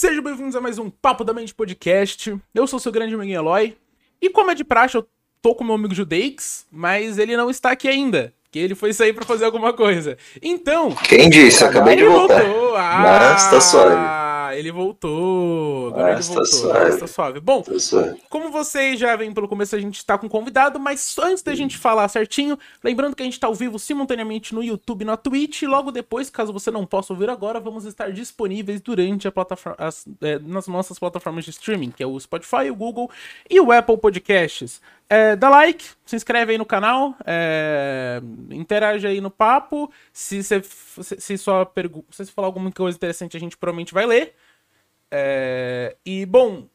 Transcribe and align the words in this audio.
Sejam 0.00 0.22
bem-vindos 0.22 0.54
a 0.54 0.60
mais 0.60 0.78
um 0.78 0.88
Papo 0.88 1.24
da 1.24 1.32
Mente 1.34 1.52
Podcast. 1.52 2.32
Eu 2.54 2.68
sou 2.68 2.78
seu 2.78 2.92
grande 2.92 3.16
amigo 3.16 3.32
Eloy. 3.32 3.76
E 4.22 4.30
como 4.30 4.48
é 4.48 4.54
de 4.54 4.62
praxe, 4.62 4.96
eu 4.96 5.04
tô 5.42 5.56
com 5.56 5.64
meu 5.64 5.74
amigo 5.74 5.92
Judeix, 5.92 6.64
mas 6.70 7.18
ele 7.18 7.36
não 7.36 7.50
está 7.50 7.72
aqui 7.72 7.88
ainda. 7.88 8.32
Que 8.52 8.60
ele 8.60 8.76
foi 8.76 8.92
sair 8.92 9.12
para 9.12 9.24
fazer 9.24 9.44
alguma 9.44 9.72
coisa. 9.72 10.16
Então. 10.40 10.94
Quem 10.94 11.28
disse? 11.28 11.64
Eu 11.64 11.70
acabei 11.70 11.96
de 11.96 12.04
voltar. 12.04 12.44
Voltou. 12.44 12.76
Ah, 12.76 13.00
Mas 13.02 13.50
tá 13.50 13.60
suave 13.60 13.96
ele 14.56 14.70
voltou. 14.70 15.88
Agora 15.88 16.12
ele 16.12 16.22
voltou. 16.22 16.44
Suave. 16.44 16.98
Tá 16.98 17.06
suave. 17.06 17.40
Bom, 17.40 17.62
suave. 17.78 18.20
como 18.28 18.50
vocês 18.50 18.98
já 18.98 19.14
vêm 19.16 19.32
pelo 19.32 19.48
começo, 19.48 19.74
a 19.74 19.78
gente 19.78 20.04
tá 20.04 20.16
com 20.16 20.28
convidado, 20.28 20.78
mas 20.78 21.16
antes 21.18 21.42
da 21.42 21.54
gente 21.54 21.76
falar 21.76 22.08
certinho, 22.08 22.58
lembrando 22.82 23.16
que 23.16 23.22
a 23.22 23.24
gente 23.24 23.38
tá 23.38 23.46
ao 23.46 23.54
vivo 23.54 23.78
simultaneamente 23.78 24.54
no 24.54 24.62
YouTube 24.62 25.02
e 25.02 25.04
na 25.04 25.16
Twitch, 25.16 25.62
e 25.62 25.66
logo 25.66 25.90
depois, 25.90 26.30
caso 26.30 26.52
você 26.52 26.70
não 26.70 26.86
possa 26.86 27.12
ouvir 27.12 27.30
agora, 27.30 27.60
vamos 27.60 27.84
estar 27.84 28.12
disponíveis 28.12 28.80
durante 28.80 29.26
a 29.26 29.32
plataforma, 29.32 29.76
as, 29.78 30.06
é, 30.20 30.38
nas 30.38 30.66
nossas 30.68 30.98
plataformas 30.98 31.44
de 31.44 31.50
streaming, 31.50 31.90
que 31.90 32.02
é 32.02 32.06
o 32.06 32.18
Spotify, 32.18 32.70
o 32.70 32.74
Google 32.74 33.10
e 33.48 33.60
o 33.60 33.72
Apple 33.72 33.98
Podcasts. 33.98 34.80
É, 35.10 35.34
dá 35.34 35.48
like, 35.48 35.84
se 36.04 36.16
inscreve 36.16 36.52
aí 36.52 36.58
no 36.58 36.66
canal, 36.66 37.16
é, 37.24 38.20
interage 38.50 39.06
aí 39.06 39.20
no 39.22 39.30
papo. 39.30 39.90
Se 40.12 40.42
você 40.42 40.62
se, 40.62 41.20
se 41.20 41.38
só 41.38 41.64
pergunta, 41.64 42.06
se 42.12 42.30
falar 42.30 42.48
alguma 42.48 42.70
coisa 42.70 42.96
interessante, 42.96 43.36
a 43.36 43.40
gente 43.40 43.56
provavelmente 43.56 43.94
vai 43.94 44.04
ler. 44.04 44.34
É, 45.10 45.96
e 46.04 46.26
bom. 46.26 46.68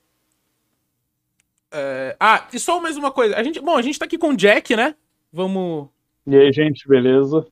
É, 1.72 2.16
ah, 2.20 2.48
e 2.52 2.59
só 2.59 2.80
mais 2.82 2.98
uma 2.98 3.12
coisa. 3.12 3.36
A 3.36 3.44
gente, 3.44 3.59
bom, 3.59 3.78
a 3.78 3.82
gente 3.84 4.00
tá 4.00 4.06
aqui 4.06 4.18
com 4.18 4.30
o 4.30 4.38
Jack, 4.38 4.76
né? 4.76 4.95
Vamos. 5.31 5.90
E 6.26 6.36
aí, 6.36 6.52
gente, 6.52 6.88
beleza? 6.88 7.45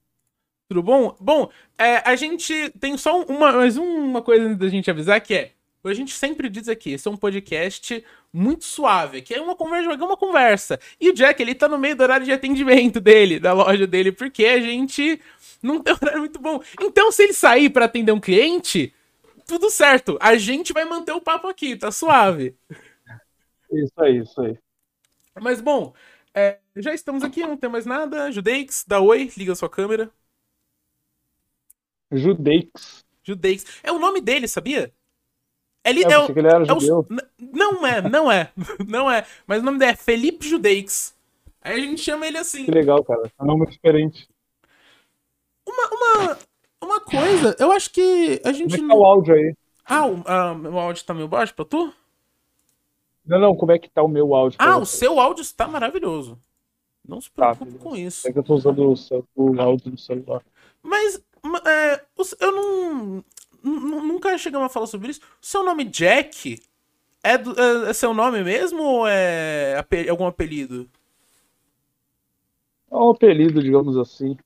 Tudo 0.68 0.82
bom? 0.82 1.16
Bom, 1.20 1.50
é, 1.78 1.98
a 2.10 2.16
gente 2.16 2.72
tem 2.80 2.98
só 2.98 3.22
uma, 3.24 3.52
mais 3.52 3.78
uma 3.78 4.22
coisa 4.22 4.56
da 4.56 4.70
gente 4.70 4.90
avisar 4.90 5.22
que 5.22 5.34
é. 5.34 5.52
A 5.84 5.94
gente 5.94 6.14
sempre 6.14 6.48
diz 6.48 6.70
aqui, 6.70 6.92
esse 6.92 7.08
é 7.08 7.12
um 7.12 7.18
podcast 7.18 8.06
muito 8.32 8.66
suave, 8.66 9.22
que 9.22 9.34
é 9.34 9.42
uma 9.42 9.56
conversa, 9.56 9.92
é 9.92 9.96
uma 9.96 10.18
conversa. 10.18 10.80
E 11.00 11.10
o 11.10 11.14
Jack, 11.14 11.42
ele 11.42 11.56
tá 11.56 11.68
no 11.68 11.78
meio 11.78 11.96
do 11.96 12.04
horário 12.04 12.26
de 12.26 12.32
atendimento 12.32 13.00
dele, 13.00 13.40
da 13.40 13.52
loja 13.52 13.88
dele, 13.88 14.12
porque 14.12 14.46
a 14.46 14.60
gente 14.60 15.20
não 15.62 15.82
tem 15.82 15.94
horário 16.00 16.20
muito 16.20 16.40
bom. 16.40 16.62
Então, 16.80 17.12
se 17.12 17.24
ele 17.24 17.34
sair 17.34 17.70
para 17.72 17.86
atender 17.86 18.12
um 18.12 18.20
cliente, 18.20 18.94
tudo 19.48 19.72
certo. 19.72 20.18
A 20.22 20.38
gente 20.38 20.72
vai 20.72 20.86
manter 20.86 21.14
o 21.14 21.22
papo 21.22 21.48
aqui, 21.48 21.76
tá 21.76 21.92
suave. 21.92 22.56
Isso 23.72 23.94
aí, 23.98 24.20
isso 24.20 24.40
aí. 24.40 24.58
Mas 25.42 25.62
bom, 25.62 25.94
é, 26.34 26.60
já 26.76 26.94
estamos 26.94 27.24
aqui, 27.24 27.42
não 27.42 27.58
tem 27.58 27.70
mais 27.70 27.86
nada. 27.86 28.32
Judeix, 28.32 28.86
dá 28.88 29.00
oi, 29.00 29.32
liga 29.36 29.56
sua 29.56 29.70
câmera. 29.70 30.12
Judeix. 32.12 33.04
Judeix. 33.24 33.66
É 33.82 33.92
o 33.92 34.00
nome 34.00 34.22
dele, 34.22 34.48
sabia? 34.48 34.94
Ele 35.84 36.04
é, 36.06 36.12
é, 36.12 36.20
o, 36.20 36.32
ele 36.32 36.48
era 36.48 36.64
é 36.64 36.74
o, 36.74 37.06
não 37.40 37.86
é, 37.88 38.02
não 38.02 38.32
é, 38.32 38.52
não 38.88 39.12
é. 39.12 39.26
Mas 39.48 39.62
o 39.62 39.66
nome 39.66 39.80
dele 39.80 39.92
é 39.92 39.96
Felipe 39.96 40.48
Judeix. 40.48 41.16
Aí 41.62 41.76
a 41.76 41.80
gente 41.80 42.02
chama 42.02 42.28
ele 42.28 42.38
assim. 42.38 42.66
Que 42.66 42.72
legal, 42.72 43.04
cara. 43.04 43.32
É 43.40 43.44
um 43.44 43.48
nome 43.48 43.68
diferente. 43.68 44.28
Uma, 45.68 45.90
uma, 45.90 46.38
uma 46.84 47.02
coisa, 47.02 47.56
eu 47.60 47.72
acho 47.72 47.92
que 47.92 48.42
a 48.44 48.52
gente. 48.52 48.78
Como 48.78 48.84
é 48.84 48.88
que 48.88 48.88
tá 48.88 48.96
o 48.96 49.06
áudio 49.06 49.36
aí? 49.36 49.56
Ah, 49.86 50.06
o, 50.06 50.24
ah, 50.26 50.54
o 50.54 50.80
áudio 50.80 51.04
tá 51.04 51.14
meio 51.14 51.28
baixo 51.28 51.54
pra 51.54 51.66
tu? 51.66 51.94
Não, 53.26 53.40
não, 53.40 53.56
como 53.56 53.72
é 53.72 53.80
que 53.80 53.90
tá 53.90 54.04
o 54.04 54.08
meu 54.08 54.34
áudio? 54.34 54.58
Ah, 54.60 54.78
o 54.78 54.86
seu 54.86 55.20
áudio 55.20 55.42
está 55.42 55.68
maravilhoso. 55.68 56.38
Não 57.08 57.20
se 57.20 57.32
tá, 57.32 57.56
preocupe 57.56 57.78
tá, 57.78 57.84
com 57.84 57.96
isso. 57.96 58.28
É 58.28 58.32
que 58.32 58.40
eu 58.40 58.44
tô 58.44 58.56
usando 58.56 58.80
o, 58.80 58.96
o 59.36 59.62
áudio 59.62 59.92
do 59.92 60.00
celular. 60.00 60.42
Mas 60.82 61.22
é, 61.66 62.02
eu 62.40 62.52
não. 62.52 63.24
Nunca 63.64 64.38
chegamos 64.38 64.66
a 64.66 64.70
falar 64.70 64.88
sobre 64.88 65.12
isso. 65.12 65.22
Seu 65.40 65.64
nome 65.64 65.84
Jack 65.84 66.60
é, 67.24 67.38
do, 67.38 67.52
é, 67.60 67.90
é 67.90 67.94
seu 67.94 68.14
nome 68.14 68.44
mesmo 68.44 68.82
ou 68.82 69.08
é 69.08 69.84
algum 70.10 70.26
apelido? 70.26 70.90
É 72.92 72.96
um 72.96 73.12
apelido, 73.12 73.62
digamos 73.62 73.98
assim. 73.98 74.38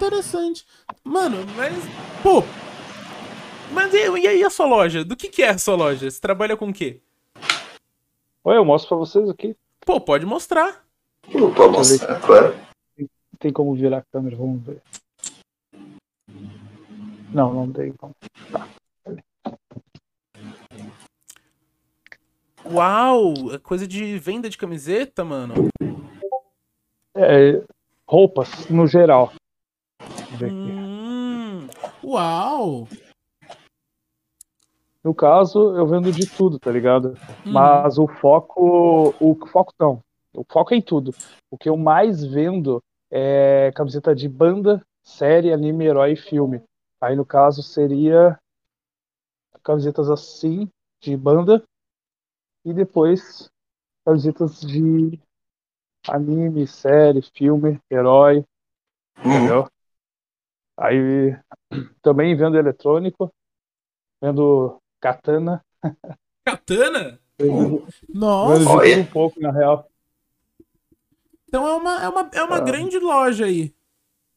Interessante. 0.00 0.66
Mano, 1.04 1.36
mas. 1.56 1.74
Pô. 2.22 2.42
Mas 3.72 3.92
e, 3.92 3.98
e 3.98 4.26
aí 4.26 4.42
a 4.42 4.50
sua 4.50 4.66
loja? 4.66 5.04
Do 5.04 5.14
que, 5.14 5.28
que 5.28 5.42
é 5.42 5.50
a 5.50 5.58
sua 5.58 5.76
loja? 5.76 6.10
Você 6.10 6.18
trabalha 6.18 6.56
com 6.56 6.70
o 6.70 6.72
quê? 6.72 7.00
Olha, 8.42 8.56
eu 8.56 8.64
mostro 8.64 8.88
pra 8.88 8.96
vocês 8.96 9.28
aqui. 9.28 9.54
Pô, 9.84 10.00
pode 10.00 10.24
mostrar. 10.24 10.84
Pode 11.30 11.72
mostrar, 11.72 12.18
claro. 12.20 12.56
Tem 13.38 13.52
como 13.52 13.74
virar 13.74 13.98
a 13.98 14.04
câmera, 14.10 14.36
vamos 14.36 14.62
ver. 14.62 14.82
Não, 17.32 17.52
não 17.54 17.72
tem 17.72 17.92
como. 17.92 18.14
Tá. 18.50 18.68
Uau! 22.64 23.54
É 23.54 23.58
coisa 23.58 23.86
de 23.86 24.18
venda 24.18 24.48
de 24.48 24.58
camiseta, 24.58 25.24
mano. 25.24 25.54
É, 27.14 27.62
roupas, 28.06 28.68
no 28.68 28.86
geral. 28.86 29.32
Hum, 30.42 31.66
uau! 32.04 32.86
No 35.02 35.14
caso, 35.14 35.76
eu 35.76 35.86
vendo 35.86 36.12
de 36.12 36.26
tudo, 36.26 36.58
tá 36.58 36.70
ligado? 36.70 37.16
Hum. 37.46 37.52
Mas 37.52 37.98
o 37.98 38.06
foco. 38.06 39.14
O 39.18 39.46
foco 39.46 39.72
não. 39.78 40.00
O 40.34 40.44
foco 40.44 40.74
é 40.74 40.76
em 40.76 40.82
tudo. 40.82 41.14
O 41.50 41.56
que 41.56 41.68
eu 41.68 41.76
mais 41.76 42.24
vendo 42.24 42.82
é 43.10 43.72
camiseta 43.74 44.14
de 44.14 44.28
banda, 44.28 44.82
série, 45.02 45.52
anime, 45.52 45.86
herói 45.86 46.12
e 46.12 46.16
filme. 46.16 46.62
Aí 47.00 47.16
no 47.16 47.24
caso 47.24 47.62
seria 47.62 48.38
camisetas 49.62 50.10
assim, 50.10 50.70
de 51.00 51.16
banda, 51.16 51.62
e 52.64 52.72
depois 52.72 53.50
camisetas 54.04 54.60
de 54.60 55.20
anime, 56.08 56.66
série, 56.66 57.22
filme, 57.22 57.80
herói. 57.90 58.44
Uhum. 59.24 59.32
Entendeu? 59.32 59.70
Aí 60.76 61.38
também 62.02 62.36
vendo 62.36 62.56
eletrônico, 62.56 63.32
vendo 64.20 64.80
katana. 65.00 65.64
Katana? 66.44 67.20
Vendo, 67.38 67.86
Nossa! 68.08 68.78
Vendo 68.80 69.02
um 69.02 69.06
pouco, 69.06 69.40
na 69.40 69.50
real. 69.50 69.88
Então 71.48 71.66
é 71.66 71.74
uma, 71.74 72.02
é 72.02 72.08
uma, 72.08 72.30
é 72.34 72.42
uma 72.42 72.56
ah. 72.56 72.60
grande 72.60 72.98
loja 72.98 73.46
aí. 73.46 73.74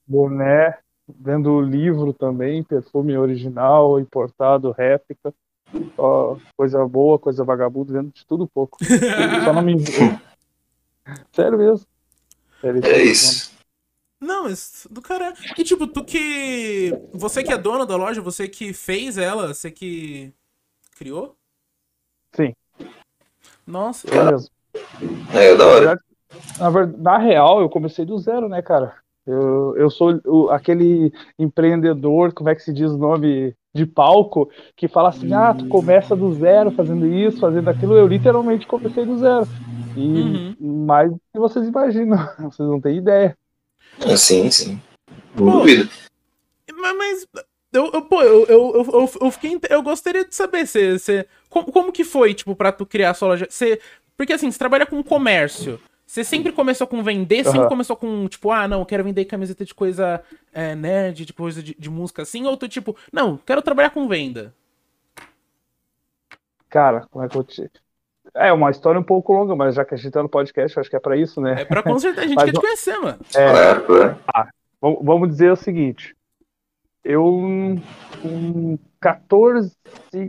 Boné, 0.05 0.82
vendo 1.07 1.61
livro 1.61 2.13
também, 2.13 2.63
perfume 2.63 3.17
original, 3.17 3.99
importado, 3.99 4.71
réplica. 4.71 5.33
Ó, 5.97 6.37
coisa 6.55 6.85
boa, 6.87 7.17
coisa 7.17 7.43
vagabunda, 7.43 7.93
vendo 7.93 8.11
de 8.11 8.25
tudo 8.25 8.47
pouco. 8.47 8.77
Só 9.43 9.53
não 9.53 9.61
me. 9.61 9.75
Sério 11.33 11.57
mesmo. 11.57 11.85
Sério, 12.61 12.85
é 12.85 13.03
isso. 13.03 13.51
Não, 14.19 14.43
mas 14.43 14.87
do 14.89 15.01
cara. 15.01 15.33
E 15.57 15.63
tipo, 15.63 15.85
tu 15.85 16.03
que. 16.05 16.91
Você 17.13 17.43
que 17.43 17.51
é 17.51 17.57
dona 17.57 17.85
da 17.85 17.95
loja, 17.95 18.21
você 18.21 18.47
que 18.47 18.73
fez 18.73 19.17
ela, 19.17 19.53
você 19.53 19.69
que 19.69 20.33
criou? 20.95 21.35
Sim. 22.33 22.53
Nossa. 23.67 24.07
É 24.09 24.31
mesmo. 24.31 24.49
É, 25.33 25.55
da 25.55 25.65
hora. 25.65 25.99
Na, 26.57 26.69
verdade, 26.69 27.01
na 27.01 27.17
real, 27.17 27.61
eu 27.61 27.69
comecei 27.69 28.05
do 28.05 28.17
zero, 28.17 28.47
né, 28.47 28.61
cara? 28.61 29.02
Eu, 29.25 29.75
eu 29.77 29.89
sou 29.89 30.19
o, 30.25 30.49
aquele 30.49 31.13
empreendedor, 31.39 32.33
como 32.33 32.49
é 32.49 32.55
que 32.55 32.61
se 32.61 32.73
diz 32.73 32.91
o 32.91 32.97
nome 32.97 33.55
de 33.73 33.85
palco, 33.85 34.49
que 34.75 34.87
fala 34.87 35.09
assim: 35.09 35.33
ah, 35.33 35.53
tu 35.53 35.67
começa 35.67 36.15
do 36.15 36.33
zero 36.33 36.71
fazendo 36.71 37.05
isso, 37.07 37.39
fazendo 37.39 37.69
aquilo. 37.69 37.95
Eu 37.95 38.07
literalmente 38.07 38.67
comecei 38.67 39.05
do 39.05 39.17
zero. 39.17 39.47
E 39.95 40.55
uhum. 40.59 40.85
mais 40.85 41.11
do 41.11 41.19
que 41.31 41.39
vocês 41.39 41.67
imaginam, 41.67 42.17
vocês 42.39 42.67
não 42.67 42.81
têm 42.81 42.97
ideia. 42.97 43.37
Ah, 44.05 44.17
sim, 44.17 44.49
sim. 44.51 44.81
Duvido. 45.35 45.89
Mas, 46.75 47.25
eu, 47.71 47.89
eu, 47.93 48.01
pô, 48.03 48.21
eu, 48.21 48.45
eu, 48.45 48.85
eu, 48.91 49.11
eu, 49.21 49.31
fiquei. 49.31 49.59
Eu 49.69 49.81
gostaria 49.81 50.25
de 50.25 50.35
saber 50.35 50.67
se, 50.67 50.99
se, 50.99 51.25
como, 51.49 51.71
como 51.71 51.91
que 51.91 52.03
foi, 52.03 52.33
tipo, 52.33 52.55
pra 52.55 52.71
tu 52.71 52.85
criar 52.85 53.11
a 53.11 53.13
sua 53.13 53.29
loja? 53.29 53.47
Você, 53.49 53.79
porque 54.17 54.33
assim, 54.33 54.51
você 54.51 54.59
trabalha 54.59 54.85
com 54.85 55.01
comércio. 55.03 55.79
Você 56.13 56.23
sempre 56.23 56.51
começou 56.51 56.85
com 56.85 57.01
vender, 57.01 57.43
sempre 57.43 57.61
uhum. 57.61 57.67
começou 57.67 57.95
com, 57.95 58.27
tipo, 58.27 58.51
ah, 58.51 58.67
não, 58.67 58.85
quero 58.85 59.03
vender 59.03 59.25
camiseta 59.25 59.65
de 59.65 59.73
coisa 59.73 60.21
é, 60.53 60.75
nerd, 60.75 61.25
de 61.25 61.33
coisa 61.33 61.63
de, 61.63 61.73
de 61.73 61.89
música 61.89 62.21
assim, 62.21 62.45
ou 62.45 62.55
tu, 62.55 62.69
tipo, 62.69 62.95
não, 63.11 63.35
quero 63.35 63.63
trabalhar 63.63 63.89
com 63.89 64.07
venda? 64.07 64.53
Cara, 66.69 67.07
como 67.09 67.25
é 67.25 67.27
que 67.27 67.35
eu 67.35 67.43
te. 67.43 67.67
É 68.35 68.53
uma 68.53 68.69
história 68.69 69.01
um 69.01 69.03
pouco 69.03 69.33
longa, 69.33 69.55
mas 69.55 69.73
já 69.73 69.83
que 69.83 69.95
a 69.95 69.97
gente 69.97 70.11
tá 70.11 70.21
no 70.21 70.29
podcast, 70.29 70.79
acho 70.79 70.87
que 70.87 70.95
é 70.95 70.99
pra 70.99 71.17
isso, 71.17 71.41
né? 71.41 71.61
É 71.61 71.65
pra 71.65 71.81
consertar, 71.81 72.21
a 72.21 72.27
gente 72.27 72.35
mas, 72.37 72.45
quer 72.45 72.51
te 72.51 72.61
conhecer, 72.61 72.97
mano. 72.99 73.19
É, 73.35 74.15
ah, 74.35 74.49
vamos 74.79 75.29
dizer 75.29 75.51
o 75.51 75.55
seguinte. 75.55 76.15
Eu, 77.03 77.23
com 78.21 78.77
14, 79.01 79.75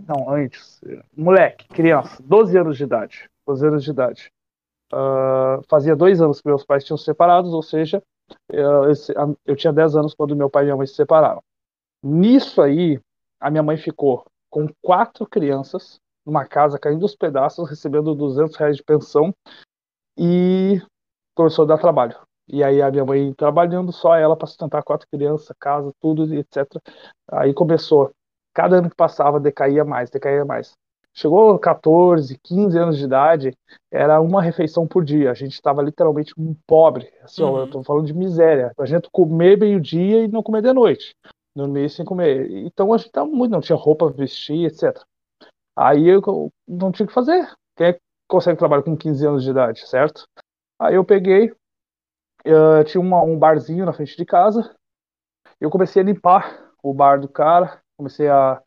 não, 0.09 0.31
antes, 0.31 0.81
moleque, 1.15 1.69
criança, 1.69 2.23
12 2.25 2.57
anos 2.57 2.79
de 2.79 2.85
idade, 2.85 3.29
12 3.47 3.67
anos 3.67 3.85
de 3.85 3.91
idade. 3.91 4.33
Uh, 4.93 5.63
fazia 5.69 5.97
dois 5.97 6.21
anos 6.21 6.41
que 6.41 6.49
meus 6.49 6.65
pais 6.65 6.85
tinham 6.85 6.97
se 6.97 7.05
separados, 7.05 7.53
ou 7.53 7.63
seja, 7.63 8.03
eu, 8.49 8.93
eu 9.45 9.57
tinha 9.57 9.73
10 9.73 9.97
anos 9.97 10.15
quando 10.15 10.37
meu 10.37 10.49
pai 10.49 10.65
e 10.65 10.67
minha 10.67 10.77
mãe 10.77 10.87
se 10.87 10.95
separaram. 10.95 11.43
Nisso 12.03 12.61
aí, 12.63 13.01
a 13.41 13.51
minha 13.51 13.63
mãe 13.63 13.77
ficou 13.77 14.25
com 14.51 14.69
quatro 14.83 15.27
crianças, 15.27 15.99
numa 16.25 16.47
casa 16.47 16.79
caindo 16.79 17.03
aos 17.03 17.17
pedaços, 17.17 17.69
recebendo 17.69 18.15
200 18.15 18.57
reais 18.57 18.77
de 18.77 18.83
pensão, 18.83 19.35
e 20.17 20.81
começou 21.35 21.65
a 21.65 21.69
dar 21.69 21.79
trabalho. 21.79 22.17
E 22.47 22.63
aí 22.63 22.81
a 22.83 22.91
minha 22.91 23.05
mãe 23.05 23.33
trabalhando 23.35 23.91
só 23.91 24.15
ela 24.15 24.37
para 24.37 24.47
sustentar 24.47 24.83
quatro 24.83 25.09
crianças, 25.11 25.55
casa, 25.59 25.91
tudo, 26.01 26.33
etc. 26.35 26.67
Aí 27.31 27.55
começou. 27.55 28.13
Cada 28.53 28.77
ano 28.77 28.91
que 28.91 28.97
passava 28.97 29.41
decaía 29.41 29.85
mais, 29.85 30.11
decaía 30.11 30.45
mais. 30.45 30.77
Chegou 31.17 31.57
14, 31.59 32.37
15 32.43 32.77
anos 32.77 32.99
de 32.99 33.05
idade, 33.05 33.57
era 33.91 34.21
uma 34.21 34.43
refeição 34.43 34.87
por 34.87 35.05
dia. 35.05 35.31
A 35.31 35.35
gente 35.35 35.53
estava 35.53 35.81
literalmente 35.81 36.35
um 36.37 36.55
pobre. 36.67 37.13
Assim, 37.23 37.43
uhum. 37.43 37.53
ó, 37.53 37.61
eu 37.61 37.71
tô 37.71 37.83
falando 37.85 38.07
de 38.07 38.13
miséria. 38.13 38.73
A 38.77 38.85
gente 38.85 39.09
comer 39.13 39.57
meio-dia 39.57 40.25
e 40.25 40.29
não 40.29 40.43
comer 40.43 40.63
de 40.63 40.73
noite. 40.73 41.15
Dormir 41.57 41.89
sem 41.89 42.05
comer. 42.05 42.51
Então 42.67 42.93
a 42.93 42.99
gente 42.99 43.13
tava 43.13 43.31
muito, 43.31 43.53
não 43.53 43.61
tinha 43.61 43.77
roupa 43.77 44.07
pra 44.07 44.17
vestir, 44.17 44.67
etc. 44.67 45.01
Aí 45.77 46.09
eu 46.09 46.51
não 46.67 46.91
tinha 46.91 47.05
o 47.05 47.09
que 47.09 47.15
fazer. 47.15 47.49
Quem 47.77 47.89
é 47.89 47.99
consegue 48.29 48.59
trabalhar 48.59 48.83
com 48.83 48.97
15 48.97 49.27
anos 49.27 49.45
de 49.45 49.51
idade, 49.51 49.87
certo? 49.87 50.27
Aí 50.81 50.97
eu 50.97 51.05
peguei, 51.05 51.53
tinha 52.87 53.01
uma, 53.01 53.23
um 53.23 53.39
barzinho 53.39 53.87
na 53.87 53.93
frente 53.93 54.17
de 54.17 54.25
casa, 54.25 54.75
eu 55.61 55.71
comecei 55.71 56.03
a 56.03 56.05
limpar 56.05 56.73
o 56.83 56.93
bar 56.93 57.21
do 57.21 57.29
cara, 57.29 57.81
comecei 57.97 58.29
a, 58.29 58.61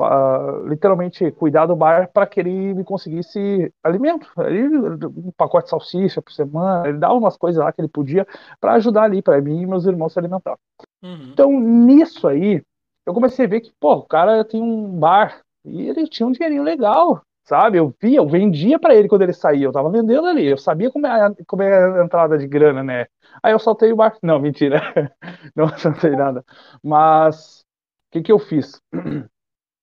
a 0.00 0.62
literalmente 0.64 1.30
cuidar 1.32 1.66
do 1.66 1.76
bar 1.76 2.10
para 2.12 2.26
que 2.26 2.40
ele 2.40 2.74
me 2.74 2.84
conseguisse 2.84 3.72
alimento, 3.82 4.28
ele, 4.38 4.76
um 4.76 5.32
pacote 5.36 5.64
de 5.64 5.70
salsicha 5.70 6.22
por 6.22 6.32
semana, 6.32 6.88
ele 6.88 6.98
dava 6.98 7.14
umas 7.14 7.36
coisas 7.36 7.62
lá 7.62 7.72
que 7.72 7.80
ele 7.80 7.88
podia 7.88 8.26
para 8.60 8.74
ajudar 8.74 9.04
ali 9.04 9.22
para 9.22 9.40
mim 9.40 9.62
e 9.62 9.66
meus 9.66 9.86
irmãos 9.86 10.12
se 10.12 10.18
alimentar. 10.18 10.56
Uhum. 11.02 11.30
Então 11.32 11.60
nisso 11.60 12.26
aí 12.28 12.62
eu 13.06 13.14
comecei 13.14 13.46
a 13.46 13.48
ver 13.48 13.60
que 13.60 13.72
pô, 13.80 13.94
o 13.94 14.02
cara 14.02 14.44
tem 14.44 14.62
um 14.62 14.98
bar 14.98 15.40
e 15.64 15.88
ele 15.88 16.06
tinha 16.06 16.26
um 16.26 16.32
dinheirinho 16.32 16.62
legal, 16.62 17.22
sabe? 17.44 17.78
Eu 17.78 17.94
via, 18.00 18.18
eu 18.18 18.28
vendia 18.28 18.78
para 18.78 18.94
ele 18.94 19.08
quando 19.08 19.22
ele 19.22 19.32
saía, 19.32 19.64
eu 19.64 19.72
tava 19.72 19.90
vendendo 19.90 20.26
ali, 20.26 20.46
eu 20.46 20.58
sabia 20.58 20.90
como 20.90 21.06
é, 21.06 21.34
como 21.46 21.62
é 21.62 22.00
a 22.00 22.04
entrada 22.04 22.36
de 22.36 22.46
grana, 22.46 22.82
né? 22.82 23.06
Aí 23.42 23.52
eu 23.52 23.58
saltei 23.58 23.92
o 23.92 23.96
barco. 23.96 24.18
Não, 24.22 24.38
mentira, 24.38 24.80
não 25.56 25.68
saltei 25.68 26.10
nada. 26.10 26.44
Mas 26.82 27.60
o 28.08 28.12
que, 28.12 28.22
que 28.22 28.32
eu 28.32 28.38
fiz? 28.38 28.80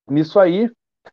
Nisso 0.09 0.39
aí, 0.39 0.69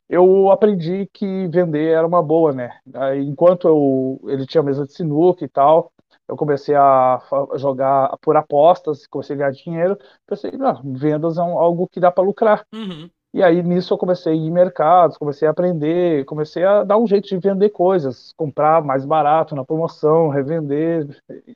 eu 0.09 0.51
aprendi 0.51 1.09
que 1.13 1.47
vender 1.49 1.89
era 1.89 2.07
uma 2.07 2.23
boa, 2.23 2.53
né? 2.53 2.79
Aí, 2.95 3.23
enquanto 3.27 3.69
eu, 3.69 4.21
ele 4.29 4.47
tinha 4.47 4.63
mesa 4.63 4.87
de 4.87 4.93
sinuca 4.93 5.45
e 5.45 5.49
tal, 5.49 5.93
eu 6.29 6.37
comecei 6.37 6.75
a 6.75 7.21
jogar 7.57 8.17
por 8.21 8.37
apostas, 8.37 9.07
comecei 9.07 9.35
a 9.37 9.39
ganhar 9.39 9.53
dinheiro. 9.53 9.99
Pensei, 10.27 10.53
não, 10.53 10.81
vendas 10.95 11.39
é 11.39 11.43
um, 11.43 11.59
algo 11.59 11.89
que 11.89 12.01
dá 12.01 12.11
para 12.11 12.25
lucrar. 12.25 12.67
Uhum. 12.73 13.09
E 13.35 13.43
aí 13.43 13.63
nisso 13.63 13.95
eu 13.95 13.99
comecei 13.99 14.33
a 14.33 14.37
ir 14.37 14.41
em 14.41 14.51
mercados, 14.51 15.17
comecei 15.17 15.49
a 15.49 15.51
aprender, 15.53 16.25
comecei 16.27 16.65
a 16.65 16.85
dar 16.85 16.99
um 16.99 17.07
jeito 17.07 17.29
de 17.29 17.39
vender 17.39 17.71
coisas, 17.71 18.33
comprar 18.37 18.85
mais 18.85 19.07
barato 19.07 19.55
na 19.55 19.65
promoção, 19.65 20.29
revender, 20.29 21.07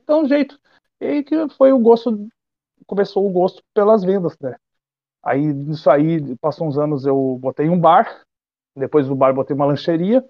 dar 0.05 0.17
um 0.17 0.27
jeito. 0.27 0.59
E 0.99 1.05
aí 1.05 1.23
que 1.23 1.47
foi 1.49 1.71
o 1.71 1.79
gosto, 1.79 2.27
começou 2.87 3.27
o 3.27 3.31
gosto 3.31 3.61
pelas 3.75 4.03
vendas, 4.03 4.35
né? 4.41 4.55
Aí 5.23 5.41
nisso 5.41 5.89
aí, 5.89 6.35
passou 6.37 6.67
uns 6.67 6.77
anos 6.77 7.05
eu 7.05 7.37
botei 7.41 7.69
um 7.69 7.79
bar, 7.79 8.21
depois 8.75 9.07
do 9.07 9.15
bar 9.15 9.33
botei 9.33 9.55
uma 9.55 9.65
lancheria, 9.65 10.23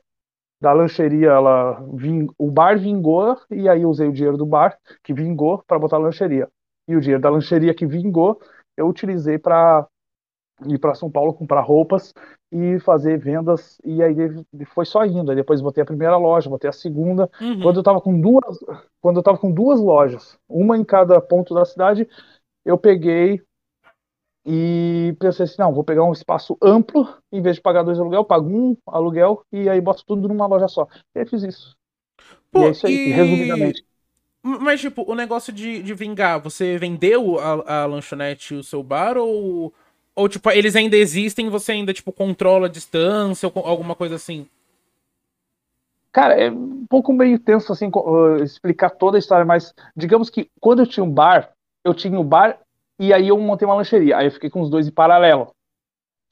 da 0.60 0.74
lancheria 0.74 1.30
ela 1.30 1.86
ving, 1.94 2.28
o 2.38 2.50
bar 2.50 2.80
vingou 2.80 3.38
e 3.52 3.70
aí 3.70 3.86
usei 3.86 4.08
o 4.08 4.14
dinheiro 4.14 4.38
do 4.38 4.46
bar 4.46 4.78
que 5.04 5.14
vingou 5.14 5.64
para 5.68 5.78
botar 5.78 5.98
a 5.98 6.00
lancheria. 6.00 6.48
E 6.88 6.96
o 6.96 7.02
dinheiro 7.02 7.22
da 7.22 7.30
lancheria 7.30 7.74
que 7.74 7.86
vingou 7.86 8.40
eu 8.76 8.88
utilizei 8.88 9.38
para 9.38 9.88
ir 10.66 10.80
para 10.80 10.96
São 10.96 11.12
Paulo 11.12 11.34
comprar 11.34 11.62
roupas 11.62 12.14
e 12.52 12.80
fazer 12.80 13.20
vendas 13.20 13.80
e 13.84 14.02
aí 14.02 14.16
foi 14.74 14.86
só 14.86 15.06
indo. 15.06 15.30
Aí 15.30 15.36
depois 15.36 15.62
botei 15.62 15.84
a 15.84 15.86
primeira 15.86 16.18
loja, 16.18 16.50
botei 16.50 16.70
a 16.70 16.74
segunda. 16.74 17.30
Uhum. 17.40 17.62
Quando 17.62 17.78
eu 17.78 17.84
tava 17.84 18.02
com 18.02 18.20
duas, 18.20 18.60
quando 19.02 19.18
eu 19.18 19.24
tava 19.24 19.38
com 19.38 19.52
duas 19.52 19.80
lojas, 19.80 20.40
uma 20.50 20.78
em 20.78 20.84
cada 20.84 21.22
ponto 21.22 21.54
da 21.54 21.66
cidade, 21.66 22.08
eu 22.66 22.78
peguei 22.78 23.42
e 24.48 25.14
pensei 25.20 25.44
assim, 25.44 25.56
não, 25.60 25.74
vou 25.74 25.84
pegar 25.84 26.06
um 26.06 26.14
espaço 26.14 26.58
amplo, 26.62 27.06
em 27.32 27.42
vez 27.42 27.58
de 27.58 27.62
pagar 27.62 27.84
dois 27.84 28.00
aluguel, 28.00 28.24
pago 28.24 28.48
um 28.50 28.78
aluguel 28.88 29.44
e 29.52 29.68
aí 29.68 29.82
boto 29.82 30.06
tudo 30.06 30.28
numa 30.30 30.48
loja 30.48 30.70
só. 30.70 30.88
E 31.14 31.20
aí 31.20 31.26
fiz 31.26 31.44
isso. 31.44 31.76
Pô, 32.50 32.62
e 32.62 32.66
é 32.66 32.70
isso 32.70 32.88
aí, 32.88 32.94
e... 32.94 33.12
resumidamente. 33.12 33.86
Mas, 34.42 34.80
tipo, 34.80 35.04
o 35.06 35.14
negócio 35.14 35.52
de, 35.52 35.84
de 35.84 35.94
vingar, 35.94 36.40
você 36.40 36.78
vendeu 36.78 37.38
a, 37.38 37.82
a 37.82 37.86
lanchonete 37.86 38.54
e 38.54 38.58
o 38.58 38.64
seu 38.64 38.82
bar 38.82 39.18
ou 39.18 39.74
ou, 40.16 40.28
tipo, 40.28 40.50
eles 40.50 40.76
ainda 40.76 40.96
existem 40.98 41.48
você 41.48 41.74
ainda, 41.74 41.94
tipo, 41.94 42.12
controla 42.12 42.66
a 42.66 42.70
distância 42.70 43.52
ou 43.54 43.64
alguma 43.64 43.94
coisa 43.94 44.16
assim? 44.16 44.48
Cara, 46.12 46.34
é 46.34 46.50
um 46.50 46.88
pouco 46.90 47.14
meio 47.14 47.38
tenso, 47.38 47.72
assim, 47.72 47.92
explicar 48.42 48.90
toda 48.90 49.18
a 49.18 49.20
história, 49.20 49.46
mas 49.46 49.76
digamos 49.96 50.32
que 50.32 50.50
quando 50.60 50.80
eu 50.80 50.88
tinha 50.88 51.04
um 51.04 51.12
bar, 51.12 51.52
eu 51.84 51.94
tinha 51.94 52.20
um 52.20 52.24
bar 52.24 52.58
e 53.00 53.14
aí 53.14 53.28
eu 53.28 53.38
montei 53.38 53.68
uma 53.68 53.76
lancheria. 53.76 54.18
Aí 54.18 54.28
eu 54.28 54.32
fiquei 54.32 54.50
com 54.50 54.62
os 54.62 54.70
dois 54.70 54.88
em 54.88 54.92
paralelo. 54.92 55.52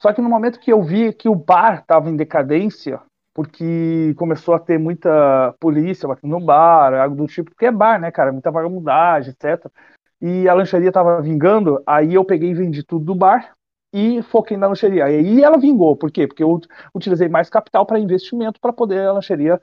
Só 0.02 0.12
que 0.12 0.20
no 0.20 0.28
momento 0.28 0.60
que 0.60 0.72
eu 0.72 0.82
vi 0.82 1.12
que 1.12 1.28
o 1.28 1.34
bar 1.34 1.80
estava 1.80 2.10
em 2.10 2.16
decadência, 2.16 3.00
porque 3.32 4.14
começou 4.16 4.54
a 4.54 4.58
ter 4.58 4.78
muita 4.78 5.54
polícia 5.60 6.08
batendo 6.08 6.30
no 6.30 6.44
bar, 6.44 6.94
algo 6.94 7.16
do 7.16 7.26
tipo, 7.26 7.50
porque 7.50 7.66
é 7.66 7.72
bar, 7.72 8.00
né, 8.00 8.10
cara? 8.10 8.32
Muita 8.32 8.50
vagabundagem, 8.50 9.32
etc. 9.32 9.70
E 10.20 10.48
a 10.48 10.54
lancheria 10.54 10.88
estava 10.88 11.20
vingando, 11.20 11.82
aí 11.86 12.14
eu 12.14 12.24
peguei 12.24 12.50
e 12.50 12.54
vendi 12.54 12.82
tudo 12.82 13.04
do 13.04 13.14
bar 13.14 13.54
e 13.92 14.22
foquei 14.22 14.56
na 14.56 14.66
lancheria. 14.66 15.10
E 15.10 15.16
aí 15.16 15.42
ela 15.42 15.58
vingou, 15.58 15.96
por 15.96 16.10
quê? 16.10 16.26
Porque 16.26 16.42
eu 16.42 16.60
utilizei 16.94 17.28
mais 17.28 17.48
capital 17.48 17.86
para 17.86 17.98
investimento 17.98 18.60
para 18.60 18.72
poder 18.72 19.06
a 19.06 19.12
lancheria 19.12 19.60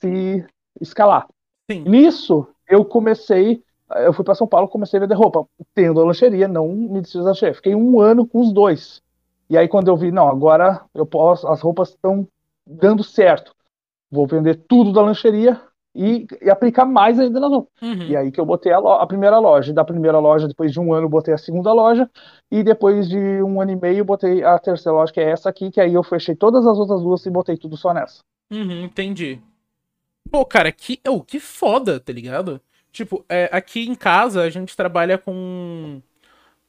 se 0.00 0.46
escalar. 0.80 1.26
Sim. 1.70 1.84
Nisso, 1.84 2.46
eu 2.68 2.84
comecei, 2.84 3.62
eu 3.90 4.12
fui 4.12 4.24
para 4.24 4.34
São 4.34 4.46
Paulo, 4.46 4.68
comecei 4.68 4.98
a 4.98 5.02
vender 5.02 5.14
roupa, 5.14 5.46
tendo 5.74 6.00
a 6.00 6.04
lancheria, 6.04 6.48
não 6.48 6.68
me 6.68 7.02
lancheria. 7.14 7.54
Fiquei 7.54 7.74
um 7.74 8.00
ano 8.00 8.26
com 8.26 8.40
os 8.40 8.52
dois. 8.52 9.02
E 9.48 9.58
aí 9.58 9.68
quando 9.68 9.88
eu 9.88 9.96
vi, 9.96 10.10
não, 10.10 10.28
agora 10.28 10.82
eu 10.94 11.04
posso, 11.04 11.46
as 11.48 11.60
roupas 11.60 11.90
estão 11.90 12.26
dando 12.66 13.04
certo. 13.04 13.54
Vou 14.10 14.26
vender 14.26 14.64
tudo 14.66 14.92
da 14.92 15.02
lancheria, 15.02 15.60
e, 15.94 16.26
e, 16.42 16.50
aplicar 16.50 16.84
mais 16.84 17.20
ainda 17.20 17.38
na 17.38 17.46
Uhum. 17.46 17.68
E 18.08 18.16
aí 18.16 18.32
que 18.32 18.40
eu 18.40 18.44
botei 18.44 18.72
a, 18.72 18.78
a, 18.78 19.06
primeira 19.06 19.38
loja. 19.38 19.72
Da 19.72 19.84
primeira 19.84 20.18
loja, 20.18 20.48
depois 20.48 20.72
de 20.72 20.80
um 20.80 20.92
ano, 20.92 21.08
botei 21.08 21.32
a 21.32 21.38
segunda 21.38 21.72
loja. 21.72 22.10
E 22.50 22.64
depois 22.64 23.08
de 23.08 23.16
um 23.16 23.60
ano 23.60 23.70
e 23.70 23.76
meio, 23.76 24.04
botei 24.04 24.42
a 24.42 24.58
terceira 24.58 24.96
loja, 24.96 25.12
que 25.12 25.20
é 25.20 25.30
essa 25.30 25.48
aqui, 25.48 25.70
que 25.70 25.80
aí 25.80 25.94
eu 25.94 26.02
fechei 26.02 26.34
todas 26.34 26.66
as 26.66 26.78
outras 26.78 27.00
duas 27.00 27.24
e 27.24 27.30
botei 27.30 27.56
tudo 27.56 27.76
só 27.76 27.94
nessa. 27.94 28.22
Uhum, 28.50 28.84
entendi. 28.84 29.40
Pô, 30.30 30.44
cara, 30.44 30.72
que, 30.72 30.98
oh, 31.06 31.20
que 31.20 31.38
foda, 31.38 32.00
tá 32.00 32.12
ligado? 32.12 32.60
Tipo, 32.94 33.24
é, 33.28 33.48
aqui 33.50 33.88
em 33.88 33.94
casa 33.96 34.42
a 34.42 34.48
gente 34.48 34.76
trabalha 34.76 35.18
com. 35.18 36.00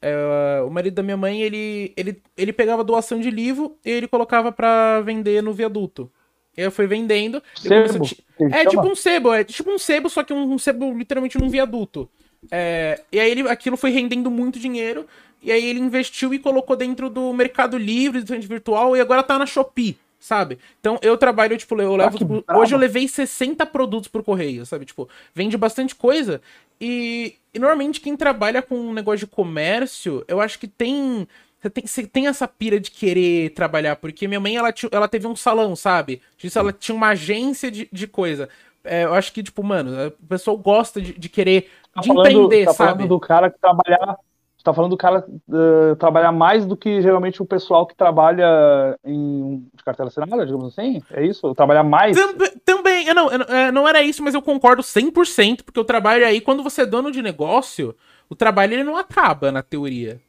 É, 0.01 0.59
o 0.65 0.71
marido 0.71 0.95
da 0.95 1.03
minha 1.03 1.15
mãe, 1.15 1.39
ele, 1.39 1.93
ele, 1.95 2.19
ele 2.35 2.51
pegava 2.51 2.83
doação 2.83 3.19
de 3.19 3.29
livro 3.29 3.77
e 3.85 3.91
ele 3.91 4.07
colocava 4.07 4.51
para 4.51 5.01
vender 5.01 5.43
no 5.43 5.53
viaduto. 5.53 6.11
Eu 6.57 6.71
fui 6.71 6.87
vendendo. 6.87 7.43
Sebo, 7.55 8.05
é 8.51 8.65
tipo 8.65 8.87
um 8.87 8.95
sebo, 8.95 9.33
é 9.33 9.43
tipo 9.43 9.71
um 9.71 9.77
sebo, 9.77 10.09
só 10.09 10.23
que 10.23 10.33
um, 10.33 10.51
um 10.51 10.57
sebo 10.57 10.91
literalmente 10.97 11.37
num 11.37 11.47
viaduto. 11.47 12.09
É, 12.51 12.99
e 13.11 13.19
aí 13.19 13.29
ele, 13.29 13.47
aquilo 13.47 13.77
foi 13.77 13.91
rendendo 13.91 14.31
muito 14.31 14.59
dinheiro. 14.59 15.05
E 15.43 15.51
aí 15.51 15.63
ele 15.63 15.79
investiu 15.79 16.33
e 16.33 16.39
colocou 16.39 16.75
dentro 16.75 17.07
do 17.07 17.31
Mercado 17.33 17.77
Livre, 17.77 18.23
do 18.23 18.41
virtual, 18.41 18.97
e 18.97 18.99
agora 18.99 19.21
tá 19.21 19.37
na 19.37 19.45
Shopee, 19.45 19.95
sabe? 20.25 20.57
Então 20.79 20.97
eu 21.01 21.15
trabalho, 21.17 21.55
tipo, 21.55 21.79
eu 21.79 21.95
levo. 21.95 22.15
Ah, 22.15 22.17
tipo, 22.17 22.43
hoje 22.55 22.73
eu 22.73 22.79
levei 22.79 23.07
60 23.07 23.63
produtos 23.67 24.09
por 24.09 24.23
correio, 24.23 24.65
sabe? 24.65 24.85
Tipo, 24.85 25.07
vende 25.33 25.55
bastante 25.55 25.93
coisa. 25.93 26.41
E, 26.81 27.35
e 27.53 27.59
normalmente 27.59 28.01
quem 28.01 28.17
trabalha 28.17 28.61
com 28.61 28.75
um 28.75 28.93
negócio 28.93 29.19
de 29.19 29.27
comércio, 29.27 30.25
eu 30.27 30.41
acho 30.41 30.57
que 30.57 30.67
tem 30.67 31.27
você 31.61 31.69
tem, 31.69 31.87
você 31.87 32.07
tem 32.07 32.27
essa 32.27 32.47
pira 32.47 32.79
de 32.79 32.91
querer 32.91 33.51
trabalhar, 33.51 33.95
porque 33.95 34.27
minha 34.27 34.39
mãe, 34.39 34.55
ela, 34.55 34.73
ela 34.91 35.07
teve 35.07 35.25
um 35.27 35.35
salão, 35.35 35.75
sabe? 35.75 36.21
Disso, 36.37 36.59
ela 36.59 36.71
tinha 36.71 36.95
uma 36.95 37.09
agência 37.09 37.71
de, 37.71 37.87
de 37.91 38.07
coisa. 38.07 38.49
É, 38.83 39.03
eu 39.05 39.13
acho 39.13 39.31
que, 39.31 39.41
tipo, 39.41 39.63
mano, 39.63 40.07
o 40.07 40.27
pessoal 40.27 40.57
gosta 40.57 41.01
de, 41.01 41.13
de 41.13 41.29
querer 41.29 41.71
tá 41.93 42.01
de 42.01 42.07
falando, 42.07 42.27
empreender, 42.27 42.65
tá 42.65 42.73
sabe? 42.73 43.07
do 43.07 43.19
cara 43.19 43.49
que 43.49 43.59
trabalhar 43.59 44.17
tá 44.65 44.73
falando 44.73 44.91
do 44.91 44.97
cara 44.97 45.23
uh, 45.47 45.95
trabalhar 45.97 46.31
mais 46.31 46.65
do 46.65 46.75
que 46.75 47.01
geralmente 47.01 47.41
o 47.41 47.45
pessoal 47.45 47.85
que 47.85 47.95
trabalha 47.95 48.97
em 49.05 49.65
de 49.73 49.83
carteira 49.83 50.07
assinada, 50.07 50.45
digamos 50.45 50.67
assim? 50.67 51.01
É 51.11 51.23
isso? 51.23 51.53
Trabalhar 51.53 51.83
mais? 51.83 52.17
Também, 52.17 52.51
também 52.65 53.13
não, 53.13 53.29
é, 53.29 53.71
não 53.71 53.87
era 53.87 54.01
isso, 54.01 54.23
mas 54.23 54.33
eu 54.33 54.41
concordo 54.41 54.81
100%, 54.81 55.63
porque 55.63 55.79
o 55.79 55.85
trabalho 55.85 56.25
aí, 56.25 56.41
quando 56.41 56.63
você 56.63 56.81
é 56.81 56.85
dono 56.85 57.11
de 57.11 57.21
negócio, 57.21 57.95
o 58.27 58.35
trabalho 58.35 58.73
ele 58.73 58.83
não 58.83 58.97
acaba, 58.97 59.51
na 59.51 59.61
teoria. 59.61 60.19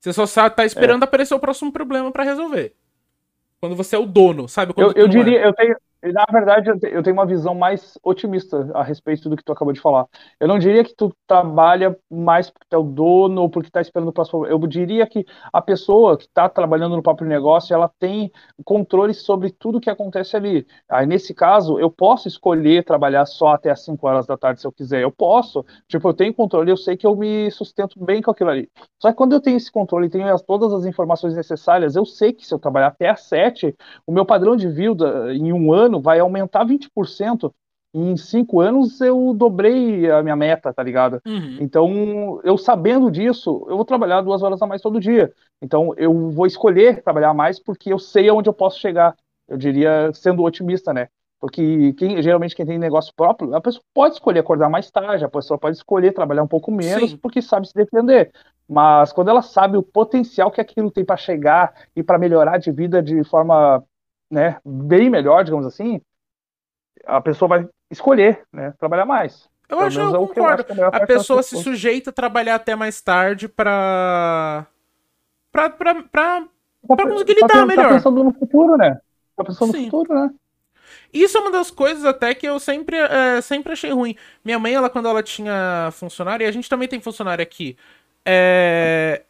Você 0.00 0.12
só 0.26 0.50
tá 0.50 0.64
esperando 0.64 1.02
é. 1.02 1.04
aparecer 1.04 1.34
o 1.34 1.38
próximo 1.38 1.70
problema 1.70 2.10
para 2.10 2.24
resolver. 2.24 2.74
Quando 3.60 3.76
você 3.76 3.94
é 3.94 3.98
o 3.98 4.06
dono, 4.06 4.48
sabe? 4.48 4.74
eu, 4.76 4.90
eu 4.92 5.06
diria, 5.06 5.38
é. 5.38 5.46
eu 5.46 5.52
tenho, 5.52 5.76
na 6.02 6.24
verdade, 6.32 6.68
eu 6.90 7.02
tenho 7.02 7.14
uma 7.14 7.24
visão 7.24 7.54
mais 7.54 7.96
otimista 8.02 8.68
a 8.74 8.82
respeito 8.82 9.28
do 9.28 9.36
que 9.36 9.44
tu 9.44 9.52
acabou 9.52 9.72
de 9.72 9.80
falar. 9.80 10.06
Eu 10.40 10.48
não 10.48 10.58
diria 10.58 10.82
que 10.82 10.94
tu 10.96 11.14
trabalha 11.28 11.96
mais 12.10 12.50
porque 12.50 12.66
tu 12.68 12.74
é 12.74 12.78
o 12.78 12.82
dono 12.82 13.42
ou 13.42 13.48
porque 13.48 13.68
está 13.68 13.80
esperando 13.80 14.08
o 14.08 14.12
próximo. 14.12 14.44
Eu 14.44 14.58
diria 14.66 15.06
que 15.06 15.24
a 15.52 15.62
pessoa 15.62 16.16
que 16.16 16.24
está 16.24 16.48
trabalhando 16.48 16.96
no 16.96 17.02
próprio 17.02 17.28
negócio, 17.28 17.72
ela 17.72 17.88
tem 18.00 18.32
controle 18.64 19.14
sobre 19.14 19.50
tudo 19.50 19.80
que 19.80 19.88
acontece 19.88 20.36
ali. 20.36 20.66
Aí, 20.88 21.06
nesse 21.06 21.32
caso, 21.32 21.78
eu 21.78 21.88
posso 21.88 22.26
escolher 22.26 22.84
trabalhar 22.84 23.24
só 23.26 23.48
até 23.48 23.70
as 23.70 23.84
5 23.84 24.04
horas 24.04 24.26
da 24.26 24.36
tarde 24.36 24.60
se 24.60 24.66
eu 24.66 24.72
quiser. 24.72 25.02
Eu 25.02 25.12
posso. 25.12 25.64
Tipo, 25.86 26.08
eu 26.08 26.14
tenho 26.14 26.34
controle, 26.34 26.70
eu 26.70 26.76
sei 26.76 26.96
que 26.96 27.06
eu 27.06 27.14
me 27.14 27.48
sustento 27.52 28.02
bem 28.04 28.20
com 28.20 28.30
aquilo 28.32 28.50
ali. 28.50 28.68
Só 29.00 29.10
que 29.10 29.16
quando 29.16 29.34
eu 29.34 29.40
tenho 29.40 29.56
esse 29.56 29.70
controle 29.70 30.06
e 30.06 30.10
tenho 30.10 30.32
as, 30.32 30.42
todas 30.42 30.72
as 30.72 30.84
informações 30.84 31.36
necessárias, 31.36 31.94
eu 31.94 32.04
sei 32.04 32.32
que 32.32 32.44
se 32.44 32.52
eu 32.52 32.58
trabalhar 32.58 32.88
até 32.88 33.08
as 33.08 33.20
7, 33.22 33.72
o 34.06 34.12
meu 34.12 34.26
padrão 34.26 34.56
de 34.56 34.68
vida 34.68 35.32
em 35.32 35.52
um 35.52 35.72
ano 35.72 35.91
ano 35.92 36.00
vai 36.00 36.18
aumentar 36.18 36.64
20%. 36.64 37.52
Em 37.94 38.16
cinco 38.16 38.60
anos 38.60 38.98
eu 39.02 39.34
dobrei 39.34 40.10
a 40.10 40.22
minha 40.22 40.34
meta, 40.34 40.72
tá 40.72 40.82
ligado? 40.82 41.20
Uhum. 41.26 41.58
Então, 41.60 42.40
eu 42.42 42.56
sabendo 42.56 43.10
disso, 43.10 43.66
eu 43.68 43.76
vou 43.76 43.84
trabalhar 43.84 44.22
duas 44.22 44.42
horas 44.42 44.62
a 44.62 44.66
mais 44.66 44.80
todo 44.80 44.98
dia. 44.98 45.30
Então, 45.60 45.92
eu 45.98 46.30
vou 46.30 46.46
escolher 46.46 47.02
trabalhar 47.02 47.34
mais 47.34 47.60
porque 47.60 47.92
eu 47.92 47.98
sei 47.98 48.30
aonde 48.30 48.48
eu 48.48 48.54
posso 48.54 48.80
chegar. 48.80 49.14
Eu 49.46 49.58
diria, 49.58 50.10
sendo 50.14 50.42
otimista, 50.42 50.94
né? 50.94 51.08
Porque 51.38 51.92
quem, 51.94 52.22
geralmente 52.22 52.54
quem 52.54 52.64
tem 52.64 52.78
negócio 52.78 53.12
próprio, 53.14 53.54
a 53.54 53.60
pessoa 53.60 53.82
pode 53.92 54.14
escolher 54.14 54.38
acordar 54.38 54.70
mais 54.70 54.90
tarde, 54.90 55.24
a 55.24 55.28
pessoa 55.28 55.58
pode 55.58 55.76
escolher 55.76 56.12
trabalhar 56.12 56.44
um 56.44 56.48
pouco 56.48 56.70
menos 56.70 57.10
Sim. 57.10 57.16
porque 57.16 57.42
sabe 57.42 57.66
se 57.66 57.74
defender. 57.74 58.32
Mas 58.66 59.12
quando 59.12 59.28
ela 59.28 59.42
sabe 59.42 59.76
o 59.76 59.82
potencial 59.82 60.50
que 60.50 60.60
aquilo 60.60 60.90
tem 60.90 61.04
para 61.04 61.16
chegar 61.16 61.74
e 61.94 62.02
para 62.02 62.18
melhorar 62.18 62.58
de 62.58 62.70
vida 62.70 63.02
de 63.02 63.22
forma 63.24 63.84
né, 64.32 64.56
bem 64.64 65.10
melhor, 65.10 65.44
digamos 65.44 65.66
assim, 65.66 66.00
a 67.04 67.20
pessoa 67.20 67.48
vai 67.50 67.68
escolher, 67.90 68.42
né, 68.50 68.72
trabalhar 68.78 69.04
mais. 69.04 69.46
Eu 69.68 69.78
acho, 69.80 70.00
eu 70.00 70.08
é 70.08 70.12
concordo. 70.12 70.64
Eu 70.68 70.88
acho 70.88 70.96
a 70.96 71.06
pessoa 71.06 71.42
se 71.42 71.62
sujeita 71.62 72.10
a 72.10 72.12
trabalhar 72.12 72.54
até 72.54 72.74
mais 72.74 73.00
tarde 73.00 73.46
para 73.46 74.66
para 75.50 75.70
para 75.70 75.94
para 76.02 77.08
conseguir 77.08 77.34
lidar 77.34 77.48
tá, 77.48 77.66
melhor. 77.66 77.88
Tá 77.88 77.94
pensando 77.94 78.24
no 78.24 78.32
futuro, 78.32 78.76
né? 78.76 78.98
Tá 79.36 79.44
pensando 79.44 79.72
Sim. 79.72 79.84
no 79.86 79.90
futuro, 79.90 80.14
né? 80.14 80.30
Isso 81.12 81.36
é 81.36 81.40
uma 81.40 81.50
das 81.50 81.70
coisas 81.70 82.04
até 82.04 82.34
que 82.34 82.46
eu 82.46 82.58
sempre, 82.58 82.96
é, 82.96 83.40
sempre 83.40 83.72
achei 83.72 83.90
ruim. 83.92 84.16
Minha 84.44 84.58
mãe, 84.58 84.74
ela 84.74 84.90
quando 84.90 85.08
ela 85.08 85.22
tinha 85.22 85.90
funcionário, 85.92 86.44
e 86.44 86.48
a 86.48 86.50
gente 86.50 86.68
também 86.68 86.88
tem 86.88 87.00
funcionário 87.00 87.42
aqui, 87.42 87.76
é, 88.24 89.22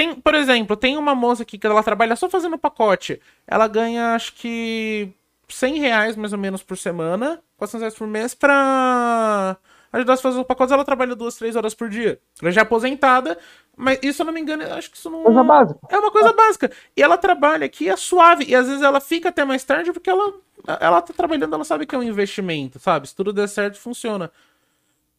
tem, 0.00 0.14
por 0.14 0.34
exemplo, 0.34 0.76
tem 0.76 0.96
uma 0.96 1.14
moça 1.14 1.42
aqui 1.42 1.58
que 1.58 1.66
ela 1.66 1.82
trabalha 1.82 2.16
só 2.16 2.30
fazendo 2.30 2.56
pacote. 2.56 3.20
Ela 3.46 3.68
ganha, 3.68 4.14
acho 4.14 4.34
que 4.34 5.10
100 5.46 5.78
reais 5.78 6.16
mais 6.16 6.32
ou 6.32 6.38
menos 6.38 6.62
por 6.62 6.78
semana, 6.78 7.42
400 7.58 7.80
reais 7.82 7.94
por 7.94 8.06
mês 8.06 8.34
pra 8.34 9.58
ajudar 9.92 10.14
a 10.14 10.16
fazer 10.16 10.40
os 10.40 10.46
pacotes. 10.46 10.72
Ela 10.72 10.86
trabalha 10.86 11.14
duas, 11.14 11.36
três 11.36 11.54
horas 11.54 11.74
por 11.74 11.90
dia. 11.90 12.18
Ela 12.40 12.50
já 12.50 12.62
é 12.62 12.64
aposentada, 12.64 13.36
mas 13.76 13.98
isso, 14.02 14.14
se 14.14 14.22
eu 14.22 14.26
não 14.26 14.32
me 14.32 14.40
engano, 14.40 14.62
acho 14.72 14.90
que 14.90 14.96
isso 14.96 15.10
não. 15.10 15.22
Coisa 15.22 15.42
básica. 15.42 15.80
É 15.90 15.98
uma 15.98 16.10
coisa 16.10 16.32
básica. 16.32 16.70
E 16.96 17.02
ela 17.02 17.18
trabalha 17.18 17.66
aqui, 17.66 17.90
é 17.90 17.96
suave. 17.96 18.46
E 18.48 18.54
às 18.54 18.66
vezes 18.66 18.80
ela 18.80 19.00
fica 19.00 19.28
até 19.28 19.44
mais 19.44 19.62
tarde 19.64 19.92
porque 19.92 20.08
ela, 20.08 20.32
ela 20.80 21.02
tá 21.02 21.12
trabalhando, 21.12 21.54
ela 21.54 21.64
sabe 21.64 21.84
que 21.84 21.94
é 21.94 21.98
um 21.98 22.02
investimento, 22.02 22.78
sabe? 22.78 23.06
Se 23.06 23.14
tudo 23.14 23.34
der 23.34 23.48
certo, 23.48 23.78
funciona. 23.78 24.32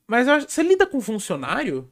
Mas 0.07 0.27
eu 0.27 0.33
acho, 0.33 0.49
você 0.49 0.63
lida 0.63 0.87
com 0.87 0.99
funcionário? 0.99 1.87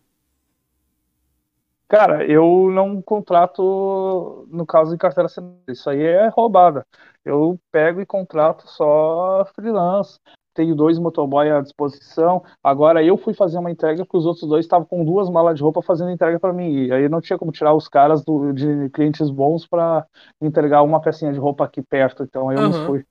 Cara, 1.90 2.24
eu 2.24 2.70
não 2.72 3.02
contrato, 3.02 4.48
no 4.52 4.64
caso 4.64 4.92
de 4.92 4.98
carteira 4.98 5.26
assinada, 5.26 5.58
isso 5.68 5.90
aí 5.90 6.04
é 6.04 6.28
roubada. 6.28 6.86
Eu 7.26 7.60
pego 7.72 8.00
e 8.00 8.06
contrato 8.06 8.68
só 8.68 9.44
freelance. 9.56 10.20
Tenho 10.54 10.76
dois 10.76 11.00
motoboy 11.00 11.50
à 11.50 11.62
disposição. 11.62 12.44
Agora 12.64 13.04
eu 13.04 13.18
fui 13.18 13.34
fazer 13.34 13.58
uma 13.58 13.72
entrega 13.72 14.06
porque 14.06 14.18
os 14.18 14.28
outros 14.28 14.48
dois 14.48 14.66
estavam 14.66 14.86
com 14.86 15.04
duas 15.04 15.32
malas 15.32 15.56
de 15.56 15.64
roupa 15.64 15.82
fazendo 15.82 16.12
entrega 16.12 16.40
para 16.40 16.54
mim. 16.54 16.86
E 16.86 16.92
aí 16.92 17.10
não 17.10 17.22
tinha 17.22 17.40
como 17.40 17.52
tirar 17.52 17.74
os 17.74 17.88
caras 17.88 18.24
do, 18.24 18.54
de 18.54 18.90
clientes 18.92 19.32
bons 19.32 19.66
para 19.66 20.06
entregar 20.40 20.84
uma 20.84 21.02
pecinha 21.02 21.34
de 21.34 21.40
roupa 21.40 21.66
aqui 21.66 21.82
perto. 21.82 22.22
Então 22.22 22.52
eu 22.52 22.60
uhum. 22.60 22.70
não 22.70 22.86
fui. 22.86 23.06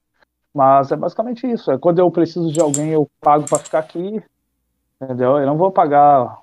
Mas 0.55 0.93
é 0.93 0.97
basicamente 0.97 1.51
isso. 1.51 1.73
É 1.73 1.79
quando 1.79 1.99
eu 1.99 2.09
preciso 2.13 2.53
de 2.53 2.61
alguém, 2.61 2.91
eu 2.91 3.11
pago 3.21 3.45
para 3.49 3.59
ficar 3.59 3.81
aqui. 3.81 4.23
Entendeu? 5.03 5.37
Eu 5.39 5.47
não 5.47 5.57
vou 5.57 5.73
pagar 5.73 6.43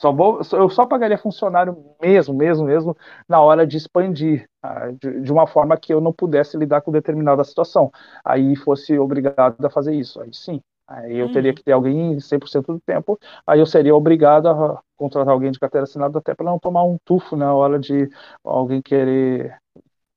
só 0.00 0.12
vou, 0.12 0.40
eu 0.52 0.70
só 0.70 0.86
pagaria 0.86 1.18
funcionário 1.18 1.76
mesmo, 2.00 2.34
mesmo, 2.34 2.64
mesmo 2.64 2.96
na 3.28 3.40
hora 3.40 3.66
de 3.66 3.76
expandir, 3.76 4.48
tá? 4.60 4.90
de, 4.92 5.20
de, 5.20 5.32
uma 5.32 5.46
forma 5.46 5.76
que 5.76 5.92
eu 5.92 6.00
não 6.00 6.12
pudesse 6.12 6.56
lidar 6.56 6.80
com 6.82 6.92
determinada 6.92 7.42
situação. 7.42 7.90
Aí 8.24 8.54
fosse 8.56 8.98
obrigado 8.98 9.64
a 9.64 9.70
fazer 9.70 9.94
isso. 9.94 10.20
Aí 10.20 10.32
sim. 10.32 10.60
Aí 10.86 11.18
eu 11.18 11.30
teria 11.30 11.52
que 11.52 11.62
ter 11.62 11.72
alguém 11.72 12.18
100% 12.18 12.66
do 12.66 12.80
tempo. 12.80 13.18
Aí 13.46 13.60
eu 13.60 13.66
seria 13.66 13.94
obrigado 13.94 14.48
a 14.48 14.80
contratar 14.96 15.34
alguém 15.34 15.50
de 15.50 15.58
carteira 15.58 15.84
assinada 15.84 16.18
até 16.18 16.34
para 16.34 16.46
não 16.46 16.58
tomar 16.58 16.82
um 16.82 16.96
tufo 17.04 17.36
na 17.36 17.54
hora 17.54 17.78
de 17.78 18.08
alguém 18.42 18.80
querer 18.80 19.54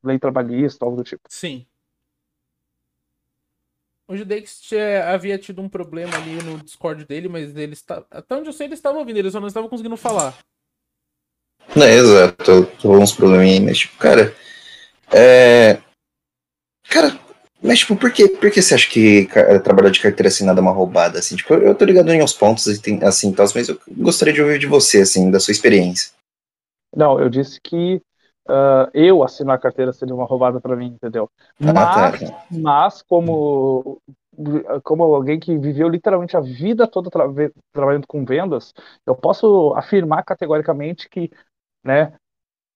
lei 0.02 0.18
trabalhista, 0.18 0.86
algo 0.86 0.96
do 0.96 1.04
tipo. 1.04 1.22
Sim. 1.28 1.66
O 4.12 4.18
Judex 4.18 4.60
havia 5.08 5.38
tido 5.38 5.62
um 5.62 5.70
problema 5.70 6.13
ali 6.18 6.44
no 6.44 6.58
Discord 6.58 7.06
dele, 7.06 7.30
mas 7.30 7.56
ele 7.56 7.72
está. 7.72 8.03
Até 8.12 8.36
onde 8.36 8.50
eu 8.50 8.51
sei, 8.51 8.68
ele 8.68 8.74
estava 8.74 8.98
ouvindo, 8.98 9.15
ele 9.15 9.32
só 9.32 9.39
não 9.39 9.48
estava 9.48 9.70
conseguindo 9.70 9.96
falar. 9.96 10.38
É, 11.77 11.96
exato, 11.96 12.65
tô 12.82 12.98
uns 12.98 13.13
probleminhas, 13.13 13.63
mas 13.63 13.77
tipo, 13.77 13.98
cara. 13.98 14.36
É. 15.13 15.82
Cara, 16.89 17.18
mas 17.63 17.80
tipo, 17.80 17.96
por 17.96 18.12
que, 18.12 18.27
por 18.27 18.51
que 18.51 18.62
você 18.62 18.75
acha 18.75 18.89
que 18.89 19.30
trabalhar 19.63 19.91
de 19.91 20.01
carteira 20.01 20.27
assinada 20.27 20.60
é 20.60 20.62
uma 20.62 20.74
roubada, 20.74 21.20
assim? 21.20 21.38
Tipo, 21.38 21.53
eu 21.53 21.74
tô 21.74 21.86
ligado 21.86 22.12
em 22.12 22.20
aos 22.20 22.34
pontos, 22.34 22.68
assim, 22.68 23.32
tal, 23.32 23.48
mas 23.56 23.70
eu 23.70 23.80
gostaria 23.89 24.34
de 24.34 24.41
ouvir 24.41 24.60
de 24.60 24.68
você, 24.68 25.03
assim, 25.03 25.32
da 25.32 25.39
sua 25.39 25.53
experiência. 25.53 26.12
Não, 26.94 27.18
eu 27.18 27.30
disse 27.30 27.62
que 27.62 28.01
uh, 28.48 28.90
eu 28.94 29.24
assinar 29.24 29.56
a 29.56 29.60
carteira 29.60 29.94
seria 29.94 30.16
uma 30.16 30.26
roubada 30.26 30.60
para 30.60 30.76
mim, 30.76 30.88
entendeu? 30.88 31.30
Ah, 31.60 31.74
mas, 31.74 32.34
mas 32.52 33.02
como 33.02 34.02
como 34.84 35.04
alguém 35.04 35.40
que 35.40 35.58
viveu 35.58 35.90
literalmente 35.90 36.38
a 36.38 36.40
vida 36.40 36.88
toda 36.88 37.10
tra 37.10 37.26
trabalhando 37.74 38.08
com 38.08 38.24
vendas, 38.24 38.74
eu 39.06 39.16
posso 39.16 39.74
afirmar 39.76 40.24
categoricamente 40.24 41.10
que, 41.10 41.30
né, 41.84 42.14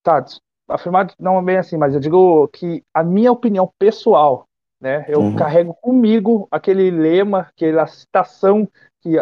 tá, 0.04 0.24
afirmar 0.68 1.14
não 1.18 1.40
é 1.40 1.42
bem 1.42 1.58
assim, 1.58 1.78
mas 1.78 1.94
eu 1.94 2.00
digo 2.00 2.48
que 2.50 2.84
a 2.94 3.04
minha 3.04 3.32
opinião 3.32 3.72
pessoal, 3.80 4.46
né, 4.82 5.06
eu 5.08 5.22
uhum. 5.22 5.36
carrego 5.36 5.74
comigo 5.76 6.48
aquele 6.52 6.92
lema, 6.92 7.48
aquela 7.56 7.88
citação 7.88 8.68
que 9.02 9.16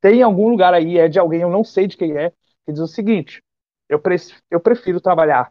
tem 0.00 0.20
em 0.20 0.22
algum 0.22 0.48
lugar 0.48 0.72
aí, 0.72 0.98
é 0.98 1.08
de 1.08 1.18
alguém, 1.18 1.42
eu 1.42 1.50
não 1.50 1.62
sei 1.62 1.86
de 1.86 1.96
quem 1.96 2.16
é, 2.16 2.30
que 2.64 2.72
diz 2.72 2.80
o 2.80 2.86
seguinte: 2.86 3.42
eu, 3.88 3.98
pre 3.98 4.16
eu 4.50 4.60
prefiro 4.60 5.00
trabalhar 5.00 5.50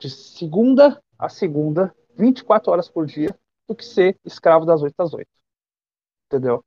de 0.00 0.10
segunda 0.10 1.00
a 1.18 1.28
segunda, 1.28 1.94
24 2.16 2.72
horas 2.72 2.88
por 2.88 3.06
dia, 3.06 3.28
do 3.68 3.74
que 3.74 3.84
ser 3.84 4.16
escravo 4.24 4.64
das 4.64 4.82
8 4.82 4.94
às 4.98 5.12
8. 5.12 5.28
Entendeu? 6.26 6.64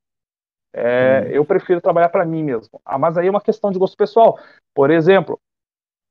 É, 0.72 1.26
hum. 1.26 1.30
Eu 1.32 1.46
prefiro 1.46 1.82
trabalhar 1.82 2.10
para 2.10 2.26
mim 2.26 2.44
mesmo. 2.44 2.80
Ah, 2.86 2.98
mas 2.98 3.18
aí 3.18 3.28
é 3.28 3.30
uma 3.30 3.42
questão 3.42 3.72
de 3.72 3.80
gosto 3.80 3.98
pessoal. 3.98 4.38
Por 4.74 4.92
exemplo, 4.92 5.40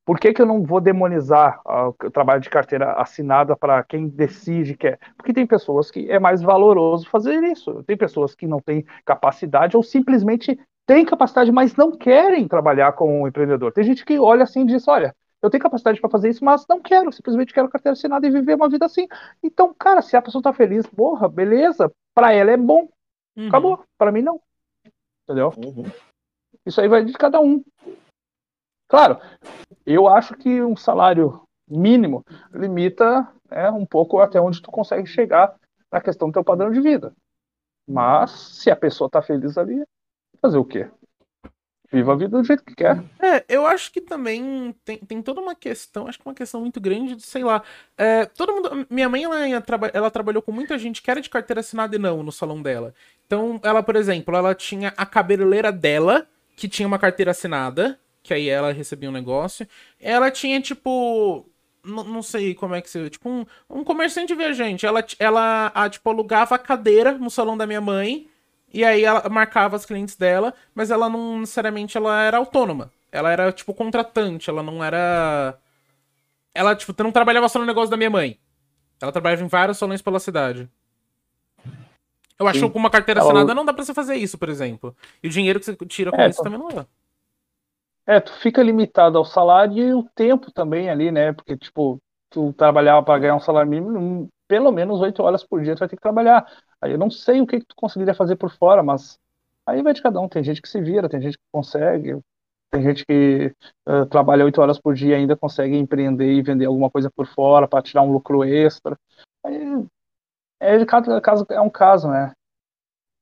por 0.04 0.18
que, 0.18 0.32
que 0.32 0.42
eu 0.42 0.46
não 0.46 0.64
vou 0.64 0.80
demonizar 0.80 1.60
o 1.64 2.10
trabalho 2.10 2.40
de 2.40 2.50
carteira 2.50 2.92
assinada 2.94 3.56
para 3.56 3.82
quem 3.84 4.08
decide 4.08 4.76
que 4.76 4.88
é? 4.88 4.98
Porque 5.16 5.32
tem 5.32 5.46
pessoas 5.46 5.90
que 5.90 6.10
é 6.10 6.18
mais 6.18 6.42
valoroso 6.42 7.08
fazer 7.08 7.42
isso. 7.44 7.84
Tem 7.84 7.96
pessoas 7.96 8.34
que 8.34 8.46
não 8.46 8.58
têm 8.58 8.84
capacidade 9.04 9.76
ou 9.76 9.82
simplesmente 9.82 10.58
têm 10.86 11.04
capacidade, 11.04 11.52
mas 11.52 11.76
não 11.76 11.92
querem 11.92 12.48
trabalhar 12.48 12.92
com 12.92 13.22
um 13.22 13.28
empreendedor. 13.28 13.72
Tem 13.72 13.84
gente 13.84 14.04
que 14.04 14.18
olha 14.18 14.42
assim 14.42 14.62
e 14.62 14.66
diz: 14.66 14.88
olha, 14.88 15.14
eu 15.42 15.50
tenho 15.50 15.62
capacidade 15.62 16.00
para 16.00 16.08
fazer 16.08 16.30
isso, 16.30 16.44
mas 16.44 16.64
não 16.68 16.80
quero, 16.80 17.12
simplesmente 17.12 17.52
quero 17.52 17.68
carteira 17.68 17.94
assinada 17.94 18.26
e 18.26 18.30
viver 18.30 18.54
uma 18.54 18.68
vida 18.68 18.86
assim. 18.86 19.08
Então, 19.42 19.74
cara, 19.74 20.00
se 20.00 20.16
a 20.16 20.22
pessoa 20.22 20.40
tá 20.40 20.52
feliz, 20.52 20.86
porra, 20.86 21.28
beleza, 21.28 21.92
para 22.14 22.32
ela 22.32 22.52
é 22.52 22.56
bom. 22.56 22.88
Uhum. 23.36 23.48
Acabou, 23.48 23.84
para 23.98 24.12
mim 24.12 24.22
não. 24.22 24.40
Entendeu? 25.24 25.52
Uhum. 25.56 25.84
Isso 26.64 26.80
aí 26.80 26.86
vai 26.86 27.04
de 27.04 27.12
cada 27.14 27.40
um. 27.40 27.62
Claro, 28.88 29.18
eu 29.84 30.06
acho 30.06 30.34
que 30.36 30.62
um 30.62 30.76
salário 30.76 31.42
mínimo 31.68 32.24
limita 32.52 33.26
né, 33.50 33.70
um 33.70 33.86
pouco 33.86 34.20
até 34.20 34.40
onde 34.40 34.62
tu 34.62 34.70
consegue 34.70 35.06
chegar 35.06 35.56
na 35.90 36.00
questão 36.00 36.28
do 36.28 36.34
teu 36.34 36.44
padrão 36.44 36.70
de 36.70 36.80
vida. 36.80 37.12
Mas 37.88 38.30
se 38.30 38.70
a 38.70 38.76
pessoa 38.76 39.10
tá 39.10 39.20
feliz 39.20 39.58
ali, 39.58 39.82
fazer 40.40 40.58
o 40.58 40.64
quê? 40.64 40.88
Viva 41.92 42.12
a 42.12 42.16
vida 42.16 42.38
do 42.38 42.44
jeito 42.44 42.64
que 42.64 42.74
quer. 42.74 43.02
É, 43.20 43.44
eu 43.48 43.66
acho 43.66 43.92
que 43.92 44.00
também 44.00 44.74
tem, 44.84 44.98
tem 44.98 45.20
toda 45.20 45.40
uma 45.40 45.54
questão, 45.54 46.06
acho 46.06 46.18
que 46.18 46.26
uma 46.26 46.34
questão 46.34 46.60
muito 46.60 46.80
grande 46.80 47.14
de, 47.14 47.22
sei 47.22 47.44
lá, 47.44 47.62
é, 47.98 48.24
todo 48.24 48.52
mundo, 48.52 48.86
minha 48.88 49.08
mãe, 49.08 49.24
ela, 49.24 49.36
ela 49.92 50.10
trabalhou 50.10 50.42
com 50.42 50.50
muita 50.50 50.78
gente 50.78 51.02
que 51.02 51.10
era 51.10 51.20
de 51.20 51.28
carteira 51.28 51.60
assinada 51.60 51.94
e 51.94 51.98
não 51.98 52.22
no 52.22 52.32
salão 52.32 52.62
dela. 52.62 52.94
Então, 53.26 53.60
ela, 53.62 53.82
por 53.82 53.96
exemplo, 53.96 54.34
ela 54.34 54.54
tinha 54.54 54.92
a 54.96 55.04
cabeleireira 55.04 55.70
dela, 55.70 56.26
que 56.56 56.68
tinha 56.68 56.88
uma 56.88 56.98
carteira 56.98 57.32
assinada, 57.32 57.98
que 58.22 58.32
aí 58.32 58.48
ela 58.48 58.72
recebia 58.72 59.08
um 59.08 59.12
negócio. 59.12 59.66
Ela 60.00 60.30
tinha, 60.30 60.60
tipo, 60.60 61.46
não 61.84 62.22
sei 62.22 62.54
como 62.54 62.74
é 62.74 62.80
que 62.80 62.88
se. 62.88 63.10
Tipo, 63.10 63.28
um, 63.28 63.46
um 63.68 63.84
comerciante 63.84 64.34
viajante. 64.34 64.86
Ela, 64.86 65.04
ela 65.18 65.72
a, 65.74 65.88
tipo, 65.90 66.08
alugava 66.08 66.54
a 66.54 66.58
cadeira 66.58 67.12
no 67.12 67.30
salão 67.30 67.56
da 67.56 67.66
minha 67.66 67.80
mãe. 67.80 68.28
E 68.72 68.84
aí 68.84 69.04
ela 69.04 69.28
marcava 69.28 69.76
as 69.76 69.84
clientes 69.84 70.16
dela, 70.16 70.54
mas 70.74 70.90
ela 70.90 71.08
não 71.08 71.40
necessariamente 71.40 71.96
ela 71.96 72.22
era 72.22 72.38
autônoma. 72.38 72.90
Ela 73.10 73.30
era, 73.30 73.52
tipo, 73.52 73.74
contratante, 73.74 74.48
ela 74.48 74.62
não 74.62 74.82
era. 74.82 75.58
Ela, 76.54 76.74
tipo, 76.74 76.94
não 77.02 77.12
trabalhava 77.12 77.48
só 77.48 77.58
no 77.58 77.66
negócio 77.66 77.90
da 77.90 77.96
minha 77.96 78.08
mãe. 78.08 78.38
Ela 79.00 79.12
trabalhava 79.12 79.42
em 79.42 79.48
vários 79.48 79.76
salões 79.76 80.00
pela 80.00 80.18
cidade. 80.18 80.70
Eu 82.38 82.48
acho 82.48 82.60
Sim. 82.60 82.66
que 82.66 82.72
com 82.72 82.78
uma 82.78 82.90
carteira 82.90 83.20
ela... 83.20 83.30
assinada 83.30 83.54
não 83.54 83.64
dá 83.64 83.74
pra 83.74 83.84
você 83.84 83.92
fazer 83.92 84.16
isso, 84.16 84.38
por 84.38 84.48
exemplo. 84.48 84.96
E 85.22 85.28
o 85.28 85.30
dinheiro 85.30 85.60
que 85.60 85.66
você 85.66 85.76
tira 85.86 86.10
com 86.10 86.20
é, 86.20 86.28
isso 86.28 86.42
também 86.42 86.58
não 86.58 86.70
é. 86.70 86.86
É, 88.06 88.20
tu 88.20 88.32
fica 88.40 88.62
limitado 88.62 89.18
ao 89.18 89.24
salário 89.24 89.76
e 89.76 89.94
o 89.94 90.02
tempo 90.14 90.50
também 90.50 90.88
ali, 90.90 91.12
né? 91.12 91.32
Porque, 91.32 91.56
tipo, 91.56 92.00
tu 92.30 92.52
trabalhava 92.54 93.02
para 93.02 93.18
ganhar 93.18 93.36
um 93.36 93.40
salário 93.40 93.70
mínimo, 93.70 94.28
pelo 94.48 94.72
menos 94.72 95.00
oito 95.00 95.22
horas 95.22 95.44
por 95.44 95.62
dia 95.62 95.74
tu 95.76 95.80
vai 95.80 95.88
ter 95.88 95.96
que 95.96 96.02
trabalhar. 96.02 96.46
Aí 96.82 96.92
eu 96.92 96.98
não 96.98 97.08
sei 97.08 97.40
o 97.40 97.46
que, 97.46 97.60
que 97.60 97.66
tu 97.66 97.76
conseguiria 97.76 98.12
fazer 98.12 98.34
por 98.34 98.50
fora, 98.50 98.82
mas 98.82 99.16
aí 99.64 99.82
vai 99.82 99.94
de 99.94 100.02
cada 100.02 100.20
um. 100.20 100.28
Tem 100.28 100.42
gente 100.42 100.60
que 100.60 100.68
se 100.68 100.80
vira, 100.80 101.08
tem 101.08 101.20
gente 101.20 101.38
que 101.38 101.44
consegue, 101.52 102.20
tem 102.72 102.82
gente 102.82 103.06
que 103.06 103.54
uh, 103.88 104.04
trabalha 104.06 104.44
oito 104.44 104.60
horas 104.60 104.80
por 104.80 104.92
dia 104.94 105.16
e 105.16 105.20
ainda 105.20 105.36
consegue 105.36 105.76
empreender 105.76 106.32
e 106.32 106.42
vender 106.42 106.64
alguma 106.64 106.90
coisa 106.90 107.08
por 107.08 107.26
fora 107.26 107.68
para 107.68 107.82
tirar 107.82 108.02
um 108.02 108.12
lucro 108.12 108.42
extra. 108.42 108.98
Aí, 109.44 109.86
é, 110.60 110.84
cada 110.84 111.20
caso 111.20 111.46
é 111.50 111.60
um 111.60 111.70
caso, 111.70 112.08
né? 112.08 112.32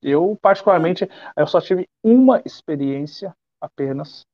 Eu, 0.03 0.39
particularmente, 0.41 1.07
eu 1.37 1.47
só 1.47 1.61
tive 1.61 1.87
uma 2.03 2.41
experiência 2.47 3.35
apenas 3.61 4.25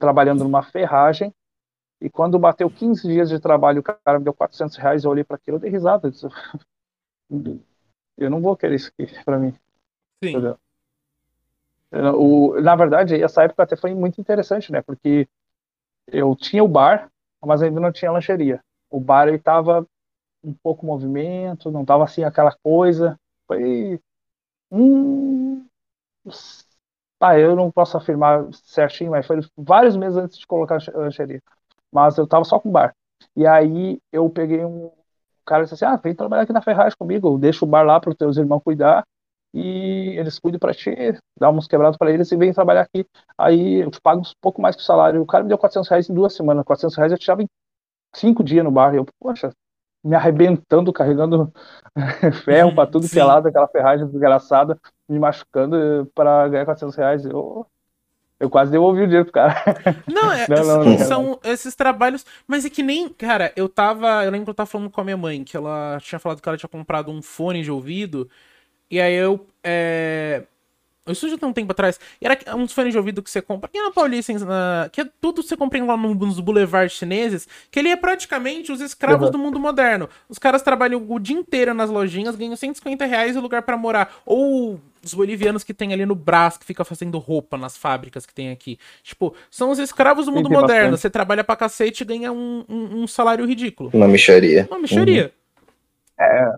trabalhando 0.00 0.42
numa 0.42 0.62
ferragem. 0.62 1.32
E 2.00 2.10
quando 2.10 2.38
bateu 2.38 2.68
15 2.68 3.06
dias 3.06 3.28
de 3.28 3.38
trabalho, 3.38 3.80
o 3.80 3.82
cara 3.82 4.18
me 4.18 4.24
deu 4.24 4.34
400 4.34 4.76
reais. 4.76 5.04
Eu 5.04 5.12
olhei 5.12 5.22
para 5.22 5.36
aquilo, 5.36 5.58
eu 5.58 5.60
dei 5.60 5.70
risada. 5.70 6.08
Eu, 6.08 6.10
disse, 6.10 6.26
eu 8.16 8.30
não 8.30 8.40
vou 8.40 8.56
querer 8.56 8.76
isso 8.76 8.90
aqui 8.98 9.24
para 9.24 9.38
mim. 9.38 9.54
Sim. 10.22 10.56
O, 12.16 12.60
na 12.60 12.74
verdade, 12.74 13.22
essa 13.22 13.44
época 13.44 13.62
até 13.62 13.76
foi 13.76 13.94
muito 13.94 14.20
interessante, 14.20 14.72
né? 14.72 14.82
Porque 14.82 15.28
eu 16.08 16.34
tinha 16.36 16.64
o 16.64 16.68
bar, 16.68 17.10
mas 17.44 17.62
ainda 17.62 17.80
não 17.80 17.92
tinha 17.92 18.10
lancheria. 18.10 18.60
O 18.90 19.00
bar 19.00 19.28
ele 19.28 19.38
tava 19.38 19.86
um 20.42 20.54
pouco 20.54 20.86
movimento, 20.86 21.70
não 21.70 21.84
tava 21.84 22.04
assim 22.04 22.24
aquela 22.24 22.56
coisa. 22.62 23.18
Foi 23.46 24.00
um 24.70 25.64
ah, 27.20 27.38
eu 27.38 27.56
não 27.56 27.70
posso 27.70 27.96
afirmar 27.96 28.46
certinho, 28.52 29.10
mas 29.12 29.26
foi 29.26 29.40
vários 29.56 29.96
meses 29.96 30.18
antes 30.18 30.38
de 30.38 30.46
colocar 30.46 30.78
a 30.94 30.98
lancheria. 30.98 31.42
Mas 31.90 32.18
eu 32.18 32.26
tava 32.26 32.44
só 32.44 32.60
com 32.60 32.70
bar. 32.70 32.94
E 33.34 33.46
aí 33.46 33.98
eu 34.12 34.28
peguei 34.28 34.64
um 34.64 34.90
cara 35.44 35.64
disse 35.64 35.74
assim: 35.74 35.84
Ah, 35.84 35.96
vem 35.96 36.14
trabalhar 36.14 36.42
aqui 36.42 36.52
na 36.52 36.62
Ferrari 36.62 36.94
comigo, 36.96 37.38
deixa 37.38 37.64
o 37.64 37.68
bar 37.68 37.82
lá 37.84 38.00
para 38.00 38.10
os 38.10 38.16
teus 38.16 38.36
irmãos 38.36 38.60
cuidar 38.62 39.04
e 39.54 40.18
eles 40.18 40.40
cuidam 40.40 40.58
para 40.58 40.74
ti, 40.74 40.90
dá 41.38 41.48
uns 41.48 41.68
quebrados 41.68 41.96
para 41.96 42.10
eles 42.10 42.30
e 42.32 42.36
vem 42.36 42.52
trabalhar 42.52 42.80
aqui. 42.82 43.06
Aí 43.38 43.82
eu 43.82 43.90
te 43.90 44.00
pago 44.00 44.20
um 44.20 44.24
pouco 44.40 44.60
mais 44.60 44.74
que 44.74 44.82
o 44.82 44.84
salário. 44.84 45.22
O 45.22 45.26
cara 45.26 45.44
me 45.44 45.48
deu 45.48 45.56
400 45.56 45.88
reais 45.88 46.10
em 46.10 46.14
duas 46.14 46.34
semanas. 46.34 46.64
400 46.64 46.96
reais 46.96 47.12
eu 47.12 47.18
tirava 47.18 47.40
em 47.40 47.48
cinco 48.12 48.42
dias 48.42 48.64
no 48.64 48.72
bar. 48.72 48.92
E 48.94 48.96
eu, 48.96 49.06
poxa, 49.20 49.52
me 50.02 50.16
arrebentando, 50.16 50.92
carregando 50.92 51.52
ferro 52.44 52.74
para 52.74 52.90
tudo 52.90 53.08
que 53.08 53.18
é 53.18 53.22
lado, 53.22 53.46
aquela 53.46 53.68
ferragem 53.68 54.08
desgraçada, 54.08 54.76
me 55.08 55.20
machucando 55.20 56.10
para 56.16 56.48
ganhar 56.48 56.64
400 56.64 56.96
reais. 56.96 57.24
Eu, 57.24 57.64
eu 58.44 58.50
quase 58.50 58.70
devolvi 58.70 59.02
o 59.02 59.06
dinheiro 59.06 59.24
pro 59.24 59.32
cara. 59.32 59.62
Não, 60.06 60.32
é, 60.32 60.46
não, 60.50 60.64
não, 60.64 60.84
não, 60.84 60.98
são 60.98 61.38
esses 61.42 61.74
trabalhos. 61.74 62.24
Mas 62.46 62.64
é 62.64 62.70
que 62.70 62.82
nem. 62.82 63.08
Cara, 63.08 63.52
eu 63.56 63.68
tava. 63.68 64.24
Eu 64.24 64.30
lembro 64.30 64.46
que 64.46 64.50
eu 64.50 64.54
tava 64.54 64.66
falando 64.66 64.90
com 64.90 65.00
a 65.00 65.04
minha 65.04 65.16
mãe, 65.16 65.42
que 65.42 65.56
ela 65.56 65.98
tinha 66.00 66.18
falado 66.18 66.40
que 66.40 66.48
ela 66.48 66.58
tinha 66.58 66.68
comprado 66.68 67.10
um 67.10 67.22
fone 67.22 67.62
de 67.62 67.70
ouvido. 67.70 68.28
E 68.90 69.00
aí 69.00 69.14
eu. 69.14 69.46
É, 69.62 70.42
isso 71.06 71.28
já 71.28 71.36
tem 71.36 71.48
um 71.48 71.52
tempo 71.52 71.72
atrás. 71.72 72.00
E 72.20 72.26
era 72.26 72.56
uns 72.56 72.72
fones 72.72 72.92
de 72.92 72.98
ouvido 72.98 73.22
que 73.22 73.30
você 73.30 73.42
compra 73.42 73.68
aqui 73.68 73.80
na 73.80 73.90
Paulista, 73.90 74.32
na, 74.38 74.88
que 74.90 75.02
é 75.02 75.08
tudo 75.20 75.42
você 75.42 75.56
compra 75.56 75.84
lá 75.84 75.96
nos 75.96 76.40
boulevards 76.40 76.96
chineses, 76.96 77.46
que 77.70 77.78
ele 77.78 77.90
é 77.90 77.96
praticamente 77.96 78.72
os 78.72 78.80
escravos 78.80 79.26
uhum. 79.26 79.32
do 79.32 79.38
mundo 79.38 79.60
moderno. 79.60 80.08
Os 80.28 80.38
caras 80.38 80.62
trabalham 80.62 81.04
o 81.06 81.18
dia 81.18 81.36
inteiro 81.36 81.74
nas 81.74 81.90
lojinhas, 81.90 82.36
ganham 82.36 82.56
150 82.56 83.04
reais 83.04 83.36
o 83.36 83.40
lugar 83.40 83.62
para 83.62 83.76
morar. 83.76 84.14
Ou 84.24 84.80
os 85.06 85.14
bolivianos 85.14 85.64
que 85.64 85.74
tem 85.74 85.92
ali 85.92 86.06
no 86.06 86.14
Brás, 86.14 86.56
que 86.56 86.64
fica 86.64 86.84
fazendo 86.84 87.18
roupa 87.18 87.56
nas 87.56 87.76
fábricas 87.76 88.26
que 88.26 88.34
tem 88.34 88.50
aqui. 88.50 88.78
Tipo, 89.02 89.34
são 89.50 89.70
os 89.70 89.78
escravos 89.78 90.26
do 90.26 90.32
mundo 90.32 90.50
moderno. 90.50 90.92
Bastante. 90.92 91.00
Você 91.00 91.10
trabalha 91.10 91.44
pra 91.44 91.56
cacete 91.56 92.02
e 92.02 92.06
ganha 92.06 92.32
um, 92.32 92.64
um, 92.68 93.02
um 93.02 93.06
salário 93.06 93.44
ridículo. 93.44 93.90
Uma 93.92 94.08
micharia. 94.08 94.66
Uma 94.70 94.78
micharia. 94.78 95.32
Uhum. 96.18 96.24
É, 96.24 96.54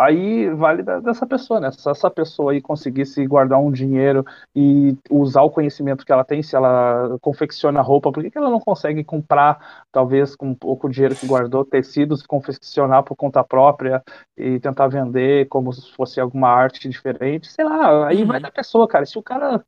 aí 0.00 0.48
vale 0.50 0.82
dessa 0.82 1.26
pessoa, 1.26 1.60
né? 1.60 1.70
Se 1.70 1.88
essa 1.88 2.10
pessoa 2.10 2.52
aí 2.52 2.60
conseguisse 2.60 3.26
guardar 3.26 3.60
um 3.60 3.70
dinheiro 3.70 4.24
e 4.56 4.96
usar 5.10 5.42
o 5.42 5.50
conhecimento 5.50 6.06
que 6.06 6.12
ela 6.12 6.24
tem, 6.24 6.42
se 6.42 6.56
ela 6.56 7.18
confecciona 7.20 7.82
roupa, 7.82 8.10
por 8.10 8.22
que, 8.22 8.30
que 8.30 8.38
ela 8.38 8.50
não 8.50 8.60
consegue 8.60 9.04
comprar, 9.04 9.84
talvez 9.92 10.34
com 10.34 10.54
pouco 10.54 10.88
dinheiro 10.88 11.14
que 11.14 11.26
guardou, 11.26 11.64
tecidos, 11.64 12.26
confeccionar 12.26 13.02
por 13.02 13.14
conta 13.14 13.44
própria 13.44 14.02
e 14.36 14.58
tentar 14.58 14.88
vender 14.88 15.46
como 15.48 15.72
se 15.72 15.92
fosse 15.92 16.18
alguma 16.18 16.48
arte 16.48 16.88
diferente? 16.88 17.52
Sei 17.52 17.64
lá, 17.64 18.08
aí 18.08 18.22
uhum. 18.22 18.28
vai 18.28 18.40
da 18.40 18.50
pessoa, 18.50 18.88
cara. 18.88 19.04
Se 19.04 19.18
o 19.18 19.22
cara. 19.22 19.64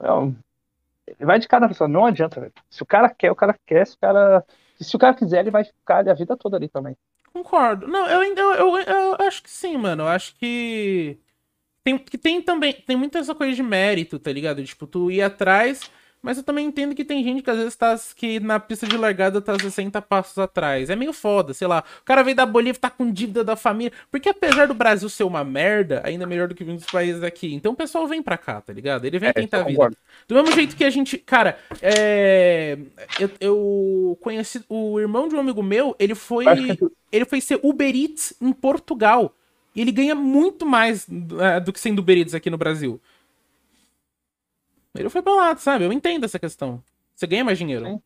É, 0.00 1.24
vai 1.24 1.38
de 1.40 1.48
cada 1.48 1.66
pessoa, 1.66 1.88
não 1.88 2.06
adianta, 2.06 2.40
velho. 2.40 2.52
Se 2.70 2.82
o 2.82 2.86
cara 2.86 3.10
quer, 3.10 3.32
o 3.32 3.36
cara 3.36 3.58
quer, 3.66 3.86
se 3.86 3.96
o 3.96 3.98
cara. 3.98 4.44
Se 4.80 4.94
o 4.94 4.98
cara 4.98 5.14
quiser, 5.14 5.40
ele 5.40 5.50
vai 5.50 5.64
ficar 5.64 5.98
ali 5.98 6.10
a 6.10 6.14
vida 6.14 6.36
toda 6.36 6.56
ali 6.56 6.68
também. 6.68 6.96
Concordo. 7.38 7.86
Não, 7.86 8.06
eu 8.08 8.20
ainda. 8.20 8.40
Eu, 8.40 8.78
eu, 8.78 8.80
eu, 8.80 9.26
acho 9.26 9.42
que 9.42 9.50
sim, 9.50 9.76
mano. 9.76 10.02
Eu 10.04 10.08
acho 10.08 10.34
que. 10.36 11.18
Tem, 11.84 11.96
que 11.98 12.18
tem 12.18 12.42
também. 12.42 12.72
Tem 12.72 12.96
muita 12.96 13.18
essa 13.18 13.34
coisa 13.34 13.54
de 13.54 13.62
mérito, 13.62 14.18
tá 14.18 14.32
ligado? 14.32 14.62
Tipo, 14.64 14.86
tu 14.86 15.10
ir 15.10 15.22
atrás 15.22 15.90
mas 16.20 16.36
eu 16.36 16.42
também 16.42 16.66
entendo 16.66 16.94
que 16.94 17.04
tem 17.04 17.22
gente 17.22 17.42
que 17.42 17.50
às 17.50 17.56
vezes 17.56 17.76
tá 17.76 17.98
que 18.16 18.40
na 18.40 18.58
pista 18.58 18.86
de 18.86 18.96
largada 18.96 19.40
tá 19.40 19.56
60 19.58 20.02
passos 20.02 20.36
atrás. 20.38 20.90
É 20.90 20.96
meio 20.96 21.12
foda, 21.12 21.54
sei 21.54 21.68
lá. 21.68 21.84
O 22.00 22.04
cara 22.04 22.24
veio 22.24 22.36
da 22.36 22.44
Bolívia, 22.44 22.80
tá 22.80 22.90
com 22.90 23.10
dívida 23.10 23.44
da 23.44 23.54
família. 23.54 23.92
Porque 24.10 24.28
apesar 24.28 24.66
do 24.66 24.74
Brasil 24.74 25.08
ser 25.08 25.22
uma 25.22 25.44
merda, 25.44 26.02
ainda 26.04 26.24
é 26.24 26.26
melhor 26.26 26.48
do 26.48 26.54
que 26.54 26.64
muitos 26.64 26.86
países 26.86 27.22
aqui. 27.22 27.54
Então 27.54 27.72
o 27.72 27.76
pessoal 27.76 28.06
vem 28.06 28.20
pra 28.20 28.36
cá, 28.36 28.60
tá 28.60 28.72
ligado? 28.72 29.04
Ele 29.04 29.18
vem 29.18 29.28
é, 29.28 29.32
tentar 29.32 29.60
a 29.60 29.64
vida. 29.64 29.90
Do 30.26 30.34
mesmo 30.34 30.52
jeito 30.52 30.76
que 30.76 30.84
a 30.84 30.90
gente. 30.90 31.18
Cara, 31.18 31.56
é. 31.80 32.76
Eu, 33.20 33.30
eu 33.40 34.18
conheci. 34.20 34.64
O 34.68 34.98
irmão 34.98 35.28
de 35.28 35.36
um 35.36 35.40
amigo 35.40 35.62
meu, 35.62 35.94
ele 35.98 36.16
foi. 36.16 36.44
Ele 37.10 37.24
foi 37.24 37.40
ser 37.40 37.60
Uber 37.62 37.94
Eats 37.94 38.34
em 38.40 38.52
Portugal. 38.52 39.34
E 39.74 39.80
ele 39.80 39.92
ganha 39.92 40.14
muito 40.14 40.66
mais 40.66 41.06
uh, 41.06 41.64
do 41.64 41.72
que 41.72 41.78
sendo 41.78 42.00
Uber 42.00 42.18
Eats 42.18 42.34
aqui 42.34 42.50
no 42.50 42.58
Brasil. 42.58 43.00
Ele 44.96 45.08
foi 45.08 45.22
pra 45.22 45.34
lá, 45.34 45.56
sabe? 45.56 45.84
Eu 45.84 45.92
entendo 45.92 46.24
essa 46.24 46.38
questão. 46.38 46.82
Você 47.14 47.26
ganha 47.26 47.44
mais 47.44 47.58
dinheiro. 47.58 48.00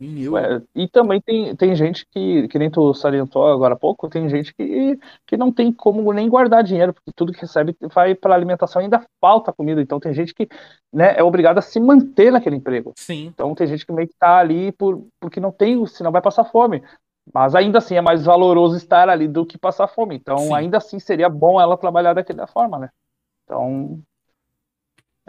Ué, 0.00 0.62
e 0.74 0.88
também 0.88 1.20
tem, 1.20 1.54
tem 1.54 1.76
gente 1.76 2.06
que, 2.06 2.48
que 2.48 2.58
nem 2.58 2.70
tu 2.70 2.94
salientou 2.94 3.46
agora 3.46 3.74
há 3.74 3.76
pouco, 3.76 4.08
tem 4.08 4.26
gente 4.26 4.54
que, 4.54 4.98
que 5.26 5.36
não 5.36 5.52
tem 5.52 5.70
como 5.70 6.10
nem 6.14 6.30
guardar 6.30 6.64
dinheiro, 6.64 6.94
porque 6.94 7.12
tudo 7.14 7.32
que 7.32 7.42
recebe 7.42 7.76
vai 7.92 8.14
para 8.14 8.34
alimentação 8.34 8.80
e 8.80 8.84
ainda 8.84 9.04
falta 9.20 9.52
comida. 9.52 9.82
Então 9.82 10.00
tem 10.00 10.14
gente 10.14 10.34
que 10.34 10.48
né, 10.90 11.14
é 11.16 11.22
obrigada 11.22 11.58
a 11.58 11.62
se 11.62 11.78
manter 11.78 12.32
naquele 12.32 12.56
emprego. 12.56 12.94
Sim. 12.96 13.26
Então 13.26 13.54
tem 13.54 13.66
gente 13.66 13.84
que 13.84 13.92
meio 13.92 14.08
que 14.08 14.14
tá 14.18 14.38
ali 14.38 14.72
por, 14.72 15.06
porque 15.20 15.40
não 15.40 15.52
tem, 15.52 15.84
senão 15.86 16.10
vai 16.10 16.22
passar 16.22 16.44
fome. 16.44 16.82
Mas 17.32 17.54
ainda 17.54 17.78
assim 17.78 17.96
é 17.96 18.00
mais 18.00 18.24
valoroso 18.24 18.76
estar 18.76 19.10
ali 19.10 19.28
do 19.28 19.44
que 19.44 19.58
passar 19.58 19.86
fome. 19.88 20.16
Então 20.16 20.38
Sim. 20.38 20.54
ainda 20.54 20.78
assim 20.78 20.98
seria 20.98 21.28
bom 21.28 21.60
ela 21.60 21.76
trabalhar 21.76 22.14
daquela 22.14 22.46
forma, 22.46 22.78
né? 22.78 22.90
Então 23.44 24.00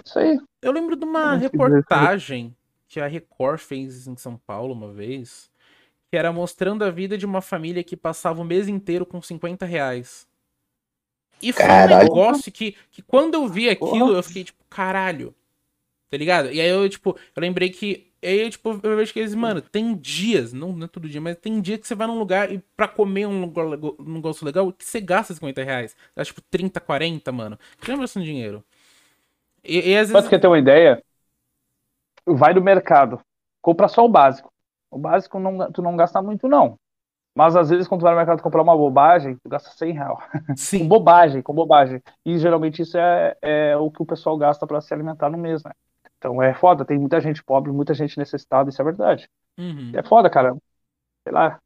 isso 0.10 0.20
aí. 0.20 0.40
Eu 0.62 0.72
lembro 0.72 0.96
de 0.96 1.06
uma 1.06 1.36
reportagem 1.36 2.56
que 2.88 3.00
a 3.00 3.08
Record 3.08 3.60
fez 3.60 4.08
em 4.08 4.16
São 4.16 4.36
Paulo 4.36 4.74
uma 4.74 4.92
vez, 4.92 5.50
que 6.10 6.18
era 6.18 6.32
mostrando 6.32 6.84
a 6.84 6.92
vida 6.92 7.18
de 7.18 7.26
uma 7.26 7.42
família 7.42 7.84
que 7.84 7.96
passava 7.96 8.42
o 8.42 8.46
mês 8.46 8.68
inteiro 8.68 9.06
com 9.06 9.22
50 9.22 9.66
reais. 9.66 10.28
E 11.42 11.52
foi 11.52 11.66
caralho. 11.66 11.96
um 11.96 12.04
negócio 12.04 12.52
que, 12.52 12.76
que 12.92 13.02
quando 13.02 13.34
eu 13.36 13.48
vi 13.48 13.70
aquilo, 13.70 14.14
eu 14.14 14.22
fiquei 14.22 14.44
tipo, 14.44 14.64
caralho. 14.70 15.34
Tá 16.10 16.18
ligado? 16.18 16.52
E 16.52 16.60
aí 16.60 16.68
eu, 16.68 16.88
tipo, 16.90 17.18
eu 17.34 17.42
lembrei 17.42 17.70
que. 17.70 18.12
Aí, 18.22 18.50
tipo, 18.50 18.80
eu 18.84 18.98
vejo 18.98 19.14
que 19.14 19.20
eles, 19.20 19.34
mano, 19.34 19.62
tem 19.62 19.96
dias, 19.96 20.54
não, 20.54 20.74
não 20.74 20.86
é 20.86 20.88
todo 20.88 21.10
dia, 21.10 21.22
mas 21.22 21.38
tem 21.38 21.60
dia 21.60 21.78
que 21.78 21.88
você 21.88 21.96
vai 21.96 22.06
num 22.06 22.20
lugar 22.20 22.52
e 22.52 22.62
pra 22.78 22.88
comer 22.88 23.26
um, 23.26 23.42
lugar, 23.42 23.66
um 23.66 24.14
negócio 24.14 24.46
legal 24.46 24.72
que 24.72 24.86
você 24.86 25.02
gasta 25.02 25.34
50 25.34 25.64
reais. 25.64 25.96
Gasta, 26.16 26.34
tipo, 26.34 26.42
30, 26.52 26.80
40, 26.80 27.32
mano. 27.32 27.58
Que 27.80 27.90
lembra 27.90 28.06
esse 28.06 28.22
dinheiro? 28.22 28.64
E, 29.63 29.91
e 29.91 29.97
às 29.97 30.10
vezes... 30.10 30.30
Ter 30.30 30.47
uma 30.47 30.60
ideia? 30.60 31.02
Vai 32.26 32.54
do 32.54 32.62
mercado, 32.62 33.19
compra 33.62 33.88
só 33.88 34.06
o 34.06 34.10
básico. 34.10 34.52
O 34.89 34.97
básico 34.97 35.39
não, 35.39 35.71
tu 35.71 35.82
não 35.82 35.95
gasta 35.95 36.21
muito, 36.21 36.47
não. 36.47 36.78
Mas 37.34 37.56
às 37.56 37.69
vezes, 37.69 37.88
quando 37.88 38.02
tu 38.02 38.04
vai 38.04 38.12
no 38.12 38.17
mercado 38.17 38.41
comprar 38.41 38.62
uma 38.62 38.76
bobagem, 38.76 39.38
tu 39.38 39.50
gasta 39.50 39.69
100 39.69 39.93
reais. 39.93 40.19
Sim. 40.58 40.80
com 40.80 40.88
bobagem, 40.88 41.41
com 41.41 41.54
bobagem. 41.54 42.02
E 42.26 42.38
geralmente 42.38 42.82
isso 42.82 42.97
é, 42.97 43.36
é 43.41 43.78
o 43.78 43.89
que 43.89 44.02
o 44.02 44.06
pessoal 44.06 44.38
gasta 44.38 44.67
para 44.67 44.82
se 44.82 44.93
alimentar 44.93 45.30
no 45.30 45.38
mês, 45.38 45.63
né? 45.63 45.71
Então 46.17 46.41
é 46.41 46.54
foda, 46.54 46.86
tem 46.86 47.00
muita 47.00 47.19
gente 47.21 47.43
pobre, 47.43 47.71
muita 47.71 47.93
gente 47.93 48.17
necessitada, 48.17 48.69
isso 48.69 48.82
é 48.82 48.86
verdade. 48.86 49.30
Uhum. 49.58 49.91
É 49.95 50.04
foda, 50.04 50.30
cara. 50.30 50.56
sei 51.24 51.34
lá. 51.34 51.60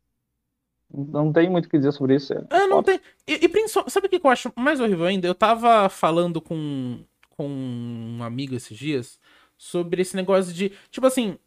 Não 0.93 1.33
tem 1.33 1.49
muito 1.49 1.65
o 1.65 1.69
que 1.69 1.77
dizer 1.77 1.91
sobre 1.91 2.15
isso. 2.15 2.31
É, 2.31 2.45
é 2.51 2.67
não 2.67 2.83
tem. 2.83 3.01
E, 3.27 3.45
e 3.45 3.69
sabe 3.89 4.07
o 4.07 4.09
que 4.09 4.21
eu 4.23 4.29
acho 4.29 4.53
mais 4.55 4.79
horrível 4.79 5.05
ainda? 5.05 5.27
Eu 5.27 5.35
tava 5.35 5.89
falando 5.89 6.39
com, 6.39 7.03
com 7.37 7.47
um 7.47 8.23
amigo 8.23 8.55
esses 8.55 8.77
dias 8.77 9.19
sobre 9.57 10.01
esse 10.01 10.15
negócio 10.15 10.53
de. 10.53 10.71
Tipo 10.89 11.07
assim. 11.07 11.37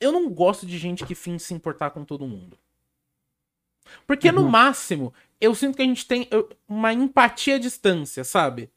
Eu 0.00 0.12
não 0.12 0.30
gosto 0.30 0.64
de 0.64 0.78
gente 0.78 1.04
que 1.04 1.14
finge 1.14 1.40
se 1.40 1.52
importar 1.52 1.90
com 1.90 2.04
todo 2.04 2.26
mundo. 2.26 2.56
Porque 4.06 4.28
uhum. 4.28 4.36
no 4.36 4.48
máximo, 4.48 5.12
eu 5.40 5.54
sinto 5.54 5.76
que 5.76 5.82
a 5.82 5.86
gente 5.86 6.06
tem 6.06 6.28
uma 6.68 6.92
empatia 6.92 7.56
à 7.56 7.58
distância, 7.58 8.22
sabe? 8.22 8.70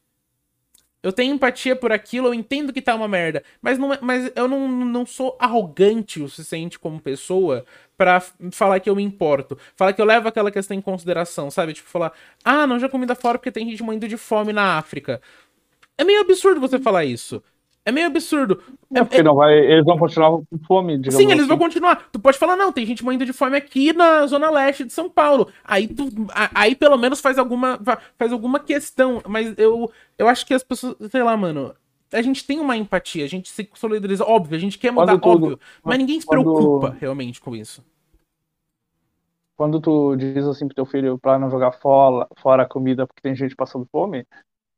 Eu 1.02 1.12
tenho 1.12 1.34
empatia 1.34 1.74
por 1.74 1.90
aquilo, 1.90 2.28
eu 2.28 2.34
entendo 2.34 2.72
que 2.72 2.80
tá 2.80 2.94
uma 2.94 3.08
merda. 3.08 3.42
Mas, 3.60 3.76
não, 3.76 3.92
é, 3.92 3.98
mas 4.00 4.30
eu 4.36 4.46
não, 4.46 4.68
não 4.68 5.04
sou 5.04 5.36
arrogante 5.40 6.22
o 6.22 6.28
suficiente 6.28 6.78
como 6.78 7.00
pessoa 7.00 7.64
para 7.96 8.20
falar 8.52 8.78
que 8.78 8.88
eu 8.88 8.94
me 8.94 9.02
importo. 9.02 9.58
Falar 9.74 9.92
que 9.92 10.00
eu 10.00 10.06
levo 10.06 10.28
aquela 10.28 10.52
questão 10.52 10.76
em 10.76 10.80
consideração, 10.80 11.50
sabe? 11.50 11.72
Tipo, 11.72 11.88
falar, 11.88 12.12
ah, 12.44 12.68
não 12.68 12.78
já 12.78 12.88
comida 12.88 13.16
fora 13.16 13.36
porque 13.36 13.50
tem 13.50 13.68
gente 13.68 13.82
morrendo 13.82 14.06
de 14.06 14.16
fome 14.16 14.52
na 14.52 14.78
África. 14.78 15.20
É 15.98 16.04
meio 16.04 16.20
absurdo 16.20 16.60
você 16.60 16.78
falar 16.78 17.04
isso. 17.04 17.42
É 17.84 17.90
meio 17.90 18.06
absurdo. 18.06 18.62
É, 18.94 19.00
é 19.00 19.04
porque 19.04 19.20
é... 19.20 19.22
não 19.22 19.34
vai, 19.34 19.58
eles 19.58 19.84
vão 19.84 19.98
continuar 19.98 20.30
com 20.30 20.46
fome, 20.66 20.96
digamos 20.98 21.16
Sim, 21.16 21.30
eles 21.30 21.40
assim. 21.40 21.48
vão 21.48 21.58
continuar. 21.58 22.08
Tu 22.12 22.20
pode 22.20 22.38
falar, 22.38 22.56
não, 22.56 22.72
tem 22.72 22.86
gente 22.86 23.04
morrendo 23.04 23.26
de 23.26 23.32
fome 23.32 23.56
aqui 23.56 23.92
na 23.92 24.26
zona 24.26 24.50
leste 24.50 24.84
de 24.84 24.92
São 24.92 25.10
Paulo. 25.10 25.48
Aí 25.64 25.88
tu, 25.88 26.08
aí 26.54 26.76
pelo 26.76 26.96
menos 26.96 27.20
faz 27.20 27.38
alguma, 27.38 27.80
faz 28.16 28.32
alguma 28.32 28.60
questão. 28.60 29.20
Mas 29.26 29.54
eu, 29.58 29.90
eu 30.16 30.28
acho 30.28 30.46
que 30.46 30.54
as 30.54 30.62
pessoas, 30.62 30.96
sei 31.10 31.22
lá, 31.24 31.36
mano, 31.36 31.74
a 32.12 32.22
gente 32.22 32.46
tem 32.46 32.60
uma 32.60 32.76
empatia, 32.76 33.24
a 33.24 33.28
gente 33.28 33.50
se 33.50 33.68
solidariza, 33.74 34.24
óbvio, 34.24 34.56
a 34.56 34.60
gente 34.60 34.78
quer 34.78 34.92
mudar, 34.92 35.18
óbvio, 35.20 35.58
mas 35.82 35.98
ninguém 35.98 36.20
se 36.20 36.26
quando, 36.26 36.42
preocupa 36.42 36.96
realmente 37.00 37.40
com 37.40 37.56
isso. 37.56 37.84
Quando 39.56 39.80
tu 39.80 40.14
diz 40.16 40.46
assim 40.46 40.66
pro 40.66 40.74
teu 40.74 40.86
filho 40.86 41.18
pra 41.18 41.38
não 41.38 41.50
jogar 41.50 41.72
fora, 41.72 42.28
fora 42.38 42.62
a 42.62 42.68
comida 42.68 43.06
porque 43.06 43.22
tem 43.22 43.34
gente 43.34 43.56
passando 43.56 43.86
fome, 43.90 44.26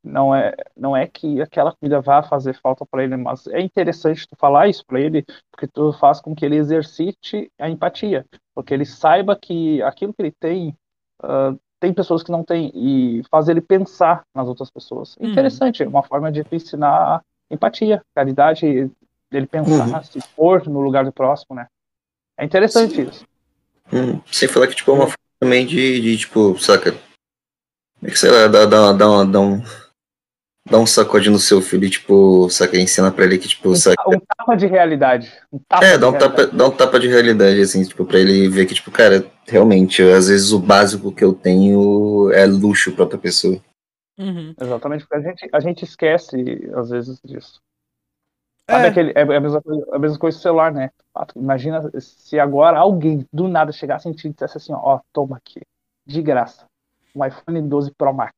não 0.05 0.35
é 0.35 0.55
não 0.77 0.97
é 0.97 1.07
que 1.07 1.41
aquela 1.41 1.73
comida 1.73 2.01
vá 2.01 2.23
fazer 2.23 2.55
falta 2.61 2.85
para 2.85 3.03
ele, 3.03 3.17
mas 3.17 3.47
é 3.47 3.61
interessante 3.61 4.29
tu 4.29 4.37
falar 4.37 4.69
isso 4.69 4.85
para 4.87 5.01
ele, 5.01 5.25
porque 5.51 5.67
tu 5.67 5.93
faz 5.95 6.21
com 6.21 6.35
que 6.35 6.45
ele 6.45 6.57
exercite 6.57 7.51
a 7.59 7.71
empatia, 7.71 8.27
porque 8.55 8.75
ele 8.75 8.85
saiba 8.85 9.35
que 9.35 9.83
aquilo 9.83 10.13
que 10.13 10.23
ele 10.23 10.35
tem 10.39 10.77
uh, 11.23 11.59
tem 11.81 11.93
pessoas 11.93 12.23
que 12.23 12.31
não 12.31 12.45
têm 12.45 12.71
e 12.75 13.23
faz 13.31 13.49
ele 13.49 13.61
pensar 13.61 14.23
nas 14.35 14.47
outras 14.47 14.71
pessoas. 14.71 15.17
Uhum. 15.19 15.31
Interessante, 15.31 15.83
é 15.83 15.89
uma 15.89 16.03
forma 16.03 16.31
de 16.31 16.45
ensinar 16.53 17.23
empatia, 17.51 18.03
caridade, 18.15 18.91
dele 19.31 19.47
pensar, 19.47 19.89
uhum. 19.89 20.03
se 20.03 20.19
pôr 20.37 20.67
no 20.69 20.81
lugar 20.81 21.05
do 21.05 21.13
próximo, 21.13 21.57
né? 21.57 21.67
É 22.39 22.45
interessante 22.45 22.95
Sim. 22.95 23.09
isso. 23.09 23.27
Hum, 23.93 24.21
sem 24.31 24.49
falar 24.49 24.67
que 24.67 24.75
tipo 24.75 24.91
é 24.91 24.95
uma 24.95 25.05
forma 25.05 25.19
também 25.39 25.67
de, 25.67 26.01
de 26.01 26.19
tipo, 26.19 26.59
saca? 26.59 26.95
É 28.03 28.07
que 28.07 28.19
sei 28.19 28.31
lá, 28.31 28.49
dá, 28.49 28.67
dá, 28.67 28.93
dá, 28.93 29.25
dá 29.25 29.41
um 29.41 29.63
dá 30.69 30.79
um 30.79 30.87
sacode 30.87 31.29
no 31.29 31.39
seu 31.39 31.61
filho, 31.61 31.89
tipo, 31.91 32.49
saca, 32.49 32.79
ensina 32.79 33.13
pra 33.13 33.25
ele 33.25 33.39
que, 33.39 33.49
tipo, 33.49 33.71
um, 33.71 33.75
saca... 33.75 34.03
um 34.09 34.19
tapa 34.19 34.57
de 34.57 34.67
realidade. 34.67 35.33
Um 35.53 35.59
tapa 35.59 35.85
é, 35.85 35.99
dá 35.99 36.09
um, 36.09 36.13
tapa, 36.13 36.47
dá 36.47 36.67
um 36.67 36.71
tapa 36.71 36.99
de 36.99 37.09
realidade, 37.09 37.61
assim, 37.61 37.85
tipo, 37.85 38.05
pra 38.05 38.19
ele 38.19 38.49
ver 38.49 38.67
que, 38.67 38.75
tipo, 38.75 38.91
cara, 38.91 39.25
realmente, 39.47 40.03
às 40.03 40.29
vezes 40.29 40.53
o 40.53 40.59
básico 40.59 41.13
que 41.13 41.23
eu 41.23 41.35
tenho 41.35 42.31
é 42.33 42.47
luxo 42.47 42.93
pra 42.93 43.05
outra 43.05 43.19
pessoa. 43.19 43.61
Uhum. 44.19 44.55
Exatamente, 44.59 45.07
porque 45.07 45.17
a 45.17 45.31
gente, 45.31 45.49
a 45.53 45.61
gente 45.61 45.85
esquece, 45.85 46.71
às 46.75 46.91
vezes, 46.91 47.21
disso. 47.25 47.61
Sabe 48.71 48.87
é. 48.87 48.89
aquele, 48.89 49.13
é, 49.15 49.21
a, 49.21 49.41
mesma 49.41 49.61
coisa, 49.61 49.87
a 49.93 49.99
mesma 49.99 50.19
coisa 50.19 50.39
do 50.39 50.43
celular, 50.43 50.73
né? 50.73 50.91
Imagina 51.37 51.91
se 52.01 52.39
agora 52.39 52.79
alguém 52.79 53.27
do 53.31 53.47
nada 53.47 53.71
chegasse 53.71 54.09
em 54.09 54.13
ti 54.13 54.29
e 54.29 54.33
dissesse 54.33 54.57
assim, 54.57 54.73
ó, 54.73 55.01
toma 55.13 55.37
aqui, 55.37 55.61
de 56.07 56.23
graça, 56.23 56.65
um 57.15 57.25
iPhone 57.25 57.61
12 57.61 57.93
Pro 57.93 58.15
Max. 58.15 58.35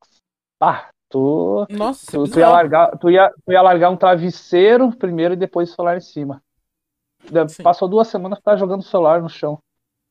Ah, 0.60 0.88
Tu, 1.08 1.66
Nossa, 1.70 2.10
tu, 2.10 2.28
tu, 2.28 2.38
ia 2.38 2.48
largar, 2.48 2.98
tu, 2.98 3.10
ia, 3.10 3.32
tu 3.44 3.52
ia 3.52 3.62
largar 3.62 3.90
um 3.90 3.96
travesseiro 3.96 4.90
primeiro 4.96 5.34
e 5.34 5.36
depois 5.36 5.70
o 5.70 5.74
celular 5.74 5.96
em 5.96 6.00
cima. 6.00 6.42
Sim. 7.48 7.62
Passou 7.62 7.88
duas 7.88 8.08
semanas 8.08 8.40
pra 8.40 8.54
tá 8.54 8.58
jogando 8.58 8.80
o 8.80 8.84
celular 8.84 9.22
no 9.22 9.28
chão. 9.28 9.58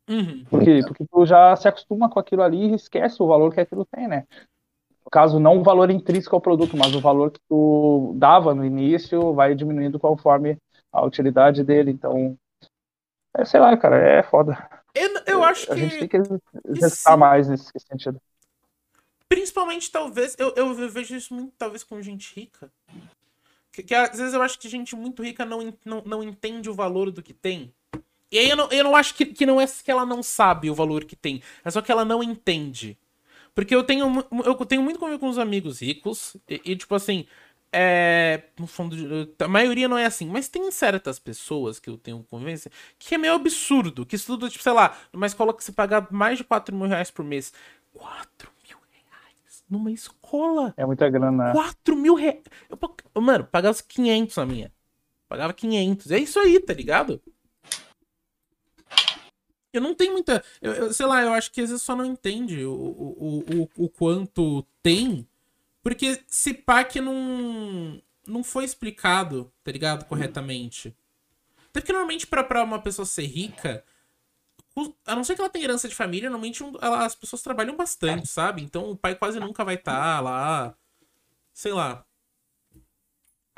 Uhum. 0.10 0.46
Por 0.50 0.64
quê? 0.64 0.82
Porque 0.86 1.06
tu 1.06 1.26
já 1.26 1.56
se 1.56 1.68
acostuma 1.68 2.10
com 2.10 2.20
aquilo 2.20 2.44
ali 2.44 2.72
e 2.72 2.76
esquece 2.76 3.22
o 3.22 3.28
valor 3.28 3.54
que 3.54 3.60
aquilo 3.60 3.86
tem, 3.86 4.08
né? 4.08 4.26
No 5.04 5.12
caso, 5.12 5.40
não 5.40 5.60
o 5.60 5.64
valor 5.64 5.90
intrínseco 5.92 6.36
ao 6.36 6.42
produto, 6.42 6.76
mas 6.78 6.96
o 6.96 7.02
valor 7.02 7.32
que 7.32 7.40
tu 7.48 8.14
dava 8.18 8.56
no 8.56 8.66
início 8.66 9.34
vai 9.34 9.54
diminuindo 9.54 10.00
conforme 10.00 10.58
a 10.92 11.06
utilidade 11.06 11.64
dele. 11.64 11.92
Então, 11.92 12.38
é, 13.38 13.46
sei 13.46 13.60
lá, 13.60 13.76
cara, 13.78 13.98
é 13.98 14.24
foda. 14.24 14.58
Eu, 14.94 15.10
eu 15.28 15.44
acho 15.44 15.72
a 15.72 15.76
que. 15.76 15.82
A 15.82 15.88
gente 15.88 16.08
tem 16.08 16.08
que 16.08 16.40
exercitar 16.70 17.18
mais 17.18 17.48
nesse 17.48 17.72
sentido. 17.80 18.20
Principalmente, 19.36 19.92
talvez, 19.92 20.34
eu, 20.40 20.54
eu 20.56 20.74
vejo 20.90 21.14
isso 21.14 21.34
muito, 21.34 21.52
talvez, 21.58 21.84
com 21.84 22.02
gente 22.02 22.34
rica. 22.34 22.72
Que, 23.70 23.84
que, 23.84 23.94
às 23.94 24.18
vezes 24.18 24.34
eu 24.34 24.42
acho 24.42 24.58
que 24.58 24.70
gente 24.70 24.96
muito 24.96 25.22
rica 25.22 25.44
não, 25.44 25.74
não, 25.84 26.02
não 26.06 26.24
entende 26.24 26.70
o 26.70 26.74
valor 26.74 27.12
do 27.12 27.22
que 27.22 27.34
tem. 27.34 27.74
E 28.32 28.40
aí 28.40 28.50
eu 28.50 28.56
não, 28.56 28.70
eu 28.72 28.86
não 28.86 28.96
acho 28.96 29.14
que, 29.14 29.26
que 29.26 29.46
não 29.46 29.60
é 29.60 29.68
que 29.68 29.92
ela 29.92 30.06
não 30.06 30.24
sabe 30.24 30.70
o 30.70 30.74
valor 30.74 31.04
que 31.04 31.18
tem, 31.18 31.44
é 31.66 31.70
só 31.70 31.82
que 31.82 31.92
ela 31.92 32.06
não 32.06 32.24
entende. 32.24 32.98
Porque 33.54 33.76
eu 33.76 33.84
tenho, 33.84 34.26
eu 34.46 34.56
tenho 34.66 34.82
muito 34.82 35.02
comigo 35.02 35.20
com 35.20 35.28
os 35.28 35.38
amigos 35.38 35.82
ricos, 35.82 36.38
e, 36.48 36.62
e 36.64 36.76
tipo 36.78 36.96
assim, 36.96 37.28
é, 37.74 38.42
no 38.58 38.68
fundo, 38.68 38.96
a 39.38 39.48
maioria 39.50 39.90
não 39.90 39.98
é 39.98 40.06
assim, 40.06 40.30
mas 40.30 40.48
tem 40.48 40.72
certas 40.72 41.20
pessoas 41.20 41.78
que 41.78 41.90
eu 41.90 41.98
tenho 41.98 42.26
convivência 42.30 42.72
que 42.98 43.16
é 43.16 43.18
meio 43.18 43.34
absurdo, 43.34 44.06
que 44.06 44.16
estuda, 44.16 44.50
tipo, 44.50 44.64
sei 44.64 44.72
lá, 44.72 44.98
numa 45.12 45.28
escola 45.28 45.54
que 45.54 45.62
você 45.62 45.74
paga 45.74 46.08
mais 46.10 46.38
de 46.38 46.46
4 46.46 46.74
mil 46.74 46.88
reais 46.88 47.12
por 47.12 47.26
mês. 47.26 47.52
4 47.92 48.55
numa 49.70 49.92
escola. 49.92 50.74
É 50.78 50.86
muita 50.86 51.10
grana. 51.10 51.52
4 51.52 51.96
mil 51.96 52.16
reais. 52.16 52.44
Eu, 52.70 53.22
mano, 53.22 53.46
pagava 53.46 53.78
500 53.88 54.36
na 54.38 54.46
minha. 54.46 54.74
Pagava 55.28 55.54
500. 55.54 56.12
É 56.12 56.20
isso 56.20 56.40
aí, 56.40 56.60
tá 56.60 56.74
ligado? 56.74 57.22
Eu 59.74 59.82
não 59.82 59.94
tenho 59.94 60.14
muita. 60.14 60.44
Eu, 60.62 60.74
eu, 60.74 60.94
sei 60.94 61.06
lá, 61.06 61.22
eu 61.22 61.34
acho 61.34 61.52
que 61.52 61.62
às 61.62 61.70
vezes 61.70 61.84
só 61.84 61.96
não 61.96 62.06
entende 62.06 62.64
o, 62.64 62.74
o, 62.74 63.40
o, 63.40 63.86
o 63.86 63.90
quanto 63.90 64.66
tem. 64.82 65.28
Porque 65.84 66.24
se 66.28 66.54
pá 66.54 66.84
que 66.84 67.02
não, 67.02 68.02
não 68.26 68.44
foi 68.44 68.64
explicado, 68.64 69.52
tá 69.64 69.72
ligado? 69.72 70.06
Corretamente. 70.06 70.96
Até 71.70 71.82
porque 71.82 71.92
normalmente 71.92 72.26
pra, 72.26 72.44
pra 72.44 72.64
uma 72.64 72.82
pessoa 72.82 73.06
ser 73.06 73.26
rica, 73.26 73.84
a 75.06 75.16
não 75.16 75.24
ser 75.24 75.36
que 75.36 75.42
ela 75.42 75.50
tenha 75.50 75.66
herança 75.66 75.88
de 75.88 75.96
família, 75.96 76.30
normalmente 76.30 76.64
ela, 76.82 77.06
as 77.06 77.16
pessoas 77.16 77.42
trabalham 77.42 77.78
bastante, 77.78 78.28
sabe? 78.28 78.62
Então 78.62 78.92
o 78.92 78.98
pai 78.98 79.16
quase 79.16 79.40
nunca 79.40 79.64
vai 79.64 79.76
estar 79.76 79.94
tá 79.94 80.20
lá. 80.20 80.76
Sei 81.54 81.72
lá. 81.72 82.04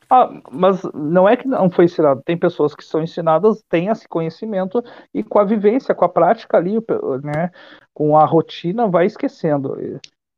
Ah, 0.09 0.29
mas 0.51 0.81
não 0.93 1.27
é 1.27 1.35
que 1.35 1.47
não 1.47 1.69
foi 1.69 1.85
ensinado. 1.85 2.21
Tem 2.23 2.37
pessoas 2.37 2.73
que 2.73 2.83
são 2.83 3.03
ensinadas, 3.03 3.61
têm 3.69 3.87
esse 3.87 4.07
conhecimento 4.07 4.81
e 5.13 5.23
com 5.23 5.39
a 5.39 5.43
vivência, 5.43 5.93
com 5.93 6.05
a 6.05 6.09
prática 6.09 6.57
ali, 6.57 6.75
né, 7.23 7.51
com 7.93 8.17
a 8.17 8.25
rotina, 8.25 8.87
vai 8.87 9.05
esquecendo. 9.05 9.75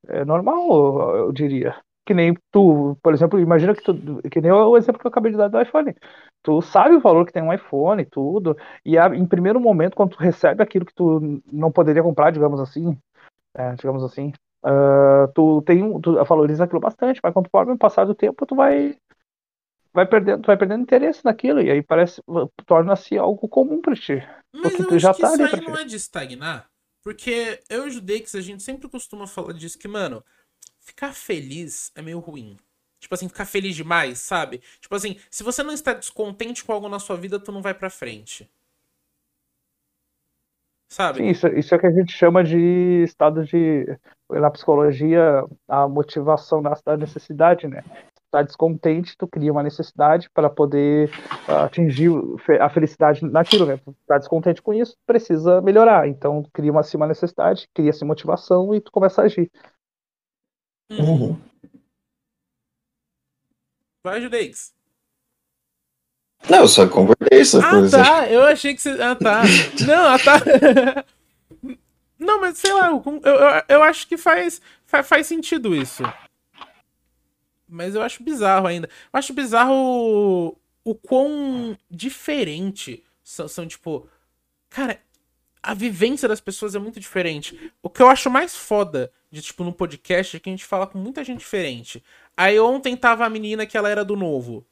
É 0.07 0.25
normal, 0.25 1.15
eu 1.17 1.31
diria. 1.31 1.75
Que 2.05 2.13
nem 2.13 2.33
tu, 2.51 2.97
por 3.03 3.13
exemplo, 3.13 3.39
imagina 3.39 3.75
que 3.75 3.83
tu, 3.83 3.93
que 4.31 4.41
nem 4.41 4.51
o 4.51 4.75
exemplo 4.77 4.99
que 4.99 5.05
eu 5.05 5.09
acabei 5.09 5.31
de 5.31 5.37
dar 5.37 5.49
do 5.49 5.61
iPhone 5.61 5.93
tu 6.41 6.61
sabe 6.61 6.95
o 6.95 7.01
valor 7.01 7.25
que 7.25 7.33
tem 7.33 7.43
um 7.43 7.53
iPhone 7.53 8.01
e 8.01 8.05
tudo, 8.05 8.57
e 8.85 8.97
a, 8.97 9.07
em 9.15 9.25
primeiro 9.25 9.59
momento, 9.59 9.95
quando 9.95 10.11
tu 10.11 10.19
recebe 10.19 10.63
aquilo 10.63 10.85
que 10.85 10.93
tu 10.93 11.41
não 11.51 11.71
poderia 11.71 12.03
comprar, 12.03 12.31
digamos 12.31 12.59
assim, 12.59 12.97
é, 13.53 13.73
digamos 13.75 14.03
assim, 14.03 14.31
uh, 14.63 15.31
tu 15.33 15.61
tem 15.63 15.99
tu 16.01 16.23
valoriza 16.23 16.63
aquilo 16.63 16.79
bastante, 16.79 17.19
mas 17.23 17.33
conforme 17.33 17.73
o 17.73 17.77
passar 17.77 18.05
do 18.05 18.15
tempo, 18.15 18.45
tu 18.45 18.55
vai 18.55 18.97
vai 19.93 20.05
perdendo, 20.05 20.41
tu 20.41 20.47
vai 20.47 20.57
perdendo 20.57 20.83
interesse 20.83 21.25
naquilo, 21.25 21.61
e 21.61 21.69
aí 21.69 21.81
parece, 21.81 22.21
torna-se 22.65 23.17
algo 23.17 23.47
comum 23.47 23.81
pra 23.81 23.95
ti. 23.95 24.23
Mas 24.53 24.61
porque 24.61 24.83
tu 24.85 24.99
já 24.99 25.13
tá 25.13 25.31
ali 25.33 25.43
isso 25.43 25.55
aí 25.55 25.61
não 25.61 25.77
é 25.77 25.83
de 25.83 25.95
estagnar, 25.95 26.69
porque 27.03 27.59
eu 27.69 27.85
e 27.85 27.87
o 27.87 27.91
Judex, 27.91 28.35
a 28.35 28.41
gente 28.41 28.63
sempre 28.63 28.87
costuma 28.87 29.27
falar 29.27 29.53
disso, 29.53 29.79
que, 29.79 29.87
mano, 29.87 30.23
ficar 30.79 31.13
feliz 31.13 31.91
é 31.95 32.01
meio 32.01 32.19
ruim. 32.19 32.57
Tipo 32.99 33.15
assim, 33.15 33.29
ficar 33.29 33.45
feliz 33.45 33.75
demais, 33.75 34.19
sabe? 34.19 34.61
Tipo 34.81 34.95
assim, 34.95 35.17
se 35.29 35.41
você 35.41 35.63
não 35.63 35.73
está 35.73 35.93
descontente 35.93 36.63
com 36.63 36.73
algo 36.73 36.89
na 36.89 36.99
sua 36.99 37.15
vida, 37.15 37.39
tu 37.39 37.51
não 37.51 37.61
vai 37.61 37.73
pra 37.73 37.89
frente. 37.89 38.49
Sabe? 40.91 41.19
Sim, 41.19 41.27
isso, 41.27 41.47
isso 41.47 41.73
é 41.73 41.77
o 41.77 41.79
que 41.79 41.87
a 41.87 41.91
gente 41.91 42.11
chama 42.11 42.43
de 42.43 43.03
estado 43.03 43.45
de. 43.45 43.85
Na 44.29 44.49
psicologia, 44.51 45.43
a 45.67 45.87
motivação 45.87 46.61
nasce 46.61 46.83
da 46.83 46.97
necessidade, 46.97 47.67
né? 47.67 47.83
Tá 48.31 48.43
descontente, 48.43 49.17
tu 49.17 49.27
cria 49.27 49.51
uma 49.51 49.63
necessidade 49.63 50.29
para 50.31 50.49
poder 50.49 51.09
uh, 51.47 51.63
atingir 51.65 52.11
a 52.59 52.69
felicidade 52.69 53.25
naquilo, 53.25 53.65
né? 53.65 53.79
Tá 54.05 54.19
descontente 54.19 54.61
com 54.61 54.71
isso, 54.71 54.95
precisa 55.05 55.61
melhorar. 55.61 56.07
Então, 56.07 56.43
cria 56.53 56.71
uma, 56.71 56.81
assim, 56.81 56.97
uma 56.97 57.07
necessidade, 57.07 57.67
cria-se 57.73 58.05
motivação 58.05 58.73
e 58.75 58.81
tu 58.81 58.91
começa 58.91 59.21
a 59.21 59.25
agir. 59.25 59.49
Uhum. 60.91 61.39
Vai, 64.03 64.21
Judeix. 64.21 64.73
Não, 66.49 66.59
eu 66.59 66.67
só 66.67 66.87
concordei 66.87 67.41
ah. 67.41 67.87
Ah, 67.87 67.89
tá. 67.89 68.27
Eu 68.29 68.43
achei 68.43 68.73
que 68.73 68.81
você. 68.81 68.91
Ah, 69.01 69.15
tá. 69.15 69.43
Não, 69.85 70.05
ah, 70.07 70.19
tá. 70.19 71.05
Não, 72.17 72.41
mas 72.41 72.57
sei 72.57 72.73
lá, 72.73 72.87
eu, 72.87 73.03
eu, 73.23 73.63
eu 73.69 73.83
acho 73.83 74.05
que 74.07 74.17
faz, 74.17 74.61
faz, 74.85 75.07
faz 75.07 75.27
sentido 75.27 75.73
isso. 75.73 76.03
Mas 77.67 77.95
eu 77.95 78.01
acho 78.01 78.23
bizarro 78.23 78.67
ainda. 78.67 78.89
Eu 79.11 79.17
acho 79.17 79.33
bizarro 79.33 79.73
o, 79.73 80.57
o 80.83 80.95
quão 80.95 81.77
diferente 81.89 83.03
são, 83.23 83.47
são, 83.47 83.67
tipo. 83.67 84.09
Cara, 84.69 84.99
a 85.61 85.73
vivência 85.73 86.27
das 86.27 86.41
pessoas 86.41 86.75
é 86.75 86.79
muito 86.79 86.99
diferente. 86.99 87.71
O 87.81 87.89
que 87.89 88.01
eu 88.01 88.09
acho 88.09 88.29
mais 88.29 88.55
foda 88.55 89.11
de, 89.31 89.41
tipo, 89.41 89.63
no 89.63 89.73
podcast 89.73 90.35
é 90.35 90.39
que 90.39 90.49
a 90.49 90.53
gente 90.53 90.65
fala 90.65 90.87
com 90.87 90.97
muita 90.97 91.23
gente 91.23 91.39
diferente. 91.39 92.03
Aí 92.39 92.57
ontem 92.57 92.95
tava 92.95 93.25
a 93.25 93.29
menina 93.29 93.65
que 93.65 93.77
ela 93.77 93.89
era 93.89 94.05
do 94.05 94.15
novo. 94.15 94.65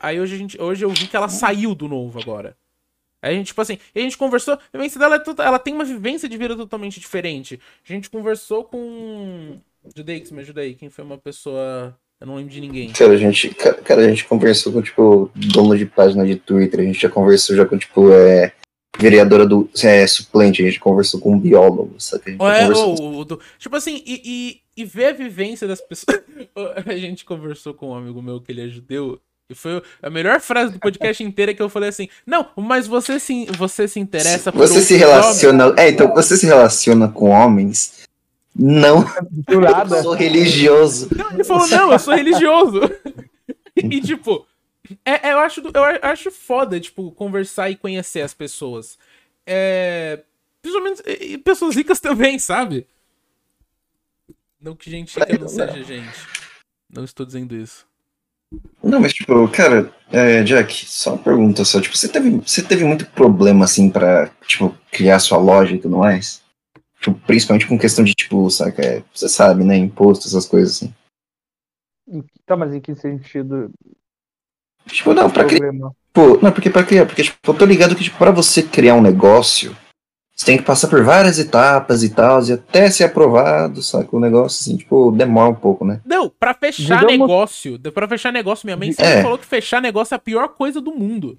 Aí 0.00 0.18
hoje, 0.18 0.34
a 0.34 0.38
gente, 0.38 0.58
hoje 0.58 0.82
eu 0.82 0.88
vi 0.88 1.06
que 1.06 1.14
ela 1.14 1.28
saiu 1.28 1.74
do 1.74 1.86
novo 1.86 2.18
agora. 2.18 2.56
Aí 3.20 3.34
a 3.34 3.36
gente, 3.36 3.48
tipo 3.48 3.60
assim, 3.60 3.76
a 3.94 3.98
gente 3.98 4.16
conversou. 4.16 4.54
A 4.54 4.58
vivência 4.72 4.98
dela 4.98 5.16
é 5.16 5.42
ela 5.42 5.58
tem 5.58 5.74
uma 5.74 5.84
vivência 5.84 6.26
de 6.26 6.38
vida 6.38 6.56
totalmente 6.56 6.98
diferente. 6.98 7.60
A 7.86 7.92
gente 7.92 8.08
conversou 8.08 8.64
com. 8.64 9.58
Judeix, 9.94 10.30
me 10.30 10.40
ajuda 10.40 10.62
aí. 10.62 10.74
Quem 10.74 10.88
foi 10.88 11.04
uma 11.04 11.18
pessoa. 11.18 11.94
Eu 12.18 12.26
não 12.26 12.36
lembro 12.36 12.50
de 12.50 12.62
ninguém. 12.62 12.90
Cara, 12.92 13.12
a 13.12 13.16
gente, 13.18 13.50
cara, 13.50 14.00
a 14.00 14.08
gente 14.08 14.24
conversou 14.24 14.72
com, 14.72 14.80
tipo, 14.80 15.30
dono 15.34 15.76
de 15.76 15.84
página 15.84 16.24
de 16.24 16.36
Twitter. 16.36 16.80
A 16.80 16.84
gente 16.84 16.98
já 16.98 17.10
conversou 17.10 17.54
já 17.54 17.66
com, 17.66 17.76
tipo, 17.76 18.10
é, 18.10 18.52
vereadora 18.98 19.44
do 19.44 19.68
é, 19.82 20.06
suplente. 20.06 20.62
A 20.62 20.64
gente 20.64 20.80
conversou 20.80 21.20
com 21.20 21.32
um 21.32 21.38
biólogo, 21.38 21.94
sabe? 21.98 22.38
É, 22.40 22.68
ou, 22.74 23.22
do, 23.22 23.38
tipo 23.58 23.76
assim, 23.76 24.02
e, 24.06 24.61
e, 24.76 24.84
ver 24.84 25.06
a 25.06 25.12
vivência 25.12 25.66
das 25.66 25.80
pessoas. 25.80 26.22
a 26.86 26.96
gente 26.96 27.24
conversou 27.24 27.74
com 27.74 27.90
um 27.90 27.94
amigo 27.94 28.20
meu 28.22 28.40
que 28.40 28.52
ele 28.52 28.66
é 28.66 28.68
judeu. 28.68 29.20
E 29.50 29.54
foi 29.54 29.82
a 30.02 30.08
melhor 30.08 30.40
frase 30.40 30.72
do 30.72 30.78
podcast 30.78 31.22
inteiro 31.22 31.54
que 31.54 31.62
eu 31.62 31.68
falei 31.68 31.88
assim: 31.88 32.08
Não, 32.26 32.48
mas 32.56 32.86
você 32.86 33.20
se, 33.20 33.46
você 33.56 33.86
se 33.86 34.00
interessa 34.00 34.50
por 34.50 34.58
Você 34.58 34.80
se 34.80 34.96
relaciona. 34.96 35.66
Homens? 35.66 35.78
É, 35.78 35.88
então 35.90 36.14
você 36.14 36.36
se 36.36 36.46
relaciona 36.46 37.08
com 37.08 37.30
homens. 37.30 38.08
Não. 38.54 39.04
Do 39.30 39.60
nada. 39.62 39.96
Eu 39.96 40.02
sou 40.02 40.14
religioso. 40.14 41.08
Não, 41.14 41.32
ele 41.32 41.44
falou: 41.44 41.66
Não, 41.66 41.92
eu 41.92 41.98
sou 41.98 42.14
religioso. 42.14 42.80
e 43.76 44.00
tipo, 44.00 44.46
é, 45.04 45.28
é, 45.28 45.32
eu, 45.32 45.38
acho, 45.38 45.60
eu 45.60 45.84
acho 46.02 46.30
foda, 46.30 46.78
tipo, 46.78 47.10
conversar 47.12 47.70
e 47.70 47.76
conhecer 47.76 48.22
as 48.22 48.34
pessoas. 48.34 48.98
É. 49.46 50.20
Principalmente. 50.60 51.02
E 51.06 51.38
pessoas 51.38 51.74
ricas 51.74 52.00
também, 52.00 52.38
sabe? 52.38 52.86
Não 54.62 54.76
que 54.76 54.88
gente 54.88 55.18
rica 55.18 55.38
não 55.38 55.48
seja 55.48 55.82
gente. 55.82 56.28
Não 56.88 57.02
estou 57.02 57.26
dizendo 57.26 57.56
isso. 57.56 57.84
Não, 58.82 59.00
mas 59.00 59.12
tipo, 59.12 59.48
cara, 59.48 59.92
é, 60.10 60.44
Jack, 60.44 60.86
só 60.86 61.14
uma 61.14 61.22
pergunta 61.22 61.64
só, 61.64 61.80
tipo, 61.80 61.96
você 61.96 62.08
teve, 62.08 62.30
você 62.30 62.62
teve 62.62 62.84
muito 62.84 63.06
problema, 63.06 63.64
assim, 63.64 63.90
pra, 63.90 64.28
tipo, 64.46 64.76
criar 64.90 65.18
sua 65.18 65.38
loja 65.38 65.74
e 65.74 65.80
tudo 65.80 65.96
mais? 65.96 66.42
Tipo, 67.00 67.18
principalmente 67.26 67.66
com 67.66 67.78
questão 67.78 68.04
de, 68.04 68.14
tipo, 68.14 68.48
saca, 68.50 68.82
é, 68.84 69.02
você 69.12 69.28
sabe, 69.28 69.64
né, 69.64 69.76
imposto, 69.76 70.28
essas 70.28 70.46
coisas 70.46 70.76
assim. 70.76 70.94
Tá, 72.44 72.56
mas 72.56 72.74
em 72.74 72.80
que 72.80 72.94
sentido? 72.94 73.72
Tipo, 74.86 75.14
não, 75.14 75.30
pra 75.30 75.46
criar, 75.46 75.72
pô, 76.12 76.38
não, 76.42 76.52
porque 76.52 76.68
pra 76.68 76.84
criar, 76.84 77.06
porque, 77.06 77.22
tipo, 77.22 77.38
eu 77.44 77.54
tô 77.54 77.64
ligado 77.64 77.96
que, 77.96 78.04
tipo, 78.04 78.18
pra 78.18 78.30
você 78.30 78.62
criar 78.62 78.94
um 78.94 79.02
negócio, 79.02 79.74
você 80.42 80.46
tem 80.46 80.58
que 80.58 80.64
passar 80.64 80.88
por 80.88 81.04
várias 81.04 81.38
etapas 81.38 82.02
e 82.02 82.12
tal, 82.12 82.42
e 82.42 82.52
até 82.52 82.90
ser 82.90 83.04
aprovado, 83.04 83.80
sabe? 83.80 84.08
O 84.10 84.18
negócio, 84.18 84.60
assim, 84.60 84.76
tipo, 84.76 85.12
demora 85.12 85.50
um 85.50 85.54
pouco, 85.54 85.84
né? 85.84 86.00
Não, 86.04 86.28
pra 86.28 86.52
fechar 86.52 86.98
Digamos... 86.98 87.18
negócio, 87.18 87.78
pra 87.92 88.08
fechar 88.08 88.32
negócio, 88.32 88.66
minha 88.66 88.76
mãe 88.76 88.92
sempre 88.92 89.12
é. 89.12 89.22
falou 89.22 89.38
que 89.38 89.46
fechar 89.46 89.80
negócio 89.80 90.14
é 90.14 90.16
a 90.16 90.20
pior 90.20 90.48
coisa 90.48 90.80
do 90.80 90.92
mundo. 90.92 91.38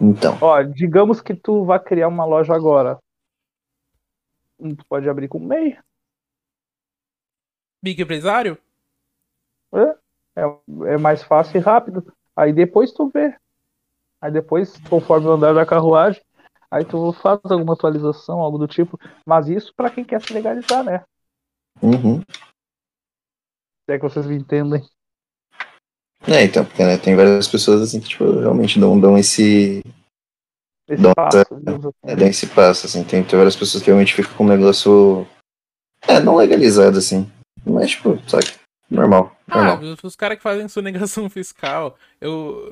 Então. 0.00 0.38
Ó, 0.40 0.62
digamos 0.62 1.20
que 1.20 1.34
tu 1.34 1.64
vai 1.66 1.78
criar 1.78 2.08
uma 2.08 2.24
loja 2.24 2.54
agora. 2.54 2.98
Tu 4.58 4.84
pode 4.88 5.08
abrir 5.08 5.28
com 5.28 5.38
MEI. 5.38 5.78
Big 7.82 8.00
empresário? 8.00 8.56
É, 9.74 10.42
é, 10.42 10.94
é 10.94 10.96
mais 10.96 11.22
fácil 11.22 11.58
e 11.58 11.60
rápido. 11.60 12.10
Aí 12.34 12.50
depois 12.50 12.92
tu 12.92 13.10
vê. 13.12 13.34
Aí 14.22 14.30
depois, 14.30 14.78
conforme 14.88 15.26
o 15.26 15.32
andar 15.32 15.52
da 15.52 15.66
carruagem, 15.66 16.22
Aí 16.70 16.84
tu 16.84 17.12
faz 17.14 17.40
alguma 17.44 17.74
atualização, 17.74 18.40
algo 18.40 18.58
do 18.58 18.66
tipo. 18.66 18.98
Mas 19.24 19.48
isso 19.48 19.72
para 19.74 19.90
quem 19.90 20.04
quer 20.04 20.20
se 20.20 20.32
legalizar, 20.32 20.82
né? 20.82 21.04
Uhum. 21.82 22.20
Se 23.84 23.92
é 23.92 23.98
que 23.98 24.02
vocês 24.02 24.26
me 24.26 24.36
entendem. 24.36 24.82
É, 26.26 26.42
então, 26.42 26.64
porque 26.64 26.84
né, 26.84 26.96
tem 26.96 27.14
várias 27.14 27.46
pessoas 27.46 27.82
assim 27.82 28.00
que 28.00 28.08
tipo, 28.08 28.24
realmente 28.40 28.80
dão, 28.80 28.98
dão 28.98 29.16
esse. 29.16 29.82
Esse 30.88 31.02
dão 31.02 31.12
passo, 31.14 31.38
essa, 31.38 31.54
é, 32.02 32.16
dão 32.16 32.28
esse 32.28 32.46
passo, 32.48 32.86
assim. 32.86 33.04
Tem, 33.04 33.22
tem 33.22 33.36
várias 33.38 33.56
pessoas 33.56 33.82
que 33.82 33.90
realmente 33.90 34.14
ficam 34.14 34.34
com 34.34 34.44
um 34.44 34.48
negócio. 34.48 35.26
É, 36.02 36.18
não 36.20 36.36
legalizado, 36.36 36.98
assim. 36.98 37.30
Mas, 37.64 37.90
tipo, 37.90 38.18
sabe? 38.28 38.46
Normal. 38.90 39.36
normal. 39.46 39.80
Ah, 39.82 40.06
os 40.06 40.16
caras 40.16 40.36
que 40.36 40.42
fazem 40.42 40.68
sonegação 40.68 41.28
fiscal, 41.30 41.96
eu. 42.20 42.70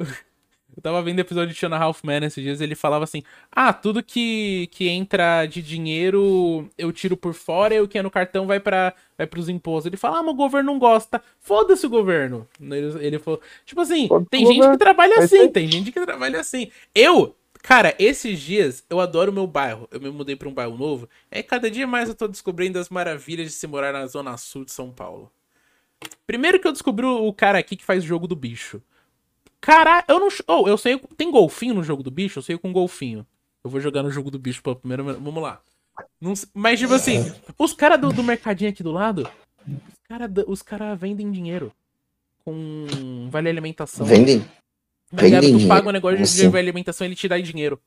Eu 0.76 0.82
tava 0.82 1.00
vendo 1.02 1.18
o 1.18 1.20
episódio 1.20 1.52
de 1.52 1.58
Tiana 1.58 1.78
Halfman 1.78 2.24
esses 2.24 2.42
dias, 2.42 2.60
ele 2.60 2.74
falava 2.74 3.04
assim: 3.04 3.22
Ah, 3.50 3.72
tudo 3.72 4.02
que, 4.02 4.68
que 4.72 4.88
entra 4.88 5.46
de 5.46 5.62
dinheiro 5.62 6.68
eu 6.76 6.92
tiro 6.92 7.16
por 7.16 7.32
fora 7.32 7.74
e 7.74 7.80
o 7.80 7.88
que 7.88 7.98
é 7.98 8.02
no 8.02 8.10
cartão 8.10 8.46
vai 8.46 8.58
para 8.58 8.94
vai 9.16 9.26
pros 9.26 9.48
impostos. 9.48 9.86
Ele 9.86 9.96
fala: 9.96 10.18
Ah, 10.18 10.22
mas 10.22 10.34
o 10.34 10.36
governo 10.36 10.72
não 10.72 10.78
gosta. 10.78 11.22
Foda-se 11.38 11.86
o 11.86 11.90
governo. 11.90 12.48
Ele, 12.60 13.06
ele 13.06 13.18
falou: 13.18 13.40
Tipo 13.64 13.80
assim, 13.80 14.08
tem 14.30 14.46
gente 14.46 14.68
que 14.68 14.78
trabalha 14.78 15.18
assim, 15.18 15.48
tem 15.48 15.70
gente 15.70 15.92
que 15.92 16.00
trabalha 16.00 16.40
assim. 16.40 16.70
Eu, 16.94 17.34
Cara, 17.64 17.94
esses 17.98 18.40
dias 18.40 18.84
eu 18.90 19.00
adoro 19.00 19.32
o 19.32 19.34
meu 19.34 19.46
bairro. 19.46 19.88
Eu 19.90 19.98
me 19.98 20.10
mudei 20.10 20.36
para 20.36 20.46
um 20.46 20.52
bairro 20.52 20.76
novo. 20.76 21.08
É 21.30 21.42
cada 21.42 21.70
dia 21.70 21.86
mais 21.86 22.10
eu 22.10 22.14
tô 22.14 22.28
descobrindo 22.28 22.78
as 22.78 22.90
maravilhas 22.90 23.46
de 23.46 23.54
se 23.54 23.66
morar 23.66 23.90
na 23.90 24.06
zona 24.06 24.36
sul 24.36 24.66
de 24.66 24.72
São 24.72 24.90
Paulo. 24.90 25.32
Primeiro 26.26 26.60
que 26.60 26.68
eu 26.68 26.72
descobri 26.72 27.06
o 27.06 27.32
cara 27.32 27.58
aqui 27.58 27.74
que 27.74 27.82
faz 27.82 28.04
jogo 28.04 28.26
do 28.26 28.36
bicho. 28.36 28.82
Caralho, 29.64 30.04
eu 30.08 30.20
não. 30.20 30.28
Oh, 30.46 30.68
eu 30.68 30.76
sei. 30.76 31.00
Tem 31.16 31.30
golfinho 31.30 31.72
no 31.72 31.82
jogo 31.82 32.02
do 32.02 32.10
bicho? 32.10 32.38
Eu 32.38 32.42
sei 32.42 32.58
com 32.58 32.70
golfinho. 32.70 33.26
Eu 33.64 33.70
vou 33.70 33.80
jogar 33.80 34.02
no 34.02 34.10
jogo 34.10 34.30
do 34.30 34.38
bicho 34.38 34.62
pela 34.62 34.76
primeira. 34.76 35.02
Vamos 35.02 35.42
lá. 35.42 35.58
Não... 36.20 36.34
Mas, 36.52 36.78
tipo 36.78 36.92
assim, 36.92 37.32
os 37.58 37.72
caras 37.72 37.98
do, 37.98 38.12
do 38.12 38.22
mercadinho 38.22 38.70
aqui 38.70 38.82
do 38.82 38.92
lado. 38.92 39.26
Os 39.66 40.06
caras 40.06 40.30
os 40.46 40.60
cara 40.60 40.94
vendem 40.94 41.32
dinheiro. 41.32 41.72
Com 42.44 43.26
vale 43.30 43.48
alimentação. 43.48 44.04
Vendem? 44.04 44.40
Tá 44.40 45.22
vendem 45.22 45.58
tu 45.58 45.66
paga 45.66 45.88
um 45.88 45.92
negócio 45.92 46.18
de 46.18 46.24
assim? 46.24 46.50
vale 46.50 46.68
alimentação 46.68 47.06
ele 47.06 47.16
te 47.16 47.26
dá 47.26 47.38
dinheiro. 47.38 47.80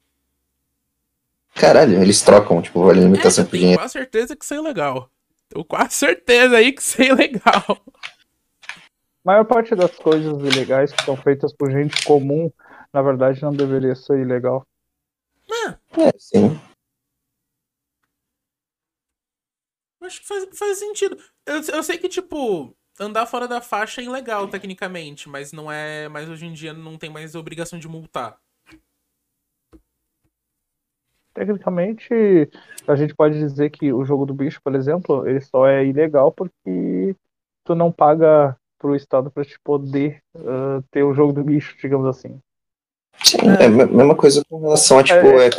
Caralho, 1.54 2.02
eles 2.02 2.24
trocam, 2.24 2.60
tipo, 2.60 2.84
vale 2.84 3.02
alimentação 3.02 3.44
é, 3.44 3.48
por 3.48 3.56
dinheiro. 3.56 3.74
Eu 3.74 3.78
tenho 3.78 3.84
quase 3.84 3.94
certeza 3.94 4.36
que 4.36 4.44
isso 4.44 4.54
é 4.56 4.62
legal. 4.62 5.12
Tenho 5.48 5.64
quase 5.64 5.94
certeza 5.94 6.58
aí 6.58 6.72
que 6.72 6.82
isso 6.82 7.00
é 7.00 7.14
legal 7.14 7.86
maior 9.28 9.44
parte 9.44 9.76
das 9.76 9.94
coisas 9.98 10.40
ilegais 10.42 10.94
que 10.94 11.04
são 11.04 11.18
feitas 11.18 11.52
por 11.52 11.70
gente 11.70 12.02
comum, 12.06 12.50
na 12.94 13.02
verdade, 13.02 13.42
não 13.42 13.52
deveria 13.52 13.94
ser 13.94 14.22
ilegal. 14.22 14.66
É, 15.50 16.18
sim. 16.18 16.58
Acho 20.02 20.22
que 20.22 20.28
faz, 20.28 20.58
faz 20.58 20.80
sentido. 20.80 21.18
Eu, 21.46 21.56
eu 21.56 21.84
sei 21.84 21.98
que, 21.98 22.08
tipo, 22.08 22.74
andar 22.98 23.26
fora 23.26 23.50
da 23.50 23.60
faixa 23.60 24.00
é 24.00 24.06
ilegal, 24.06 24.48
tecnicamente, 24.48 25.28
mas 25.28 25.52
não 25.52 25.70
é. 25.70 26.08
Mas 26.08 26.30
hoje 26.30 26.46
em 26.46 26.54
dia 26.54 26.72
não 26.72 26.98
tem 26.98 27.10
mais 27.10 27.36
obrigação 27.36 27.78
de 27.78 27.88
multar. 27.90 28.40
Tecnicamente, 31.34 32.10
a 32.88 32.96
gente 32.96 33.14
pode 33.14 33.38
dizer 33.38 33.72
que 33.72 33.92
o 33.92 34.06
jogo 34.06 34.26
do 34.26 34.34
bicho, 34.34 34.62
por 34.64 34.74
exemplo, 34.74 35.28
ele 35.28 35.42
só 35.42 35.68
é 35.68 35.86
ilegal 35.86 36.32
porque 36.32 37.14
tu 37.66 37.76
não 37.76 37.92
paga 37.92 38.58
pro 38.78 38.96
Estado 38.96 39.32
para 39.32 39.46
te 39.46 39.60
poder 39.60 40.22
uh, 40.36 40.84
ter 40.92 41.04
o 41.04 41.14
jogo 41.14 41.34
do 41.34 41.44
bicho, 41.44 41.76
digamos 41.82 42.08
assim. 42.08 42.40
Sim, 43.24 43.38
é 43.60 43.66
a 43.66 43.70
mesma 43.70 44.16
coisa 44.16 44.44
com 44.48 44.62
relação 44.62 45.00
a 45.00 45.04
tipo 45.04 45.26
é, 45.26 45.48
é 45.48 45.50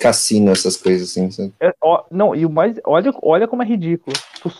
cassino, 0.00 0.52
essas 0.52 0.76
coisas 0.76 1.16
assim. 1.16 1.52
É, 1.60 1.74
ó, 1.80 2.04
não, 2.10 2.34
e 2.34 2.46
o 2.46 2.50
mais. 2.50 2.78
Olha, 2.84 3.12
olha 3.22 3.48
como 3.48 3.62
é 3.62 3.66
ridículo. 3.66 4.16
Tu, 4.40 4.50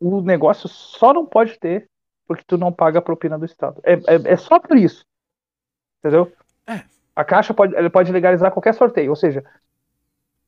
o 0.00 0.20
negócio 0.22 0.68
só 0.68 1.12
não 1.12 1.26
pode 1.26 1.58
ter 1.58 1.88
porque 2.26 2.42
tu 2.46 2.58
não 2.58 2.72
paga 2.72 2.98
a 2.98 3.02
propina 3.02 3.38
do 3.38 3.44
Estado. 3.44 3.80
É, 3.84 3.92
é, 3.92 4.32
é 4.32 4.36
só 4.36 4.58
por 4.58 4.76
isso. 4.76 5.04
Entendeu? 6.00 6.32
É. 6.66 6.82
A 7.14 7.24
Caixa 7.24 7.54
pode, 7.54 7.74
ele 7.74 7.90
pode 7.90 8.10
legalizar 8.12 8.50
qualquer 8.50 8.74
sorteio, 8.74 9.10
ou 9.10 9.16
seja, 9.16 9.44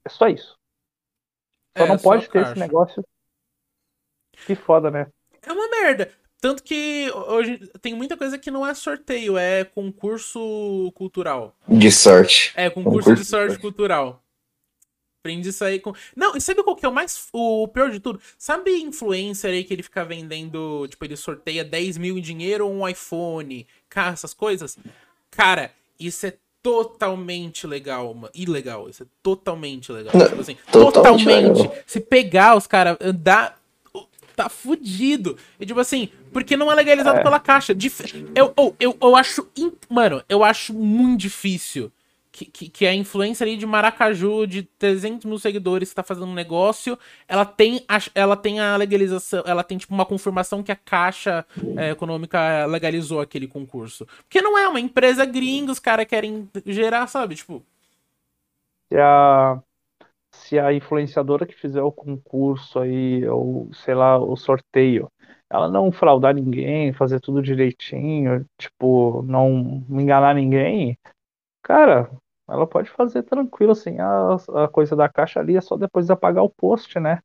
é 0.04 0.08
só 0.08 0.28
isso. 0.28 0.56
Só 1.76 1.84
é, 1.84 1.88
não 1.88 1.98
pode 1.98 2.28
ter 2.28 2.40
caixa. 2.40 2.50
esse 2.50 2.60
negócio. 2.60 3.04
Que 4.46 4.54
foda, 4.54 4.90
né? 4.90 5.06
É 5.42 5.52
uma 5.52 5.68
merda. 5.68 6.12
Tanto 6.40 6.62
que 6.62 7.10
hoje 7.28 7.58
tem 7.80 7.94
muita 7.94 8.16
coisa 8.16 8.38
que 8.38 8.50
não 8.50 8.66
é 8.66 8.72
sorteio, 8.72 9.36
é 9.36 9.64
concurso 9.64 10.92
cultural. 10.94 11.56
De 11.66 11.90
sorte. 11.90 12.52
É, 12.54 12.70
concurso, 12.70 13.00
concurso 13.00 13.22
de 13.22 13.28
sorte, 13.28 13.48
sorte 13.48 13.60
cultural. 13.60 14.22
Aprendi 15.20 15.48
isso 15.48 15.64
aí 15.64 15.80
com. 15.80 15.92
Não, 16.14 16.36
e 16.36 16.40
sabe 16.40 16.62
qual 16.62 16.76
que 16.76 16.86
é 16.86 16.88
o 16.88 16.92
mais. 16.92 17.28
O 17.32 17.66
pior 17.66 17.90
de 17.90 17.98
tudo? 17.98 18.20
Sabe 18.38 18.70
influencer 18.80 19.50
aí 19.50 19.64
que 19.64 19.74
ele 19.74 19.82
fica 19.82 20.04
vendendo. 20.04 20.86
Tipo, 20.88 21.04
ele 21.04 21.16
sorteia 21.16 21.64
10 21.64 21.98
mil 21.98 22.16
em 22.16 22.22
dinheiro 22.22 22.66
ou 22.66 22.72
um 22.72 22.88
iPhone, 22.88 23.66
carro, 23.88 24.12
essas 24.12 24.32
coisas? 24.32 24.78
Cara, 25.30 25.72
isso 25.98 26.24
é 26.24 26.34
totalmente 26.62 27.66
legal, 27.66 28.14
mano. 28.14 28.30
Ilegal. 28.32 28.88
Isso 28.88 29.02
é 29.02 29.06
totalmente 29.22 29.90
legal. 29.90 30.12
Não, 30.14 30.28
tipo 30.28 30.40
assim, 30.40 30.56
totalmente. 30.70 31.24
totalmente 31.24 31.82
se 31.86 32.00
pegar 32.00 32.56
os 32.56 32.66
caras, 32.66 32.96
andar. 33.00 33.58
Tá 34.38 34.48
fudido. 34.48 35.36
E 35.58 35.66
tipo 35.66 35.80
assim, 35.80 36.10
porque 36.32 36.56
não 36.56 36.70
é 36.70 36.74
legalizado 36.76 37.18
é. 37.18 37.22
pela 37.24 37.40
caixa. 37.40 37.74
Eu, 38.36 38.54
eu, 38.56 38.76
eu, 38.78 38.96
eu 39.02 39.16
acho. 39.16 39.48
Mano, 39.90 40.22
eu 40.28 40.44
acho 40.44 40.72
muito 40.72 41.22
difícil 41.22 41.90
que, 42.30 42.44
que, 42.44 42.68
que, 42.68 42.86
a 42.86 42.94
influência 42.94 43.42
ali 43.42 43.56
de 43.56 43.66
Maracaju, 43.66 44.46
de 44.46 44.62
300 44.62 45.24
mil 45.24 45.40
seguidores 45.40 45.88
que 45.88 45.96
tá 45.96 46.04
fazendo 46.04 46.28
um 46.28 46.34
negócio, 46.34 46.96
ela 47.26 47.44
tem 47.44 47.84
a, 47.88 47.98
ela 48.14 48.36
tem 48.36 48.60
a 48.60 48.76
legalização, 48.76 49.42
ela 49.44 49.64
tem 49.64 49.76
tipo 49.76 49.92
uma 49.92 50.06
confirmação 50.06 50.62
que 50.62 50.70
a 50.70 50.76
Caixa 50.76 51.44
é, 51.76 51.90
Econômica 51.90 52.64
legalizou 52.66 53.20
aquele 53.20 53.48
concurso. 53.48 54.06
Porque 54.18 54.40
não 54.40 54.56
é 54.56 54.68
uma 54.68 54.78
empresa 54.78 55.24
gringa, 55.24 55.72
os 55.72 55.80
caras 55.80 56.06
querem 56.06 56.48
gerar, 56.64 57.08
sabe? 57.08 57.34
Tipo. 57.34 57.60
A, 58.94 59.58
se 60.38 60.58
a 60.58 60.72
influenciadora 60.72 61.46
que 61.46 61.54
fizer 61.54 61.82
o 61.82 61.92
concurso 61.92 62.78
aí, 62.78 63.26
ou 63.28 63.68
sei 63.72 63.94
lá, 63.94 64.18
o 64.18 64.36
sorteio, 64.36 65.10
ela 65.50 65.68
não 65.68 65.90
fraudar 65.90 66.34
ninguém, 66.34 66.92
fazer 66.92 67.20
tudo 67.20 67.42
direitinho, 67.42 68.44
tipo, 68.58 69.22
não 69.22 69.84
enganar 69.90 70.34
ninguém, 70.34 70.96
cara, 71.62 72.10
ela 72.48 72.66
pode 72.66 72.90
fazer 72.90 73.22
tranquilo, 73.22 73.72
assim, 73.72 73.98
a, 73.98 74.36
a 74.64 74.68
coisa 74.68 74.94
da 74.94 75.08
caixa 75.08 75.40
ali 75.40 75.56
é 75.56 75.60
só 75.60 75.76
depois 75.76 76.06
de 76.06 76.12
apagar 76.12 76.44
o 76.44 76.50
post, 76.50 76.98
né? 76.98 77.18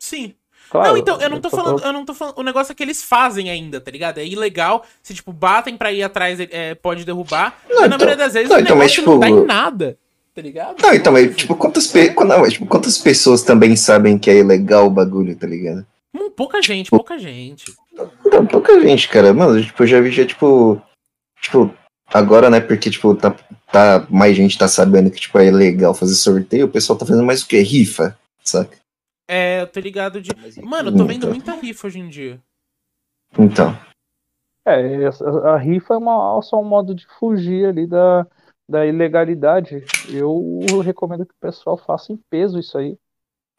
Sim. 0.00 0.34
Claro, 0.68 0.90
não, 0.90 0.96
então, 0.96 1.20
eu 1.20 1.30
não 1.30 1.40
tô 1.40 1.50
falando, 1.50 1.82
eu 1.82 1.92
não 1.92 2.04
tô 2.04 2.14
falando. 2.14 2.38
O 2.38 2.42
negócio 2.42 2.70
é 2.70 2.74
que 2.74 2.82
eles 2.82 3.02
fazem 3.02 3.50
ainda, 3.50 3.80
tá 3.80 3.90
ligado? 3.90 4.18
É 4.18 4.26
ilegal. 4.26 4.84
Se, 5.02 5.14
tipo, 5.14 5.32
batem 5.32 5.76
pra 5.76 5.90
ir 5.90 6.02
atrás, 6.02 6.38
é, 6.38 6.74
pode 6.74 7.04
derrubar. 7.04 7.58
Não, 7.68 7.80
mas, 7.80 7.90
na 7.90 7.96
maioria 7.96 8.16
das 8.16 8.34
vezes 8.34 8.48
não, 8.48 8.58
o 8.58 8.60
então, 8.60 8.76
negócio 8.76 8.78
mas, 8.84 8.92
tipo, 8.92 9.10
não 9.10 9.18
dá 9.18 9.28
em 9.28 9.44
nada. 9.44 9.98
Tá 10.40 10.42
ligado? 10.42 10.82
Não, 10.82 10.94
então, 10.94 11.12
mas, 11.12 11.36
tipo, 11.36 11.54
quantas, 11.54 11.86
pe... 11.86 12.14
não, 12.14 12.40
mas, 12.40 12.54
tipo, 12.54 12.64
quantas 12.64 12.96
pessoas 12.96 13.42
também 13.42 13.76
sabem 13.76 14.18
que 14.18 14.30
é 14.30 14.38
ilegal 14.38 14.86
o 14.86 14.90
bagulho, 14.90 15.36
tá 15.36 15.46
ligado? 15.46 15.86
Hum, 16.16 16.30
pouca 16.30 16.62
gente, 16.62 16.86
tipo, 16.86 16.96
pouca 16.96 17.18
gente. 17.18 17.74
Não, 18.24 18.46
pouca 18.46 18.80
gente, 18.80 19.06
cara. 19.08 19.34
Mano, 19.34 19.62
tipo, 19.62 19.82
eu 19.82 19.86
já 19.86 20.00
vi 20.00 20.10
já, 20.10 20.24
tipo. 20.24 20.80
Tipo, 21.42 21.74
Agora, 22.12 22.50
né, 22.50 22.60
porque, 22.60 22.90
tipo, 22.90 23.14
tá, 23.14 23.36
tá, 23.70 24.06
mais 24.10 24.36
gente 24.36 24.58
tá 24.58 24.66
sabendo 24.66 25.10
que, 25.10 25.20
tipo, 25.20 25.38
é 25.38 25.50
legal 25.50 25.94
fazer 25.94 26.14
sorteio, 26.14 26.66
o 26.66 26.70
pessoal 26.70 26.98
tá 26.98 27.06
fazendo 27.06 27.24
mais 27.24 27.42
o 27.42 27.46
que? 27.46 27.60
Rifa, 27.60 28.18
saca? 28.42 28.76
É, 29.28 29.60
eu 29.60 29.66
tô 29.68 29.78
ligado 29.78 30.20
de... 30.20 30.30
Mano, 30.60 30.90
eu 30.90 30.96
tô 30.96 31.04
vendo 31.04 31.18
então. 31.18 31.30
muita 31.30 31.52
rifa 31.52 31.86
hoje 31.86 32.00
em 32.00 32.08
dia. 32.08 32.40
Então. 33.38 33.78
É, 34.66 35.06
a 35.46 35.56
rifa 35.56 35.94
é 35.94 35.96
uma, 35.98 36.42
só 36.42 36.60
um 36.60 36.64
modo 36.64 36.96
de 36.96 37.06
fugir 37.18 37.66
ali 37.66 37.86
da, 37.86 38.26
da 38.70 38.86
ilegalidade. 38.86 39.84
Eu 40.08 40.60
recomendo 40.84 41.26
que 41.26 41.34
o 41.34 41.40
pessoal 41.40 41.76
faça 41.76 42.12
em 42.12 42.16
peso 42.30 42.58
isso 42.58 42.78
aí. 42.78 42.96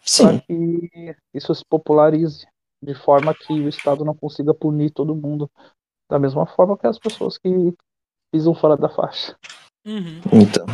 Sim. 0.03 0.23
Pra 0.23 0.39
que 0.39 1.15
isso 1.33 1.53
se 1.53 1.65
popularize. 1.65 2.47
De 2.81 2.95
forma 2.95 3.35
que 3.35 3.53
o 3.53 3.69
Estado 3.69 4.03
não 4.03 4.15
consiga 4.15 4.53
punir 4.53 4.89
todo 4.89 5.13
mundo. 5.13 5.51
Da 6.09 6.17
mesma 6.17 6.47
forma 6.47 6.77
que 6.77 6.87
as 6.87 6.97
pessoas 6.97 7.37
que 7.37 7.49
pisam 8.33 8.55
fora 8.55 8.77
da 8.77 8.89
faixa. 8.89 9.35
Uhum. 9.85 10.21
Então. 10.31 10.65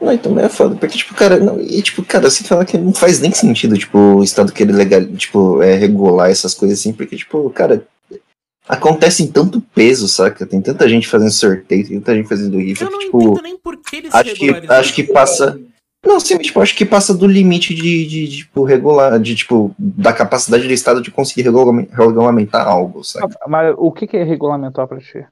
Não, 0.00 0.12
então 0.12 0.38
é 0.38 0.48
foda, 0.48 0.74
porque, 0.76 0.98
tipo, 0.98 1.14
cara, 1.14 1.38
não, 1.38 1.60
e 1.60 1.80
tipo, 1.80 2.04
cara, 2.04 2.28
você 2.28 2.42
fala 2.42 2.64
que 2.64 2.76
não 2.76 2.92
faz 2.92 3.20
nem 3.20 3.30
sentido, 3.30 3.78
tipo, 3.78 3.96
o 3.96 4.24
Estado 4.24 4.52
querer 4.52 4.72
legal, 4.72 5.06
tipo, 5.16 5.62
é, 5.62 5.74
regular 5.76 6.28
essas 6.28 6.54
coisas 6.54 6.80
assim, 6.80 6.92
porque, 6.92 7.16
tipo, 7.16 7.48
cara, 7.50 7.86
acontece 8.68 9.22
em 9.22 9.26
tanto 9.26 9.60
peso, 9.60 10.08
saca? 10.08 10.46
Tem 10.46 10.60
tanta 10.60 10.88
gente 10.88 11.08
fazendo 11.08 11.30
sorteio, 11.30 11.86
tem 11.86 12.00
tanta 12.00 12.14
gente 12.14 12.28
fazendo 12.28 12.58
rifa, 12.58 12.86
que, 12.86 12.98
tipo, 12.98 13.42
nem 13.42 13.58
por 13.58 13.76
que 13.76 13.96
eles 13.96 14.14
acho 14.14 14.34
que, 14.34 14.50
acho 14.50 14.94
que 14.94 15.04
passa, 15.04 15.60
não, 16.04 16.18
sim, 16.18 16.36
tipo, 16.38 16.60
acho 16.60 16.74
que 16.74 16.84
passa 16.84 17.14
do 17.14 17.26
limite 17.26 17.74
de, 17.74 18.06
de, 18.06 18.28
de, 18.28 18.36
tipo, 18.38 18.64
regular, 18.64 19.18
de, 19.20 19.36
tipo, 19.36 19.74
da 19.78 20.12
capacidade 20.12 20.66
do 20.66 20.72
Estado 20.72 21.00
de 21.00 21.10
conseguir 21.10 21.42
regulamentar 21.42 22.66
algo, 22.66 23.04
saca? 23.04 23.28
Mas 23.46 23.74
o 23.78 23.92
que, 23.92 24.06
que 24.06 24.16
é 24.16 24.24
regulamentar 24.24 24.86
pra 24.88 24.98
ti? 24.98 25.24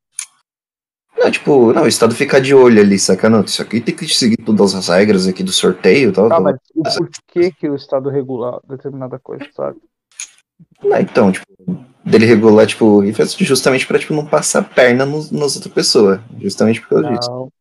Não, 1.19 1.31
tipo, 1.31 1.73
não, 1.73 1.83
o 1.83 1.89
Estado 1.89 2.15
fica 2.15 2.41
de 2.41 2.55
olho 2.55 2.81
ali, 2.81 2.99
saca? 2.99 3.29
Não, 3.29 3.43
isso 3.43 3.61
aqui 3.61 3.81
tem 3.81 3.95
que 3.95 4.09
seguir 4.09 4.39
todas 4.39 4.75
as 4.75 4.89
regras 4.89 5.27
aqui 5.27 5.43
do 5.43 5.53
sorteio 5.53 6.11
e 6.11 6.13
tal. 6.13 6.29
Tá, 6.29 6.41
mas 6.41 6.57
o 6.75 7.05
porquê 7.05 7.51
que 7.51 7.69
o 7.69 7.75
Estado 7.75 8.09
regular 8.09 8.61
determinada 8.67 9.19
coisa, 9.19 9.45
sabe? 9.55 9.79
Não, 10.83 10.99
então, 10.99 11.33
tipo, 11.33 11.47
dele 12.05 12.27
regular, 12.27 12.67
tipo, 12.67 13.03
justamente 13.39 13.87
pra, 13.87 13.99
tipo, 13.99 14.15
não 14.15 14.27
passar 14.27 14.63
perna 14.63 15.05
nos, 15.07 15.31
nas 15.31 15.57
outras 15.57 15.73
pessoas. 15.73 16.21
Justamente 16.39 16.81
por 16.81 16.89
causa 16.89 17.05
não. 17.05 17.15
disso. 17.17 17.53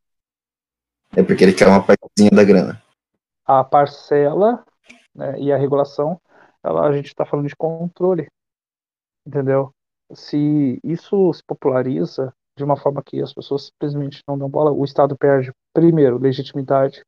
É 1.15 1.23
porque 1.23 1.43
ele 1.43 1.53
quer 1.53 1.67
uma 1.67 1.83
partezinha 1.83 2.31
da 2.31 2.43
grana. 2.43 2.81
A 3.45 3.63
parcela 3.63 4.63
né, 5.13 5.39
e 5.39 5.51
a 5.51 5.57
regulação, 5.57 6.19
ela, 6.63 6.87
a 6.87 6.91
gente 6.91 7.13
tá 7.15 7.25
falando 7.25 7.47
de 7.47 7.55
controle. 7.55 8.27
Entendeu? 9.25 9.71
Se 10.13 10.79
isso 10.83 11.33
se 11.33 11.43
populariza, 11.43 12.33
de 12.57 12.63
uma 12.63 12.75
forma 12.75 13.01
que 13.03 13.21
as 13.21 13.33
pessoas 13.33 13.65
simplesmente 13.65 14.21
não 14.27 14.37
dão 14.37 14.49
bola, 14.49 14.71
o 14.71 14.83
Estado 14.83 15.15
perde, 15.17 15.51
primeiro, 15.73 16.17
legitimidade, 16.17 17.01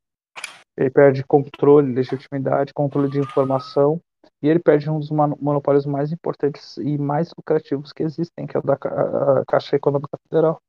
ele 0.78 0.90
perde 0.90 1.24
controle, 1.24 1.94
legitimidade, 1.94 2.74
controle 2.74 3.10
de 3.10 3.20
informação, 3.20 4.00
e 4.42 4.48
ele 4.48 4.60
perde 4.60 4.90
um 4.90 5.00
dos 5.00 5.12
monopólios 5.12 5.86
mais 5.86 6.12
importantes 6.12 6.78
e 6.78 6.98
mais 6.98 7.32
lucrativos 7.38 7.94
que 7.94 8.04
existem, 8.04 8.48
que 8.48 8.58
é 8.58 8.60
o 8.60 8.64
da 8.64 8.78
Caixa 9.48 9.76
Econômica 9.76 10.18
Federal. 10.28 10.60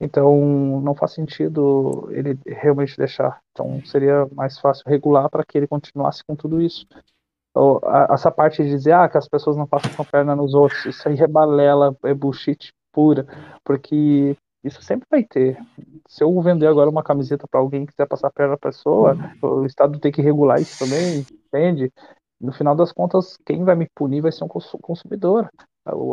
Então, 0.00 0.80
não 0.80 0.94
faz 0.94 1.12
sentido 1.12 2.08
ele 2.10 2.36
realmente 2.46 2.96
deixar. 2.96 3.40
Então, 3.52 3.84
seria 3.84 4.26
mais 4.32 4.58
fácil 4.58 4.84
regular 4.86 5.30
para 5.30 5.44
que 5.44 5.56
ele 5.56 5.68
continuasse 5.68 6.24
com 6.24 6.34
tudo 6.34 6.60
isso. 6.60 6.86
Então, 7.50 7.80
essa 8.10 8.30
parte 8.30 8.62
de 8.62 8.70
dizer 8.70 8.92
ah, 8.92 9.08
que 9.08 9.18
as 9.18 9.28
pessoas 9.28 9.56
não 9.56 9.66
passam 9.66 9.92
com 9.94 10.02
a 10.02 10.06
perna 10.06 10.34
nos 10.34 10.54
outros, 10.54 10.86
isso 10.86 11.06
aí 11.06 11.20
é 11.20 11.28
balela, 11.28 11.94
é 12.02 12.14
bullshit 12.14 12.72
pura, 12.92 13.26
porque 13.62 14.36
isso 14.64 14.82
sempre 14.82 15.06
vai 15.10 15.22
ter. 15.22 15.58
Se 16.08 16.24
eu 16.24 16.40
vender 16.40 16.66
agora 16.66 16.88
uma 16.88 17.02
camiseta 17.02 17.46
para 17.46 17.60
alguém 17.60 17.84
que 17.84 17.92
quiser 17.92 18.06
passar 18.06 18.30
perna 18.30 18.56
para 18.56 18.70
pessoa, 18.70 19.16
o 19.42 19.66
Estado 19.66 19.98
tem 19.98 20.10
que 20.10 20.22
regular 20.22 20.60
isso 20.60 20.78
também, 20.78 21.26
entende? 21.46 21.92
No 22.42 22.52
final 22.52 22.74
das 22.74 22.92
contas, 22.92 23.38
quem 23.46 23.64
vai 23.64 23.76
me 23.76 23.88
punir 23.94 24.20
vai 24.20 24.32
ser 24.32 24.44
um 24.44 24.48
consumidor. 24.48 25.48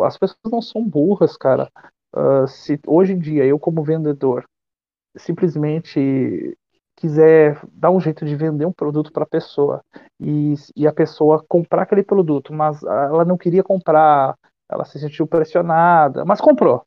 As 0.06 0.18
pessoas 0.18 0.52
não 0.52 0.62
são 0.62 0.88
burras, 0.88 1.36
cara. 1.36 1.70
Uh, 2.16 2.48
se 2.48 2.80
hoje 2.88 3.14
em 3.14 3.20
dia 3.20 3.46
eu, 3.46 3.60
como 3.60 3.84
vendedor, 3.84 4.46
simplesmente 5.18 6.58
quiser 6.96 7.60
dar 7.72 7.92
um 7.92 8.00
jeito 8.00 8.26
de 8.26 8.36
vender 8.36 8.66
um 8.66 8.74
produto 8.74 9.12
para 9.12 9.24
a 9.24 9.28
pessoa 9.28 9.82
e, 10.20 10.54
e 10.76 10.88
a 10.88 10.94
pessoa 10.94 11.44
comprar 11.48 11.84
aquele 11.84 12.04
produto, 12.04 12.54
mas 12.54 12.84
ela 12.84 13.24
não 13.24 13.38
queria 13.38 13.64
comprar 13.64 14.36
ela 14.70 14.86
se 14.86 15.00
sentiu 15.00 15.26
pressionada, 15.28 16.24
mas 16.24 16.40
comprou. 16.40 16.86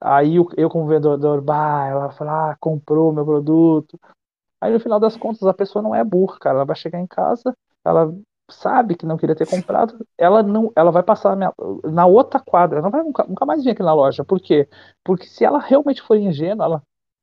Aí 0.00 0.36
eu, 0.56 0.70
como 0.70 0.86
vendedor, 0.86 1.40
bah, 1.42 1.86
ela 1.88 2.10
fala, 2.12 2.52
ah, 2.52 2.56
comprou 2.60 3.12
meu 3.12 3.24
produto. 3.24 3.98
Aí 4.60 4.72
no 4.72 4.80
final 4.80 5.00
das 5.00 5.16
contas 5.16 5.42
a 5.42 5.54
pessoa 5.54 5.82
não 5.82 5.94
é 5.94 6.04
burra, 6.04 6.38
cara. 6.38 6.56
Ela 6.58 6.64
vai 6.64 6.76
chegar 6.76 7.00
em 7.00 7.06
casa, 7.06 7.56
ela 7.84 8.14
sabe 8.50 8.96
que 8.96 9.06
não 9.06 9.16
queria 9.16 9.34
ter 9.34 9.48
comprado, 9.48 9.98
ela 10.16 10.42
não, 10.42 10.72
ela 10.76 10.90
vai 10.90 11.02
passar 11.02 11.36
na, 11.36 11.52
na 11.84 12.06
outra 12.06 12.40
quadra, 12.40 12.80
não 12.80 12.90
vai 12.90 13.02
nunca, 13.02 13.24
nunca, 13.24 13.46
mais 13.46 13.64
vir 13.64 13.70
aqui 13.70 13.82
na 13.82 13.94
loja. 13.94 14.24
Por 14.24 14.40
quê? 14.40 14.68
Porque 15.04 15.26
se 15.26 15.44
ela 15.44 15.58
realmente 15.58 16.02
for 16.02 16.16
ingênua, 16.16 16.64
ela, 16.64 16.82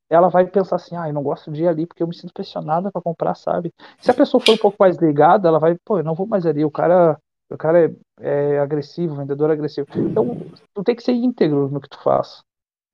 ela 0.10 0.30
vai 0.30 0.46
pensar 0.46 0.76
assim, 0.76 0.96
ah, 0.96 1.08
eu 1.08 1.14
não 1.14 1.24
gosto 1.24 1.52
de 1.52 1.64
ir 1.64 1.68
ali 1.68 1.86
porque 1.86 2.04
eu 2.04 2.08
me 2.08 2.16
sinto 2.16 2.34
pressionada 2.34 2.92
para 2.92 3.02
comprar, 3.02 3.36
sabe? 3.36 3.72
Se 4.00 4.12
a 4.12 4.14
pessoa 4.14 4.44
for 4.44 4.54
um 4.54 4.58
pouco 4.58 4.78
mais 4.80 4.98
ligada, 4.98 5.48
ela 5.48 5.60
vai, 5.60 5.76
pô, 5.86 6.00
eu 6.00 6.04
não 6.04 6.16
vou 6.16 6.28
mais 6.28 6.46
ali, 6.46 6.66
o 6.66 6.72
cara 6.72 7.18
o 7.54 7.58
cara 7.58 7.86
é, 8.20 8.56
é 8.56 8.60
agressivo, 8.60 9.16
vendedor 9.16 9.52
agressivo. 9.52 9.88
Então, 9.96 10.38
tu 10.74 10.84
tem 10.84 10.96
que 10.96 11.04
ser 11.04 11.12
íntegro 11.12 11.70
no 11.70 11.80
que 11.80 11.90
tu 11.90 12.02
faz. 12.02 12.42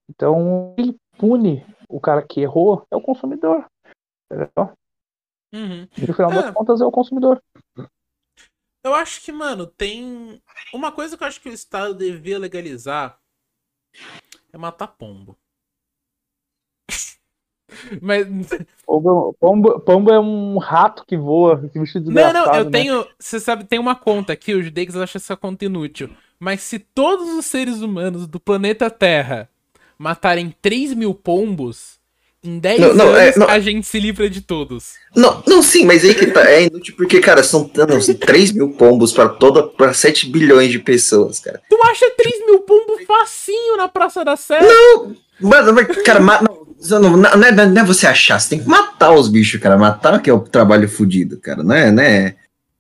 Então, 0.10 0.74
quem 0.76 1.00
pune 1.18 1.66
o 1.88 2.00
cara 2.00 2.22
que 2.22 2.42
errou 2.42 2.86
é 2.92 2.96
o 2.96 3.02
consumidor. 3.02 3.66
Entendeu? 4.26 4.72
Uhum. 5.54 5.88
E 5.98 6.08
no 6.08 6.14
final 6.14 6.32
é. 6.32 6.36
das 6.36 6.52
contas 6.52 6.82
é 6.82 6.86
o 6.86 6.92
consumidor. 6.92 7.42
Eu 8.84 8.96
acho 8.96 9.22
que, 9.22 9.32
mano, 9.32 9.68
tem. 9.68 10.42
Uma 10.74 10.92
coisa 10.92 11.18
que 11.18 11.24
eu 11.24 11.28
acho 11.28 11.42
que 11.42 11.50
o 11.50 11.54
Estado 11.54 11.94
devia 11.94 12.40
legalizar 12.40 13.20
é 14.52 14.58
matar 14.58 14.88
pombo. 14.88 15.38
Mas. 18.02 18.26
Pombo, 18.86 19.34
pombo, 19.40 19.80
pombo, 19.82 20.12
é 20.12 20.20
um 20.20 20.58
rato 20.58 21.06
que 21.06 21.18
voa, 21.18 21.70
que 21.70 21.78
Não, 21.78 22.34
não, 22.34 22.56
eu 22.56 22.66
né? 22.66 22.72
tenho. 22.72 23.08
Você 23.20 23.40
sabe, 23.40 23.66
tem 23.66 23.80
uma 23.80 23.96
conta 23.96 24.34
aqui, 24.34 24.54
os 24.54 24.72
Degs 24.72 24.96
acham 24.96 25.20
essa 25.20 25.36
conta 25.36 25.66
inútil. 25.66 26.10
Mas 26.40 26.62
se 26.62 26.80
todos 26.80 27.30
os 27.30 27.46
seres 27.46 27.82
humanos 27.82 28.26
do 28.26 28.40
planeta 28.40 28.90
Terra 28.90 29.50
matarem 29.98 30.56
3 30.62 30.94
mil 30.94 31.14
pombos, 31.14 31.99
em 32.44 32.58
10 32.58 32.80
não, 32.80 32.94
não, 32.94 33.08
anos 33.10 33.38
é, 33.38 33.44
a 33.52 33.60
gente 33.60 33.86
se 33.86 34.00
livra 34.00 34.30
de 34.30 34.42
todos. 34.42 34.94
Não, 35.14 35.44
não, 35.46 35.62
sim, 35.62 35.86
mas 35.86 36.06
aí 36.06 36.16
que 36.16 36.28
tá. 36.28 36.50
É 36.50 36.64
inútil 36.64 36.96
porque, 36.96 37.20
cara, 37.20 37.44
são 37.44 37.70
não, 37.76 38.00
3 38.00 38.52
mil 38.54 38.70
pombos 38.70 39.12
pra, 39.12 39.28
toda, 39.28 39.64
pra 39.64 39.94
7 39.94 40.30
bilhões 40.30 40.72
de 40.72 40.80
pessoas, 40.80 41.40
cara. 41.40 41.62
Tu 41.70 41.78
acha 41.84 42.10
3 42.18 42.46
mil 42.46 42.60
pombos 42.60 43.04
facinho 43.06 43.76
na 43.76 43.90
Praça 43.90 44.24
da 44.24 44.38
Sé? 44.38 44.62
Não! 44.62 45.16
Mano, 45.42 45.76
cara, 46.06 46.20
ma, 46.20 46.42
não, 46.42 47.00
Não, 47.00 47.18
não, 47.18 47.44
é, 47.44 47.52
não, 47.52 47.82
é, 47.82 47.86
você 47.86 48.08
achar, 48.08 48.40
você 48.40 48.50
tem 48.50 48.60
que 48.60 48.70
matar 48.70 49.12
os 49.12 49.28
bichos, 49.28 49.60
cara. 49.60 49.78
Matar 49.78 50.22
que 50.22 50.30
é 50.30 50.34
o 50.34 50.40
trabalho 50.40 50.88
fodido, 50.88 51.38
cara. 51.38 51.62
Não 51.62 51.76
é, 51.76 51.92
né? 51.92 52.36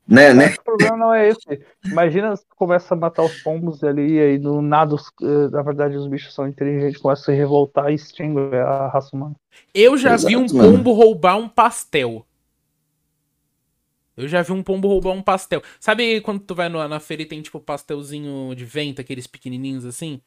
Né, 0.10 0.34
né? 0.34 0.55
O 0.60 0.64
problema 0.64 0.97
não 0.97 1.14
é 1.14 1.30
esse. 1.30 1.62
Imagina 1.86 2.36
se 2.36 2.43
começa 2.55 2.95
a 2.95 2.97
matar 2.97 3.22
os 3.22 3.43
pombos 3.43 3.84
ali, 3.84 4.14
e 4.14 4.20
aí 4.20 4.38
do 4.39 4.60
nada, 4.60 4.95
os, 4.95 5.12
eh, 5.22 5.49
na 5.51 5.62
verdade, 5.62 5.95
os 5.95 6.07
bichos 6.07 6.34
são 6.34 6.47
inteligentes, 6.47 6.99
começam 6.99 7.22
a 7.22 7.26
se 7.26 7.32
revoltar 7.32 7.91
e 7.91 7.93
extinguem 7.93 8.55
a 8.55 8.88
raça 8.88 9.16
humana. 9.16 9.36
Eu 9.72 9.95
já 9.97 10.16
Exato, 10.16 10.28
vi 10.28 10.36
um 10.36 10.47
pombo 10.47 10.89
mano. 10.89 10.93
roubar 10.93 11.38
um 11.38 11.47
pastel. 11.47 12.26
Eu 14.18 14.28
já 14.28 14.41
vi 14.41 14.51
um 14.51 14.64
pombo 14.64 14.88
roubar 14.88 15.12
um 15.12 15.22
pastel. 15.22 15.62
Sabe 15.80 16.20
quando 16.22 16.39
tu 16.39 16.55
vai 16.55 16.70
no, 16.70 16.86
na 16.88 16.99
feira 16.99 17.22
e 17.22 17.26
tem 17.26 17.41
tipo 17.41 17.60
pastelzinho 17.60 18.55
de 18.55 18.66
vento, 18.66 18.99
aqueles 18.99 19.28
pequenininhos 19.28 19.86
assim? 19.86 20.20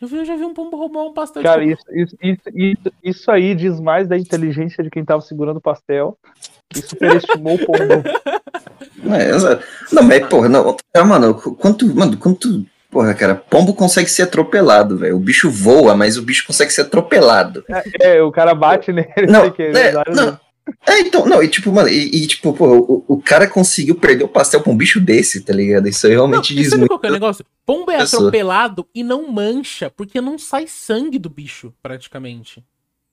Eu, 0.00 0.06
vi, 0.06 0.16
eu 0.16 0.24
já 0.24 0.36
vi 0.36 0.44
um 0.44 0.52
pombo 0.52 0.76
roubar 0.76 1.04
um 1.04 1.12
pastel. 1.12 1.42
Cara, 1.44 1.64
isso, 1.64 1.82
isso, 1.92 2.16
isso, 2.22 2.92
isso, 3.02 3.30
aí 3.30 3.54
diz 3.54 3.80
mais 3.80 4.08
da 4.08 4.18
inteligência 4.18 4.82
de 4.82 4.90
quem 4.90 5.04
tava 5.04 5.20
segurando 5.20 5.56
o 5.58 5.62
pastel 5.62 6.18
que 6.68 6.82
superestimou 6.82 7.54
o 7.54 7.66
pombo. 7.66 8.02
É, 8.80 9.30
não, 9.92 10.02
mas, 10.02 10.26
porra, 10.26 10.48
não, 10.48 10.76
é, 10.94 11.02
mano, 11.02 11.34
quanto, 11.34 11.86
mano, 11.94 12.16
quanto, 12.16 12.66
porra, 12.90 13.14
cara, 13.14 13.34
pombo 13.34 13.74
consegue 13.74 14.08
ser 14.08 14.22
atropelado, 14.22 14.98
velho. 14.98 15.16
O 15.16 15.20
bicho 15.20 15.50
voa, 15.50 15.96
mas 15.96 16.16
o 16.16 16.22
bicho 16.22 16.46
consegue 16.46 16.72
ser 16.72 16.82
atropelado. 16.82 17.64
É, 17.68 18.16
é 18.16 18.22
o 18.22 18.30
cara 18.30 18.54
bate 18.54 18.92
nele. 18.92 19.26
Não, 19.28 19.50
que, 19.50 19.62
é, 19.62 19.92
não, 20.14 20.38
é, 20.86 21.00
então, 21.00 21.26
não, 21.26 21.42
e 21.42 21.48
tipo, 21.48 21.72
mano, 21.72 21.88
e, 21.88 22.22
e 22.22 22.26
tipo, 22.26 22.52
pô, 22.52 22.66
o, 22.66 23.04
o, 23.14 23.22
cara 23.22 23.46
conseguiu 23.46 23.94
perder 23.94 24.24
o 24.24 24.28
pastel 24.28 24.60
pra 24.60 24.72
um 24.72 24.76
bicho 24.76 25.00
desse, 25.00 25.40
tá 25.40 25.52
ligado? 25.52 25.88
Isso 25.88 26.06
aí 26.06 26.12
realmente 26.12 26.54
não, 26.54 26.62
diz 26.62 26.72
muito. 26.74 26.88
Qual 26.88 26.98
que 26.98 27.06
é 27.06 27.10
o 27.10 27.12
negócio? 27.12 27.44
Pombo 27.64 27.90
é 27.90 28.00
atropelado 28.00 28.86
e 28.94 29.02
não 29.02 29.30
mancha, 29.30 29.90
porque 29.90 30.20
não 30.20 30.38
sai 30.38 30.66
sangue 30.66 31.18
do 31.18 31.30
bicho, 31.30 31.72
praticamente. 31.82 32.62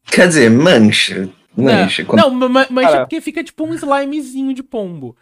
Quer 0.06 0.28
dizer, 0.28 0.50
mancha. 0.50 1.30
Mancha. 1.56 2.04
Não, 2.04 2.08
quando... 2.08 2.40
não 2.40 2.50
mancha 2.50 2.72
cara, 2.82 3.00
porque 3.02 3.22
fica 3.22 3.44
tipo 3.44 3.66
um 3.66 3.74
slimezinho 3.74 4.54
de 4.54 4.62
pombo. 4.62 5.16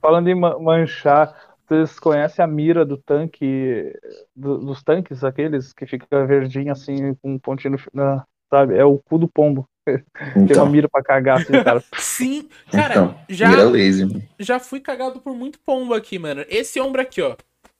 Falando 0.00 0.28
em 0.28 0.34
manchar, 0.34 1.56
vocês 1.66 1.98
conhecem 1.98 2.44
a 2.44 2.48
mira 2.48 2.84
do 2.84 2.96
tanque, 2.96 3.92
do, 4.34 4.58
dos 4.58 4.82
tanques, 4.82 5.24
aqueles 5.24 5.72
que 5.72 5.86
fica 5.86 6.24
verdinho 6.24 6.70
assim, 6.70 7.14
com 7.14 7.34
um 7.34 7.38
pontinho 7.38 7.76
no, 7.92 8.22
sabe? 8.48 8.76
É 8.76 8.84
o 8.84 8.98
cu 8.98 9.18
do 9.18 9.28
pombo. 9.28 9.68
Então. 10.34 10.46
Tem 10.48 10.56
uma 10.56 10.66
mira 10.66 10.88
pra 10.88 11.00
cagar 11.00 11.40
assim, 11.40 11.52
cara. 11.62 11.80
Sim, 11.96 12.48
cara, 12.72 12.92
então, 12.92 13.20
já, 13.28 13.62
lazy, 13.62 14.28
já 14.36 14.58
fui 14.58 14.80
cagado 14.80 15.20
por 15.20 15.32
muito 15.32 15.60
pombo 15.60 15.94
aqui, 15.94 16.18
mano. 16.18 16.44
Esse 16.48 16.80
ombro 16.80 17.00
aqui, 17.00 17.22
ó. 17.22 17.36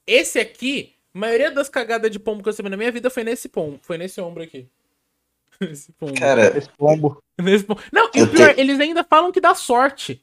Esse 0.06 0.38
aqui, 0.38 0.94
a 1.12 1.18
maioria 1.18 1.50
das 1.50 1.68
cagadas 1.68 2.08
de 2.08 2.20
pombo 2.20 2.44
que 2.44 2.48
eu 2.48 2.52
recebi 2.52 2.68
na 2.68 2.76
minha 2.76 2.92
vida 2.92 3.10
foi 3.10 3.24
nesse 3.24 3.48
pombo, 3.48 3.80
foi 3.82 3.98
nesse 3.98 4.20
ombro 4.20 4.40
aqui. 4.40 4.68
Esse 5.60 5.90
pombo. 5.92 6.14
Cara, 6.14 6.56
esse 6.56 6.68
pombo. 6.76 7.20
Nesse 7.40 7.64
pombo. 7.64 7.80
Não, 7.90 8.10
e 8.14 8.22
o 8.22 8.28
pior, 8.28 8.54
te... 8.54 8.60
eles 8.60 8.78
ainda 8.78 9.02
falam 9.02 9.32
que 9.32 9.40
dá 9.40 9.54
sorte. 9.54 10.22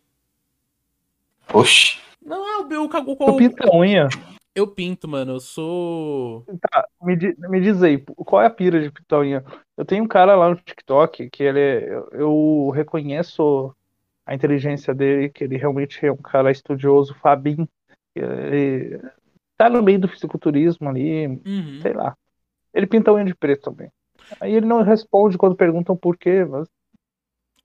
Oxi. 1.51 1.97
Não, 2.23 2.47
é 2.47 2.57
o, 2.57 2.81
o, 2.81 2.87
o, 2.87 3.25
o, 3.25 3.29
o 3.31 3.37
pinta 3.37 3.75
unha. 3.75 4.07
Eu 4.55 4.67
pinto, 4.67 5.07
mano. 5.07 5.33
Eu 5.33 5.39
sou. 5.39 6.45
Tá, 6.69 6.87
me, 7.01 7.17
me 7.49 7.59
diz 7.59 7.81
aí, 7.81 7.97
qual 7.97 8.41
é 8.41 8.45
a 8.45 8.51
pira 8.51 8.79
de 8.81 8.91
pitoinha? 8.91 9.43
Eu 9.75 9.83
tenho 9.83 10.03
um 10.03 10.07
cara 10.07 10.35
lá 10.35 10.49
no 10.49 10.55
TikTok 10.55 11.29
que 11.29 11.43
ele 11.43 11.59
é, 11.59 11.89
eu, 11.89 12.09
eu 12.11 12.69
reconheço 12.69 13.75
a 14.25 14.35
inteligência 14.35 14.93
dele, 14.93 15.29
que 15.29 15.43
ele 15.43 15.57
realmente 15.57 16.05
é 16.05 16.11
um 16.11 16.17
cara 16.17 16.51
estudioso, 16.51 17.15
Fabin. 17.15 17.67
Ele 18.15 19.01
tá 19.57 19.69
no 19.69 19.81
meio 19.81 19.99
do 19.99 20.07
fisiculturismo 20.07 20.87
ali, 20.87 21.27
uhum. 21.27 21.79
sei 21.81 21.93
lá. 21.93 22.15
Ele 22.73 22.87
pinta 22.87 23.11
unha 23.11 23.25
de 23.25 23.35
preto 23.35 23.71
também. 23.71 23.89
Aí 24.39 24.53
ele 24.53 24.65
não 24.65 24.83
responde 24.83 25.37
quando 25.37 25.55
perguntam 25.55 25.97
por 25.97 26.15
quê, 26.15 26.45
mas 26.45 26.67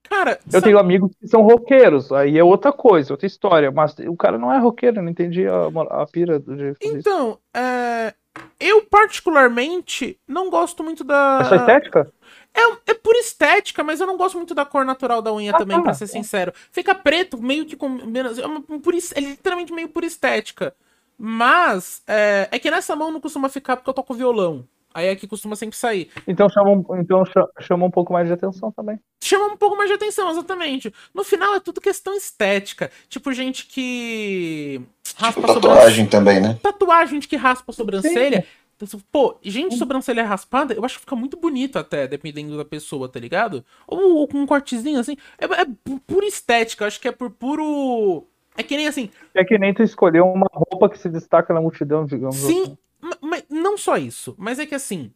Cara, 0.09 0.39
eu 0.47 0.53
sabe... 0.53 0.65
tenho 0.65 0.79
amigos 0.79 1.13
que 1.21 1.29
são 1.29 1.43
roqueiros, 1.43 2.11
aí 2.13 2.39
é 2.39 2.45
outra 2.45 2.73
coisa, 2.73 3.13
outra 3.13 3.27
história. 3.27 3.71
Mas 3.71 3.95
o 3.99 4.17
cara 4.17 4.39
não 4.39 4.53
é 4.53 4.59
roqueiro, 4.59 5.03
não 5.03 5.11
entendi 5.11 5.47
a, 5.47 5.67
a 5.91 6.07
pira 6.07 6.41
de 6.41 6.75
Então, 6.81 7.39
é... 7.55 8.15
eu 8.59 8.83
particularmente 8.87 10.19
não 10.27 10.49
gosto 10.49 10.83
muito 10.83 11.05
da. 11.05 11.41
É 11.43 11.45
só 11.45 11.57
estética? 11.57 12.11
É, 12.55 12.91
é 12.91 12.95
por 12.95 13.15
estética, 13.17 13.85
mas 13.85 14.01
eu 14.01 14.07
não 14.07 14.17
gosto 14.17 14.37
muito 14.37 14.55
da 14.55 14.65
cor 14.65 14.85
natural 14.85 15.21
da 15.21 15.33
unha 15.33 15.53
ah, 15.55 15.59
também, 15.59 15.77
tá. 15.77 15.83
pra 15.83 15.95
ser 15.95 16.07
sincero. 16.07 16.53
Fica 16.73 16.95
preto, 16.95 17.41
meio 17.41 17.67
que 17.67 17.77
com. 17.77 17.97
É, 17.97 18.79
por, 18.79 18.95
é 18.95 19.21
literalmente 19.21 19.73
meio 19.73 19.89
por 19.89 20.05
estética. 20.05 20.75
Mas 21.17 22.03
é, 22.07 22.49
é 22.51 22.59
que 22.59 22.71
nessa 22.71 22.95
mão 22.95 23.11
não 23.11 23.21
costuma 23.21 23.49
ficar 23.49 23.77
porque 23.77 23.91
eu 23.91 23.95
toco 23.95 24.15
violão. 24.15 24.65
Aí 24.95 25.07
é 25.07 25.17
que 25.17 25.27
costuma 25.27 25.55
sempre 25.55 25.77
sair. 25.77 26.11
Então 26.27 26.49
chama, 26.49 26.85
então 26.99 27.23
chama 27.61 27.87
um 27.87 27.91
pouco 27.91 28.13
mais 28.13 28.27
de 28.27 28.33
atenção 28.33 28.73
também. 28.73 28.99
Chama 29.23 29.53
um 29.53 29.57
pouco 29.57 29.77
mais 29.77 29.89
de 29.89 29.95
atenção, 29.95 30.31
exatamente. 30.31 30.93
No 31.15 31.23
final 31.23 31.55
é 31.55 31.61
tudo 31.61 31.81
questão 31.81 32.15
estética. 32.15 32.91
Tipo, 33.09 33.33
gente 33.33 33.67
que 33.67 34.81
raspa 35.17 35.41
tipo, 35.41 35.55
tatuagem 35.55 36.07
também, 36.07 36.41
né? 36.41 36.59
Tatuagem, 36.63 37.17
gente 37.17 37.29
que 37.29 37.37
raspa 37.37 37.71
a 37.71 37.75
sobrancelha. 37.75 38.43
Sim. 38.43 39.03
Pô, 39.11 39.37
gente, 39.43 39.77
sobrancelha 39.77 40.25
raspada, 40.25 40.73
eu 40.73 40.85
acho 40.85 40.95
que 40.95 41.01
fica 41.01 41.17
muito 41.17 41.37
bonito 41.37 41.79
até, 41.79 42.07
dependendo 42.07 42.57
da 42.57 42.65
pessoa, 42.65 43.09
tá 43.09 43.19
ligado? 43.19 43.65
Ou, 43.87 44.19
ou 44.19 44.29
com 44.29 44.39
um 44.39 44.47
cortezinho 44.47 45.01
assim. 45.01 45.17
É, 45.39 45.47
é 45.47 45.67
pura 46.07 46.27
estética, 46.27 46.85
eu 46.85 46.89
acho 46.89 47.01
que 47.01 47.09
é 47.09 47.13
por 47.13 47.31
puro. 47.31 48.25
É 48.57 48.63
que 48.63 48.77
nem 48.77 48.87
assim. 48.87 49.11
É 49.35 49.45
que 49.45 49.59
nem 49.59 49.75
tu 49.75 49.83
escolher 49.83 50.23
uma 50.23 50.47
roupa 50.53 50.89
que 50.89 50.99
se 50.99 51.09
destaca 51.09 51.53
na 51.53 51.61
multidão, 51.61 52.05
digamos. 52.05 52.37
Sim, 52.37 52.63
assim. 52.63 52.79
Mas 53.21 53.45
não 53.49 53.79
só 53.79 53.97
isso, 53.97 54.35
mas 54.39 54.59
é 54.59 54.67
que 54.67 54.75
assim, 54.75 55.13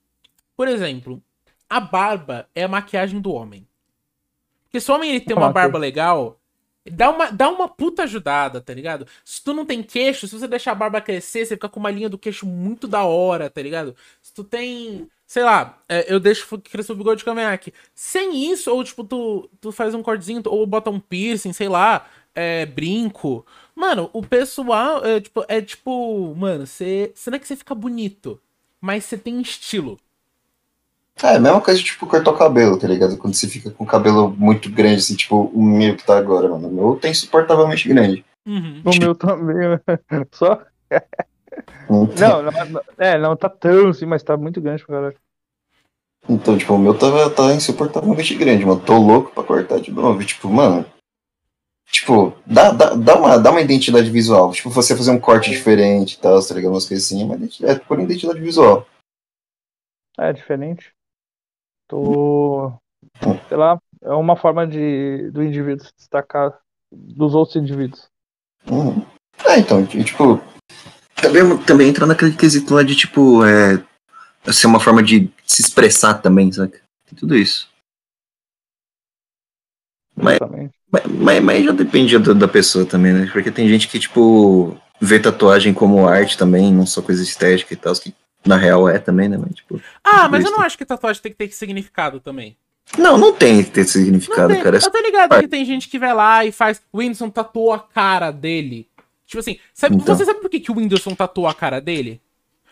por 0.56 0.68
exemplo, 0.68 1.22
a 1.68 1.80
barba 1.80 2.48
é 2.54 2.64
a 2.64 2.68
maquiagem 2.68 3.20
do 3.20 3.32
homem. 3.32 3.66
Porque 4.64 4.80
se 4.80 4.90
o 4.90 4.94
homem 4.94 5.10
ele 5.10 5.20
tem 5.20 5.36
uma 5.36 5.52
barba 5.52 5.78
legal, 5.78 6.40
dá 6.90 7.10
uma, 7.10 7.30
dá 7.30 7.48
uma 7.48 7.68
puta 7.68 8.04
ajudada, 8.04 8.60
tá 8.60 8.72
ligado? 8.72 9.06
Se 9.24 9.42
tu 9.42 9.52
não 9.52 9.64
tem 9.64 9.82
queixo, 9.82 10.26
se 10.26 10.38
você 10.38 10.48
deixar 10.48 10.72
a 10.72 10.74
barba 10.76 11.00
crescer, 11.00 11.44
você 11.44 11.54
fica 11.54 11.68
com 11.68 11.80
uma 11.80 11.90
linha 11.90 12.08
do 12.08 12.18
queixo 12.18 12.46
muito 12.46 12.88
da 12.88 13.04
hora, 13.04 13.50
tá 13.50 13.60
ligado? 13.62 13.94
Se 14.20 14.32
tu 14.32 14.42
tem, 14.44 15.08
sei 15.26 15.44
lá, 15.44 15.78
é, 15.88 16.12
eu 16.12 16.18
deixo 16.18 16.58
crescer 16.58 16.92
o 16.92 16.96
bigode 16.96 17.18
de 17.18 17.24
cavanhaque. 17.24 17.72
Sem 17.94 18.50
isso, 18.50 18.70
ou 18.72 18.82
tipo, 18.82 19.04
tu, 19.04 19.48
tu 19.60 19.70
faz 19.70 19.94
um 19.94 20.02
cortezinho, 20.02 20.42
ou 20.46 20.66
bota 20.66 20.90
um 20.90 21.00
piercing, 21.00 21.52
sei 21.52 21.68
lá, 21.68 22.06
é, 22.34 22.66
brinco. 22.66 23.46
Mano, 23.74 24.10
o 24.12 24.22
pessoal 24.22 25.04
é 25.04 25.20
tipo, 25.20 25.44
é 25.48 25.60
tipo 25.60 26.34
mano, 26.34 26.66
você. 26.66 27.12
Não 27.26 27.34
é 27.34 27.38
que 27.38 27.46
você 27.46 27.56
fica 27.56 27.74
bonito, 27.74 28.40
mas 28.80 29.04
você 29.04 29.16
tem 29.16 29.40
estilo. 29.40 29.98
É, 31.22 31.36
a 31.36 31.40
mesma 31.40 31.60
coisa, 31.60 31.80
tipo, 31.82 32.06
cortar 32.06 32.30
o 32.30 32.36
cabelo, 32.36 32.78
tá 32.78 32.88
ligado? 32.88 33.16
Quando 33.16 33.34
você 33.34 33.46
fica 33.46 33.70
com 33.70 33.84
o 33.84 33.86
cabelo 33.86 34.34
muito 34.36 34.70
grande, 34.70 34.96
assim, 34.96 35.14
tipo, 35.14 35.50
o 35.54 35.62
meu 35.62 35.96
que 35.96 36.04
tá 36.04 36.16
agora, 36.16 36.48
mano. 36.48 36.68
O 36.68 36.72
meu 36.72 36.96
tem 36.96 37.10
insuportavelmente 37.10 37.88
grande. 37.88 38.24
Uhum. 38.46 38.82
O 38.84 38.98
meu 38.98 39.14
também, 39.14 39.78
só. 40.32 40.62
Não, 41.88 42.42
não, 42.42 42.52
não, 42.70 42.80
é, 42.98 43.18
não 43.18 43.36
tá 43.36 43.48
tão 43.48 43.90
assim, 43.90 44.06
mas 44.06 44.22
tá 44.22 44.36
muito 44.36 44.60
grande 44.60 44.84
pra 44.84 44.96
caralho. 44.96 45.16
Então, 46.28 46.56
tipo, 46.56 46.74
o 46.74 46.78
meu 46.78 46.94
tá, 46.94 47.06
tá 47.30 47.54
insuportavelmente 47.54 48.34
grande, 48.34 48.64
mano. 48.64 48.80
Tô 48.80 48.96
louco 48.96 49.32
pra 49.32 49.42
cortar 49.42 49.80
de 49.80 49.90
novo. 49.90 50.24
Tipo, 50.24 50.48
mano, 50.48 50.84
Tipo, 51.92 52.34
dá, 52.46 52.72
dá, 52.72 52.94
dá, 52.94 53.16
uma, 53.16 53.38
dá 53.38 53.50
uma 53.50 53.60
identidade 53.60 54.10
visual. 54.10 54.50
Tipo, 54.52 54.70
você 54.70 54.96
fazer 54.96 55.10
um 55.10 55.20
corte 55.20 55.50
diferente 55.50 56.14
e 56.14 56.18
tal, 56.18 56.42
tá 56.42 56.54
ligado? 56.54 56.72
Umas 56.72 56.88
coisas 56.88 57.04
assim, 57.04 57.24
mas 57.26 57.60
é 57.60 57.78
por 57.78 58.00
identidade 58.00 58.40
visual. 58.40 58.86
É 60.18 60.32
diferente. 60.32 60.90
Tô. 61.86 62.72
Sei 63.46 63.56
lá, 63.56 63.78
é 64.00 64.12
uma 64.12 64.36
forma 64.36 64.66
de 64.66 65.30
do 65.30 65.42
indivíduo 65.42 65.84
se 65.84 65.92
destacar 65.94 66.58
dos 66.90 67.34
outros 67.34 67.56
indivíduos. 67.56 68.06
Uhum. 68.70 69.04
É, 69.44 69.58
então, 69.58 69.84
tipo. 69.86 70.40
Também, 71.14 71.58
também 71.64 71.88
entra 71.88 72.06
naquele 72.06 72.34
quesito 72.34 72.74
lá 72.74 72.82
de, 72.82 72.96
tipo, 72.96 73.44
é, 73.44 73.84
ser 74.50 74.66
uma 74.66 74.80
forma 74.80 75.02
de 75.02 75.30
se 75.46 75.62
expressar 75.62 76.14
também, 76.14 76.50
sabe? 76.50 76.72
Tem 77.06 77.16
tudo 77.16 77.36
isso. 77.36 77.71
Mas, 80.14 80.38
mas, 81.08 81.42
mas, 81.42 81.64
já 81.64 81.72
depende 81.72 82.18
da, 82.18 82.32
da 82.32 82.48
pessoa 82.48 82.84
também, 82.84 83.12
né? 83.12 83.30
Porque 83.32 83.50
tem 83.50 83.68
gente 83.68 83.88
que, 83.88 83.98
tipo, 83.98 84.76
vê 85.00 85.18
tatuagem 85.18 85.72
como 85.72 86.06
arte 86.06 86.36
também, 86.36 86.72
não 86.72 86.86
só 86.86 87.00
coisa 87.00 87.22
estética 87.22 87.72
e 87.72 87.76
tal, 87.76 87.94
que 87.94 88.14
na 88.44 88.56
real 88.56 88.88
é 88.88 88.98
também, 88.98 89.28
né? 89.28 89.38
Mas, 89.38 89.54
tipo, 89.54 89.80
ah, 90.04 90.28
mas 90.28 90.44
eu 90.44 90.50
não 90.50 90.60
acho 90.60 90.76
que 90.76 90.84
tatuagem 90.84 91.22
tem 91.22 91.32
que 91.32 91.38
ter 91.38 91.52
significado 91.52 92.20
também. 92.20 92.56
Não, 92.98 93.16
não 93.16 93.32
tem 93.32 93.62
que 93.62 93.70
ter 93.70 93.84
significado, 93.84 94.54
cara. 94.60 94.76
Eu 94.76 94.90
tô 94.90 95.00
ligado 95.00 95.40
que 95.40 95.48
tem 95.48 95.64
gente 95.64 95.88
que 95.88 95.98
vai 95.98 96.12
lá 96.12 96.44
e 96.44 96.52
faz. 96.52 96.82
O 96.92 96.98
Whindersson 96.98 97.30
tatuou 97.30 97.72
a 97.72 97.78
cara 97.78 98.30
dele. 98.30 98.86
Tipo 99.26 99.40
assim, 99.40 99.58
sabe, 99.72 99.96
então. 99.96 100.14
você 100.14 100.26
sabe 100.26 100.40
por 100.40 100.50
que, 100.50 100.60
que 100.60 100.70
o 100.70 100.76
Whindersson 100.76 101.14
tatuou 101.14 101.46
a 101.46 101.54
cara 101.54 101.80
dele? 101.80 102.20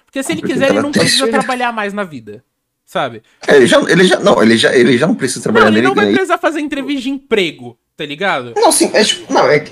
Porque 0.04 0.22
se 0.22 0.32
ele 0.32 0.40
Porque 0.40 0.52
quiser, 0.52 0.70
ele 0.70 0.82
não 0.82 0.92
precisa 0.92 1.28
trabalhar 1.28 1.72
mais 1.72 1.94
na 1.94 2.04
vida 2.04 2.44
sabe? 2.90 3.22
É, 3.46 3.54
ele 3.54 3.68
já, 3.68 3.80
ele 3.88 4.04
já, 4.04 4.18
não, 4.18 4.42
ele 4.42 4.56
já, 4.56 4.74
ele 4.74 4.98
já 4.98 5.06
não 5.06 5.14
precisa 5.14 5.40
trabalhar 5.40 5.66
não, 5.66 5.78
ele 5.78 5.86
não 5.86 5.94
vai 5.94 6.10
precisar 6.10 6.38
fazer 6.38 6.58
entrevista 6.58 7.02
de 7.02 7.10
emprego, 7.10 7.78
tá 7.96 8.04
ligado? 8.04 8.52
Não, 8.56 8.72
sim, 8.72 8.90
é 8.92 9.04
tipo, 9.04 9.32
não, 9.32 9.48
é, 9.48 9.64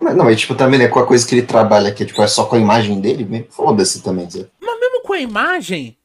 não, 0.00 0.14
não, 0.14 0.30
é 0.30 0.36
tipo 0.36 0.54
também, 0.54 0.78
né, 0.78 0.86
com 0.86 1.00
a 1.00 1.06
coisa 1.06 1.26
que 1.26 1.34
ele 1.34 1.42
trabalha, 1.42 1.90
que 1.90 2.04
é, 2.04 2.06
tipo, 2.06 2.22
é 2.22 2.26
só 2.28 2.44
com 2.44 2.54
a 2.54 2.60
imagem 2.60 3.00
dele, 3.00 3.48
foda-se 3.50 4.00
também, 4.00 4.30
sabe? 4.30 4.48
Mas 4.60 4.78
mesmo 4.78 5.02
com 5.02 5.12
a 5.12 5.18
imagem, 5.18 5.98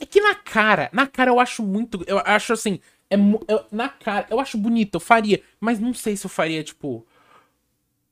é 0.00 0.06
que 0.06 0.22
na 0.22 0.34
cara, 0.34 0.88
na 0.90 1.06
cara 1.06 1.30
eu 1.30 1.38
acho 1.38 1.62
muito. 1.62 2.02
Eu 2.06 2.22
acho 2.24 2.54
assim. 2.54 2.80
É, 3.10 3.16
eu, 3.16 3.64
na 3.70 3.90
cara, 3.90 4.26
eu 4.30 4.40
acho 4.40 4.56
bonito, 4.56 4.94
eu 4.94 5.00
faria. 5.00 5.42
Mas 5.60 5.78
não 5.78 5.92
sei 5.92 6.16
se 6.16 6.24
eu 6.24 6.30
faria, 6.30 6.64
tipo. 6.64 7.06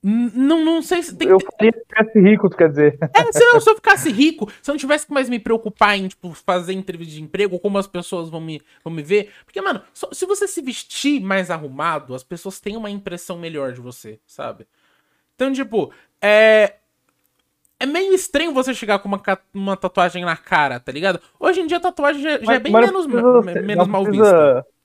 Não, 0.08 0.64
não 0.64 0.82
sei 0.82 1.02
se 1.02 1.16
tem 1.16 1.26
Eu 1.26 1.40
faria 1.40 1.72
se 1.72 1.80
ficasse 1.80 2.20
rico, 2.20 2.48
tu 2.48 2.56
quer 2.56 2.68
dizer. 2.68 2.96
É, 3.12 3.32
se, 3.32 3.44
não, 3.44 3.58
se 3.58 3.68
eu 3.68 3.74
ficasse 3.74 4.08
rico, 4.08 4.48
se 4.62 4.70
eu 4.70 4.74
não 4.74 4.78
tivesse 4.78 5.04
que 5.04 5.12
mais 5.12 5.28
me 5.28 5.40
preocupar 5.40 5.98
em, 5.98 6.06
tipo, 6.06 6.32
fazer 6.32 6.74
entrevista 6.74 7.12
de 7.12 7.20
emprego, 7.20 7.58
como 7.58 7.76
as 7.76 7.88
pessoas 7.88 8.28
vão 8.28 8.40
me, 8.40 8.62
vão 8.84 8.92
me 8.92 9.02
ver. 9.02 9.32
Porque, 9.44 9.60
mano, 9.60 9.82
se 10.12 10.24
você 10.24 10.46
se 10.46 10.62
vestir 10.62 11.20
mais 11.20 11.50
arrumado, 11.50 12.14
as 12.14 12.22
pessoas 12.22 12.60
têm 12.60 12.76
uma 12.76 12.88
impressão 12.88 13.36
melhor 13.36 13.72
de 13.72 13.80
você, 13.80 14.20
sabe? 14.24 14.68
Então, 15.34 15.52
tipo, 15.52 15.92
é. 16.22 16.74
É 17.80 17.84
meio 17.84 18.14
estranho 18.14 18.54
você 18.54 18.72
chegar 18.72 19.00
com 19.00 19.08
uma, 19.08 19.20
uma 19.52 19.76
tatuagem 19.76 20.24
na 20.24 20.36
cara, 20.36 20.78
tá 20.78 20.92
ligado? 20.92 21.20
Hoje 21.38 21.60
em 21.60 21.66
dia 21.66 21.78
a 21.78 21.80
tatuagem 21.80 22.22
já, 22.22 22.38
já 22.38 22.54
é 22.54 22.58
bem 22.60 22.72
menos, 22.72 23.06
precisa, 23.06 23.60
menos 23.60 23.86
mal 23.88 24.04
precisa... 24.04 24.24
vista. 24.24 24.75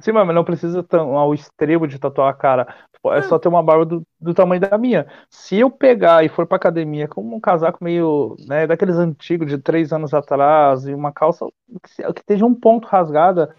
Sim, 0.00 0.12
mas 0.12 0.34
não 0.34 0.44
precisa 0.44 0.82
tão 0.82 1.16
ao 1.16 1.32
extremo 1.32 1.86
de 1.86 1.98
tatuar 1.98 2.28
a 2.28 2.34
cara. 2.34 2.74
É 3.06 3.22
só 3.22 3.38
ter 3.38 3.48
uma 3.48 3.62
barba 3.62 3.84
do, 3.84 4.02
do 4.18 4.32
tamanho 4.32 4.60
da 4.60 4.78
minha. 4.78 5.06
Se 5.28 5.58
eu 5.58 5.70
pegar 5.70 6.24
e 6.24 6.28
for 6.28 6.46
pra 6.46 6.56
academia 6.56 7.06
com 7.06 7.20
um 7.20 7.38
casaco 7.38 7.84
meio, 7.84 8.34
né, 8.46 8.66
daqueles 8.66 8.96
antigos 8.96 9.48
de 9.50 9.58
três 9.58 9.92
anos 9.92 10.14
atrás 10.14 10.86
e 10.86 10.94
uma 10.94 11.12
calça 11.12 11.46
que, 11.82 12.02
que 12.02 12.20
esteja 12.20 12.46
um 12.46 12.54
ponto 12.54 12.88
rasgada, 12.88 13.54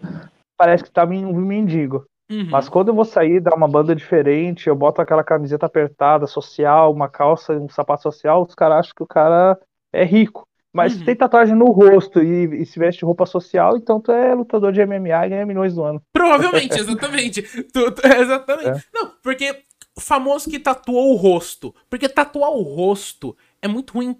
parece 0.56 0.82
que 0.82 0.90
tá 0.90 1.04
um 1.04 1.40
mendigo. 1.40 2.04
Uhum. 2.28 2.48
Mas 2.50 2.68
quando 2.68 2.88
eu 2.88 2.94
vou 2.94 3.04
sair, 3.04 3.40
dar 3.40 3.54
uma 3.54 3.68
banda 3.68 3.94
diferente, 3.94 4.68
eu 4.68 4.74
boto 4.74 5.00
aquela 5.00 5.22
camiseta 5.22 5.66
apertada, 5.66 6.26
social, 6.26 6.92
uma 6.92 7.08
calça, 7.08 7.52
um 7.52 7.68
sapato 7.68 8.02
social, 8.02 8.42
os 8.42 8.54
caras 8.54 8.78
acham 8.78 8.92
que 8.96 9.02
o 9.02 9.06
cara 9.06 9.56
é 9.92 10.04
rico. 10.04 10.46
Mas 10.72 10.92
uhum. 10.92 10.98
se 10.98 11.04
tem 11.04 11.16
tatuagem 11.16 11.54
no 11.54 11.70
rosto 11.70 12.22
e, 12.22 12.62
e, 12.62 12.66
se 12.66 12.78
veste 12.78 13.04
roupa 13.04 13.24
social, 13.24 13.76
então 13.76 14.00
tu 14.00 14.12
é 14.12 14.34
lutador 14.34 14.72
de 14.72 14.84
MMA 14.84 15.26
e 15.26 15.28
ganha 15.30 15.46
milhões 15.46 15.74
do 15.74 15.82
ano. 15.82 16.02
Provavelmente, 16.12 16.78
exatamente. 16.78 17.42
tu, 17.72 17.90
tu, 17.92 18.06
exatamente. 18.06 18.68
É. 18.68 18.82
Não, 18.92 19.10
porque 19.22 19.62
o 19.96 20.00
famoso 20.00 20.50
que 20.50 20.58
tatuou 20.58 21.12
o 21.12 21.16
rosto. 21.16 21.74
Porque 21.88 22.08
tatuar 22.08 22.50
o 22.50 22.62
rosto 22.62 23.34
é 23.62 23.66
muito 23.66 23.94
ruim. 23.94 24.14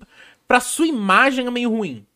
Pra 0.48 0.60
sua 0.60 0.86
imagem 0.86 1.46
é 1.46 1.50
meio 1.50 1.70
ruim. 1.70 2.06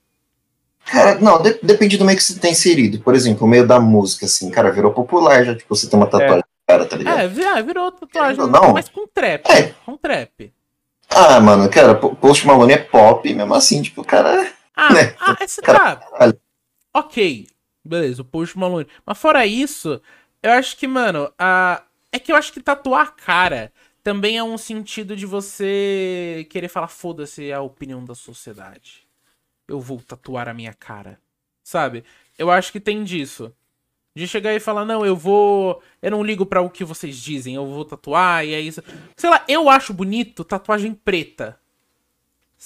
Cara, 0.87 1.21
não, 1.21 1.43
de, 1.43 1.59
depende 1.63 1.99
do 1.99 2.05
meio 2.05 2.17
que 2.17 2.25
você 2.25 2.39
tem 2.39 2.53
inserido. 2.53 3.01
Por 3.01 3.15
exemplo, 3.15 3.47
o 3.47 3.51
meio 3.51 3.67
da 3.67 3.79
música, 3.79 4.25
assim, 4.25 4.51
cara, 4.51 4.71
virou 4.71 4.93
popular 4.93 5.45
já, 5.45 5.55
tipo, 5.55 5.75
você 5.75 5.89
tem 5.89 5.99
uma 5.99 6.07
tatuagem 6.07 6.39
é. 6.39 6.73
cara, 6.73 6.87
tá 6.87 6.97
ligado? 6.97 7.21
É, 7.21 7.63
virou 7.63 7.93
tatuagem, 7.93 8.47
não, 8.47 8.73
mas 8.73 8.89
com 8.89 9.07
trap. 9.07 9.47
É. 9.51 9.75
Com 9.85 9.97
trap. 9.97 10.53
Ah, 11.11 11.41
mano, 11.41 11.69
cara, 11.69 11.95
Post 11.95 12.47
Malone 12.47 12.73
é 12.73 12.79
pop, 12.79 13.35
mesmo 13.35 13.55
assim, 13.55 13.83
tipo, 13.83 14.03
o 14.03 14.05
cara. 14.05 14.53
Ah, 14.75 14.93
né? 14.93 15.15
ah 15.21 15.37
esse 15.41 15.61
cara. 15.61 16.01
ok, 16.95 17.49
beleza, 17.85 18.23
o 18.23 18.25
Post 18.25 18.57
Malone. 18.57 18.87
Mas 19.05 19.19
fora 19.19 19.45
isso, 19.45 20.01
eu 20.43 20.53
acho 20.53 20.77
que, 20.77 20.87
mano, 20.87 21.33
a... 21.39 21.83
é 22.13 22.19
que 22.19 22.31
eu 22.33 22.37
acho 22.37 22.53
que 22.53 22.61
tatuar 22.61 23.09
a 23.09 23.11
cara 23.11 23.73
também 24.03 24.39
é 24.39 24.43
um 24.43 24.57
sentido 24.57 25.15
de 25.15 25.27
você 25.27 26.47
querer 26.51 26.69
falar, 26.69 26.89
foda-se 26.89 27.53
a 27.53 27.61
opinião 27.61 28.05
da 28.05 28.15
sociedade. 28.15 29.07
Eu 29.69 29.81
vou 29.81 30.01
tatuar 30.01 30.49
a 30.49 30.55
minha 30.55 30.73
cara. 30.73 31.21
Sabe? 31.63 32.05
Eu 32.39 32.51
acho 32.51 32.73
que 32.73 32.81
tem 32.81 33.05
disso. 33.05 33.55
De 34.15 34.27
chegar 34.27 34.55
e 34.55 34.61
falar, 34.61 34.85
não, 34.85 35.07
eu 35.07 35.15
vou. 35.15 35.81
Eu 36.03 36.11
não 36.11 36.23
ligo 36.23 36.45
para 36.45 36.61
o 36.61 36.71
que 36.71 36.85
vocês 36.85 37.17
dizem, 37.17 37.55
eu 37.55 37.67
vou 37.67 37.85
tatuar 37.85 38.45
e 38.45 38.55
é 38.55 38.61
isso. 38.61 38.83
Sei 39.17 39.31
lá, 39.31 39.45
eu 39.49 39.69
acho 39.69 39.95
bonito 39.95 40.45
tatuagem 40.45 40.93
preta. 40.93 41.59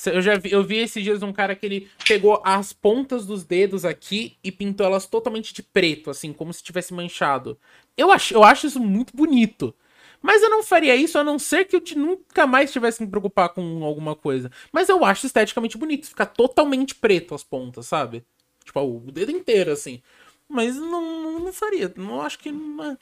Eu 0.06 0.20
já 0.20 0.36
vi, 0.36 0.50
eu 0.50 0.64
vi 0.64 0.78
esses 0.78 1.04
dias 1.04 1.22
um 1.22 1.32
cara 1.32 1.54
que 1.54 1.64
ele 1.64 1.88
pegou 2.06 2.42
as 2.44 2.72
pontas 2.72 3.24
dos 3.24 3.44
dedos 3.44 3.84
aqui 3.84 4.36
e 4.42 4.50
pintou 4.50 4.84
elas 4.84 5.06
totalmente 5.06 5.54
de 5.54 5.62
preto, 5.62 6.10
assim, 6.10 6.32
como 6.32 6.52
se 6.52 6.64
tivesse 6.64 6.92
manchado. 6.92 7.56
Eu 7.96 8.10
acho, 8.10 8.34
eu 8.34 8.42
acho 8.42 8.66
isso 8.66 8.80
muito 8.80 9.16
bonito. 9.16 9.72
Mas 10.20 10.42
eu 10.42 10.50
não 10.50 10.62
faria 10.64 10.96
isso 10.96 11.18
a 11.18 11.22
não 11.22 11.38
ser 11.38 11.66
que 11.66 11.76
eu 11.76 11.82
nunca 11.96 12.46
mais 12.46 12.72
tivesse 12.72 12.98
que 12.98 13.04
me 13.04 13.10
preocupar 13.10 13.50
com 13.50 13.84
alguma 13.84 14.16
coisa. 14.16 14.50
Mas 14.72 14.88
eu 14.88 15.04
acho 15.04 15.26
esteticamente 15.26 15.76
bonito, 15.76 16.08
ficar 16.08 16.26
totalmente 16.26 16.94
preto 16.94 17.34
as 17.34 17.44
pontas, 17.44 17.86
sabe? 17.86 18.24
Tipo, 18.64 18.80
o 18.80 19.12
dedo 19.12 19.30
inteiro, 19.30 19.70
assim. 19.70 20.02
Mas 20.48 20.76
não, 20.76 21.40
não 21.40 21.52
faria. 21.52 21.92
Não 21.96 22.20
acho 22.20 22.38
que. 22.38 22.52
Não 22.52 22.96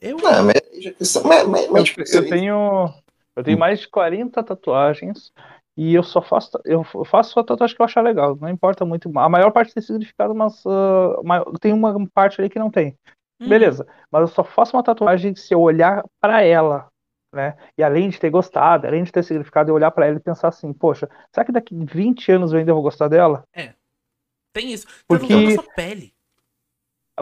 eu. 0.00 0.16
Não, 0.16 0.44
mas, 0.44 1.24
mas, 1.24 1.46
mas, 1.46 1.70
mas 1.70 1.84
tipo, 1.84 2.02
eu, 2.02 2.22
eu, 2.22 2.28
tenho. 2.28 2.94
Eu 3.36 3.44
tenho 3.44 3.58
mais 3.58 3.80
de 3.80 3.88
40 3.88 4.42
tatuagens. 4.42 5.32
E 5.76 5.94
eu 5.94 6.02
só 6.02 6.20
faço. 6.20 6.58
Eu 6.64 6.82
faço 7.04 7.38
a 7.38 7.44
tatuagem 7.44 7.76
que 7.76 7.82
eu 7.82 7.86
achar 7.86 8.02
legal. 8.02 8.36
Não 8.36 8.48
importa 8.48 8.84
muito. 8.84 9.08
A 9.18 9.28
maior 9.28 9.50
parte 9.50 9.74
tem 9.74 9.82
significado, 9.82 10.34
mas 10.34 10.64
uh, 10.64 11.58
tem 11.60 11.72
uma 11.72 11.94
parte 12.12 12.40
ali 12.40 12.50
que 12.50 12.58
não 12.58 12.70
tem. 12.70 12.96
Hum. 13.40 13.48
Beleza. 13.48 13.86
Mas 14.10 14.22
eu 14.22 14.28
só 14.28 14.42
faço 14.42 14.76
uma 14.76 14.82
tatuagem 14.82 15.34
se 15.34 15.54
eu 15.54 15.60
olhar 15.60 16.04
para 16.20 16.42
ela. 16.42 16.88
Né? 17.32 17.56
E 17.76 17.82
além 17.82 18.08
de 18.08 18.18
ter 18.18 18.30
gostado, 18.30 18.86
além 18.86 19.04
de 19.04 19.12
ter 19.12 19.22
significado, 19.22 19.70
eu 19.70 19.74
olhar 19.74 19.90
para 19.90 20.06
ela 20.06 20.16
e 20.16 20.20
pensar 20.20 20.48
assim, 20.48 20.72
poxa, 20.72 21.08
será 21.30 21.44
que 21.44 21.52
daqui 21.52 21.74
20 21.74 22.32
anos 22.32 22.52
eu 22.52 22.58
ainda 22.58 22.72
vou 22.72 22.82
gostar 22.82 23.06
dela? 23.06 23.44
É. 23.54 23.74
Tem 24.52 24.72
isso. 24.72 24.86
Porque... 25.06 25.34
na 25.34 25.62
sua 25.62 25.74
pele. 25.74 26.12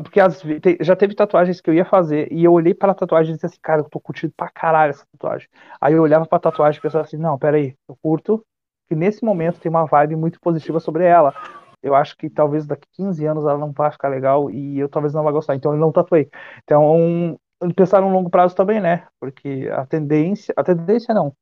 Porque 0.02 0.20
as, 0.20 0.42
já 0.80 0.96
teve 0.96 1.14
tatuagens 1.14 1.60
que 1.60 1.70
eu 1.70 1.74
ia 1.74 1.84
fazer 1.84 2.32
e 2.32 2.44
eu 2.44 2.52
olhei 2.52 2.74
para 2.74 2.92
a 2.92 2.94
tatuagem 2.94 3.32
e 3.32 3.34
disse 3.34 3.46
assim, 3.46 3.58
cara, 3.62 3.80
eu 3.80 3.88
tô 3.88 4.00
curtindo 4.00 4.32
pra 4.36 4.48
caralho 4.50 4.90
essa 4.90 5.06
tatuagem. 5.12 5.48
Aí 5.80 5.94
eu 5.94 6.02
olhava 6.02 6.26
pra 6.26 6.38
tatuagem 6.38 6.78
e 6.78 6.82
pensava 6.82 7.04
assim, 7.04 7.16
não, 7.16 7.38
peraí, 7.38 7.74
eu 7.88 7.96
curto, 8.02 8.44
que 8.88 8.94
nesse 8.94 9.24
momento 9.24 9.60
tem 9.60 9.70
uma 9.70 9.86
vibe 9.86 10.16
muito 10.16 10.40
positiva 10.40 10.80
sobre 10.80 11.04
ela. 11.04 11.34
Eu 11.82 11.94
acho 11.94 12.16
que 12.16 12.28
talvez 12.28 12.66
daqui 12.66 12.86
15 12.92 13.24
anos 13.26 13.44
ela 13.44 13.58
não 13.58 13.72
vai 13.72 13.90
ficar 13.90 14.08
legal 14.08 14.50
e 14.50 14.78
eu 14.78 14.88
talvez 14.88 15.14
não 15.14 15.22
vá 15.22 15.30
gostar. 15.30 15.54
Então 15.54 15.72
eu 15.72 15.78
não 15.78 15.92
tatuei. 15.92 16.28
Então, 16.62 17.38
pensar 17.74 18.00
no 18.00 18.10
longo 18.10 18.30
prazo 18.30 18.54
também, 18.54 18.80
né? 18.80 19.06
Porque 19.20 19.68
a 19.72 19.86
tendência, 19.86 20.52
a 20.56 20.64
tendência 20.64 21.14
não, 21.14 21.32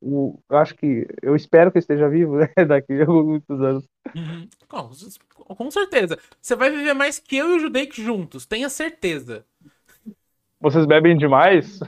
o, 0.00 0.38
eu 0.48 0.56
acho 0.58 0.74
que. 0.74 1.06
Eu 1.22 1.34
espero 1.34 1.70
que 1.70 1.78
eu 1.78 1.80
esteja 1.80 2.08
vivo 2.08 2.36
né, 2.36 2.48
daqui 2.66 3.00
a 3.00 3.06
muitos 3.06 3.60
anos. 3.60 3.84
Uhum. 4.14 4.48
Com, 4.68 4.90
com, 5.54 5.70
certeza. 5.70 6.18
Você 6.40 6.54
vai 6.54 6.70
viver 6.70 6.94
mais 6.94 7.18
que 7.18 7.36
eu 7.36 7.52
e 7.52 7.56
o 7.56 7.60
Judaic 7.60 8.02
juntos, 8.02 8.46
tenha 8.46 8.68
certeza. 8.68 9.44
Vocês 10.60 10.86
bebem 10.86 11.16
demais? 11.16 11.78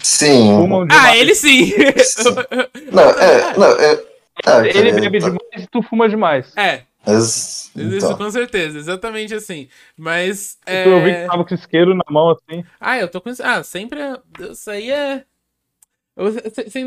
Sim. 0.00 0.54
Fumam 0.56 0.86
demais. 0.86 1.04
Ah, 1.04 1.16
ele 1.16 1.34
sim! 1.34 1.66
sim. 1.98 2.30
não, 2.92 3.10
é. 3.10 3.56
Não, 3.56 3.80
é 3.80 4.12
ah, 4.44 4.66
ele 4.66 4.92
bebe 4.92 5.20
tá... 5.20 5.26
demais 5.26 5.64
e 5.64 5.66
tu 5.66 5.82
fuma 5.82 6.08
demais. 6.08 6.56
É. 6.56 6.82
Então. 7.02 7.18
Isso 7.96 8.16
com 8.16 8.30
certeza, 8.30 8.78
exatamente 8.78 9.34
assim. 9.34 9.68
Mas. 9.96 10.58
É... 10.64 10.86
Eu 10.86 11.02
vi 11.02 11.12
que 11.12 11.26
tava 11.26 11.44
com 11.44 11.54
isqueiro 11.54 11.94
na 11.94 12.04
mão 12.08 12.30
assim. 12.30 12.64
Ah, 12.80 12.98
eu 12.98 13.08
tô 13.08 13.20
com. 13.20 13.30
Ah, 13.42 13.62
sempre. 13.62 14.00
Isso 14.50 14.70
aí 14.70 14.90
é. 14.90 15.24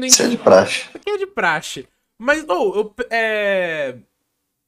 Isso 0.03 0.23
é 0.23 0.27
de 0.27 0.37
praxe. 0.37 0.81
Isso 0.81 0.97
aqui 0.97 1.09
é 1.09 1.17
de 1.17 1.27
praxe. 1.27 1.87
Mas, 2.17 2.45
oh, 2.47 2.75
eu. 2.75 2.95
É... 3.09 3.97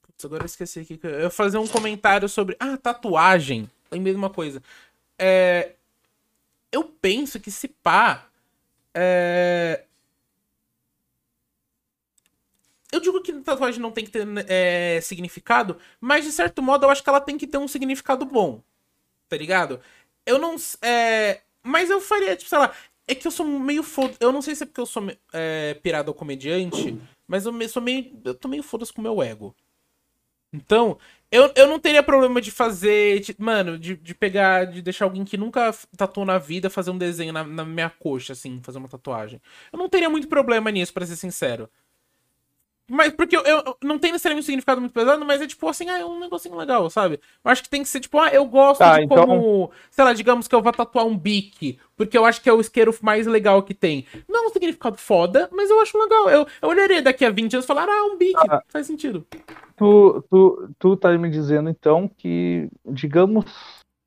Putz, 0.01 0.25
agora 0.25 0.43
eu 0.43 0.47
esqueci 0.47 0.79
aqui. 0.79 0.99
Eu 1.03 1.21
ia 1.21 1.29
fazer 1.29 1.57
um 1.57 1.67
comentário 1.67 2.27
sobre. 2.27 2.55
Ah, 2.59 2.77
tatuagem. 2.77 3.69
Lembrei 3.91 4.13
de 4.13 4.17
uma 4.17 4.29
coisa. 4.29 4.61
É... 5.17 5.73
Eu 6.71 6.83
penso 6.83 7.39
que 7.39 7.51
se 7.51 7.67
pá. 7.67 8.25
É... 8.93 9.83
Eu 12.91 12.99
digo 12.99 13.21
que 13.21 13.33
tatuagem 13.41 13.81
não 13.81 13.91
tem 13.91 14.05
que 14.05 14.11
ter 14.11 14.25
é, 14.47 14.99
significado, 15.01 15.77
mas 15.99 16.23
de 16.23 16.31
certo 16.31 16.61
modo 16.61 16.85
eu 16.85 16.89
acho 16.89 17.03
que 17.03 17.09
ela 17.09 17.19
tem 17.19 17.37
que 17.37 17.45
ter 17.45 17.57
um 17.57 17.67
significado 17.67 18.25
bom. 18.25 18.61
Tá 19.29 19.37
ligado? 19.37 19.79
Eu 20.25 20.39
não. 20.39 20.55
É... 20.81 21.41
Mas 21.61 21.89
eu 21.89 21.99
faria, 21.99 22.35
tipo, 22.35 22.49
sei 22.49 22.57
lá, 22.57 22.73
é 23.07 23.15
que 23.15 23.25
eu 23.25 23.31
sou 23.31 23.45
meio 23.45 23.81
foda. 23.81 24.15
Eu 24.19 24.31
não 24.31 24.41
sei 24.41 24.53
se 24.53 24.63
é 24.63 24.65
porque 24.65 24.81
eu 24.81 24.85
sou 24.85 25.03
é, 25.33 25.73
pirado 25.75 26.11
ao 26.11 26.15
comediante, 26.15 26.97
mas 27.27 27.45
eu 27.45 27.69
sou 27.69 27.81
meio. 27.81 28.19
Eu 28.23 28.35
tô 28.35 28.47
meio 28.47 28.61
foda 28.61 28.85
com 28.93 29.01
o 29.01 29.03
meu 29.03 29.23
ego. 29.23 29.55
Então, 30.53 30.97
eu, 31.31 31.51
eu 31.55 31.67
não 31.67 31.79
teria 31.79 32.03
problema 32.03 32.41
de 32.41 32.51
fazer. 32.51 33.19
De, 33.21 33.35
mano, 33.39 33.77
de, 33.77 33.95
de 33.95 34.13
pegar. 34.13 34.65
De 34.65 34.81
deixar 34.81 35.05
alguém 35.05 35.23
que 35.23 35.37
nunca 35.37 35.73
tatuou 35.95 36.25
na 36.25 36.37
vida 36.37 36.69
fazer 36.69 36.91
um 36.91 36.97
desenho 36.97 37.31
na, 37.31 37.43
na 37.43 37.65
minha 37.65 37.89
coxa, 37.89 38.33
assim, 38.33 38.61
fazer 38.61 38.77
uma 38.77 38.89
tatuagem. 38.89 39.41
Eu 39.71 39.79
não 39.79 39.89
teria 39.89 40.09
muito 40.09 40.27
problema 40.27 40.69
nisso, 40.69 40.93
para 40.93 41.05
ser 41.05 41.15
sincero. 41.15 41.69
Mas 42.89 43.13
porque 43.13 43.35
eu, 43.35 43.41
eu, 43.41 43.77
não 43.83 43.99
tem 43.99 44.13
necessariamente 44.13 44.45
um 44.45 44.45
significado 44.45 44.79
muito 44.79 44.93
pesado, 44.93 45.23
mas 45.25 45.41
é 45.41 45.47
tipo 45.47 45.67
assim, 45.67 45.89
ah, 45.89 45.99
é 45.99 46.05
um 46.05 46.19
negocinho 46.19 46.55
legal, 46.55 46.89
sabe? 46.89 47.19
Eu 47.43 47.51
acho 47.51 47.61
que 47.61 47.69
tem 47.69 47.83
que 47.83 47.89
ser 47.89 47.99
tipo, 47.99 48.17
ah, 48.17 48.29
eu 48.29 48.45
gosto 48.45 48.79
tá, 48.79 48.97
de 48.97 49.03
então... 49.03 49.25
como, 49.25 49.71
sei 49.91 50.05
lá, 50.05 50.13
digamos 50.13 50.47
que 50.47 50.55
eu 50.55 50.61
vou 50.61 50.71
tatuar 50.71 51.05
um 51.05 51.17
bique, 51.17 51.77
porque 51.97 52.17
eu 52.17 52.23
acho 52.23 52.41
que 52.41 52.49
é 52.49 52.53
o 52.53 52.61
isqueiro 52.61 52.95
mais 53.01 53.27
legal 53.27 53.61
que 53.61 53.73
tem. 53.73 54.05
Não 54.27 54.45
é 54.45 54.47
um 54.47 54.51
significado 54.51 54.97
foda, 54.97 55.49
mas 55.51 55.69
eu 55.69 55.81
acho 55.81 55.97
legal. 55.97 56.29
Eu, 56.29 56.47
eu 56.61 56.69
olharei 56.69 57.01
daqui 57.01 57.25
a 57.25 57.29
20 57.29 57.55
anos 57.55 57.65
e 57.65 57.67
falar, 57.67 57.87
ah, 57.89 58.05
um 58.05 58.17
bique, 58.17 58.47
ah, 58.49 58.63
faz 58.69 58.87
sentido. 58.87 59.27
Tu, 59.75 60.23
tu, 60.29 60.69
tu 60.79 60.95
tá 60.95 61.11
me 61.17 61.29
dizendo 61.29 61.69
então 61.69 62.09
que, 62.17 62.69
digamos, 62.85 63.45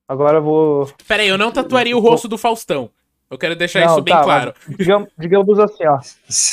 agora 0.09 0.39
eu 0.39 0.43
vou. 0.43 0.91
Pera 1.07 1.22
aí, 1.22 1.28
eu 1.28 1.37
não 1.37 1.53
tatuaria 1.53 1.97
o 1.97 2.01
rosto 2.01 2.26
do 2.26 2.39
Faustão. 2.39 2.91
Eu 3.31 3.37
quero 3.37 3.55
deixar 3.55 3.81
não, 3.81 3.93
isso 3.93 4.01
bem 4.01 4.14
tá, 4.14 4.24
claro. 4.24 4.55
Digamos, 4.76 5.09
digamos 5.16 5.59
assim, 5.59 5.87
ó. 5.87 6.01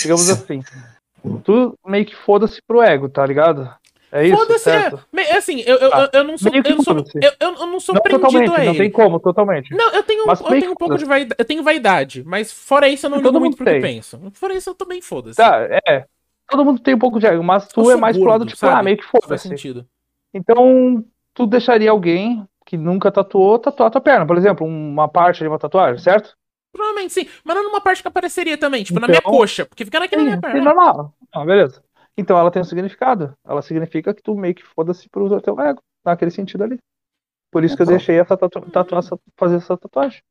Digamos 0.03 0.30
assim 0.30 0.61
tu 1.43 1.78
meio 1.86 2.05
que 2.05 2.15
foda-se 2.15 2.61
pro 2.61 2.82
ego, 2.82 3.09
tá 3.09 3.25
ligado? 3.25 3.69
É 4.11 4.25
isso, 4.25 4.38
Foda-se, 4.38 4.69
é. 4.69 5.38
Assim, 5.38 5.61
eu, 5.65 5.75
eu, 5.78 5.91
eu, 6.13 6.23
não 6.23 6.38
sou. 6.38 6.49
Eu, 6.53 6.82
sou 6.82 6.97
eu, 7.21 7.32
eu, 7.39 7.67
não 7.67 7.80
sou 7.80 7.93
não 7.93 8.01
prendido 8.01 8.53
a 8.53 8.59
ele. 8.59 8.65
Não 8.67 8.75
tem 8.75 8.89
como, 8.89 9.19
totalmente. 9.19 9.75
Não, 9.75 9.93
eu 9.93 10.01
tenho, 10.01 10.25
mas 10.25 10.39
eu 10.39 10.47
tenho 10.47 10.71
um 10.71 10.75
pouco 10.75 10.97
de 10.97 11.03
vaidade. 11.03 11.36
Eu 11.38 11.45
tenho 11.45 11.61
vaidade, 11.61 12.23
mas 12.25 12.51
fora 12.51 12.88
isso 12.88 13.05
eu 13.05 13.09
não 13.09 13.17
ligo 13.17 13.38
muito 13.39 13.57
pro 13.57 13.65
que 13.65 13.80
penso. 13.82 14.17
Fora 14.34 14.53
isso 14.53 14.69
eu 14.69 14.75
também 14.75 15.01
foda-se. 15.01 15.36
Tá, 15.36 15.67
é. 15.88 16.05
Todo 16.49 16.63
mundo 16.63 16.80
tem 16.80 16.95
um 16.95 16.99
pouco 16.99 17.19
de 17.19 17.28
ego, 17.28 17.43
mas 17.43 17.67
tu 17.67 17.91
é 17.91 17.97
mais 17.97 18.15
gordo, 18.15 18.23
pro 18.23 18.32
lado, 18.32 18.45
tipo, 18.45 18.57
sabe? 18.57 18.80
ah, 18.80 18.84
meio 18.84 18.97
que 18.97 19.03
foda-se. 19.03 19.28
Faz 19.28 19.41
sentido. 19.41 19.86
Então, 20.34 21.03
tu 21.34 21.45
deixaria 21.45 21.91
alguém 21.91 22.47
que 22.65 22.78
nunca 22.78 23.11
tatuou 23.11 23.59
tatuar 23.59 23.91
tua 23.91 23.99
perna, 23.99 24.25
por 24.25 24.38
exemplo, 24.38 24.65
uma 24.65 25.09
parte 25.09 25.39
de 25.39 25.47
uma 25.47 25.59
tatuagem, 25.59 25.99
certo? 25.99 26.36
Provavelmente 26.78 27.11
sim, 27.11 27.28
mas 27.43 27.55
não 27.55 27.63
numa 27.63 27.82
parte 27.82 28.03
que 28.03 28.07
apareceria 28.07 28.55
também, 28.55 28.84
tipo 28.84 28.99
então, 28.99 29.01
na 29.01 29.07
minha 29.07 29.19
então, 29.19 29.32
coxa, 29.32 29.65
porque 29.65 29.84
fica 29.84 29.99
naquela 29.99 30.21
sim, 30.21 30.28
minha 30.28 30.39
perna. 30.39 30.59
Sim, 30.59 30.63
normal. 30.63 31.13
Ah, 31.34 31.43
beleza. 31.43 31.84
Então 32.15 32.38
ela 32.38 32.51
tem 32.51 32.61
um 32.61 32.65
significado. 32.65 33.36
Ela 33.43 33.63
significa 33.63 34.13
que 34.13 34.21
tu 34.21 34.36
meio 34.36 34.53
que 34.53 34.63
foda-se 34.63 35.09
pro 35.09 35.41
teu 35.41 35.59
ego, 35.59 35.82
naquele 36.05 36.30
sentido 36.30 36.63
ali. 36.63 36.78
Por 37.51 37.63
isso 37.63 37.75
que 37.75 37.82
eu 37.82 37.86
então. 37.86 37.97
deixei 37.97 38.19
essa 38.19 38.38
tatu 38.38 38.61
tatu 38.69 38.95
fazer 39.36 39.55
essa 39.55 39.75
tatuagem. 39.75 40.21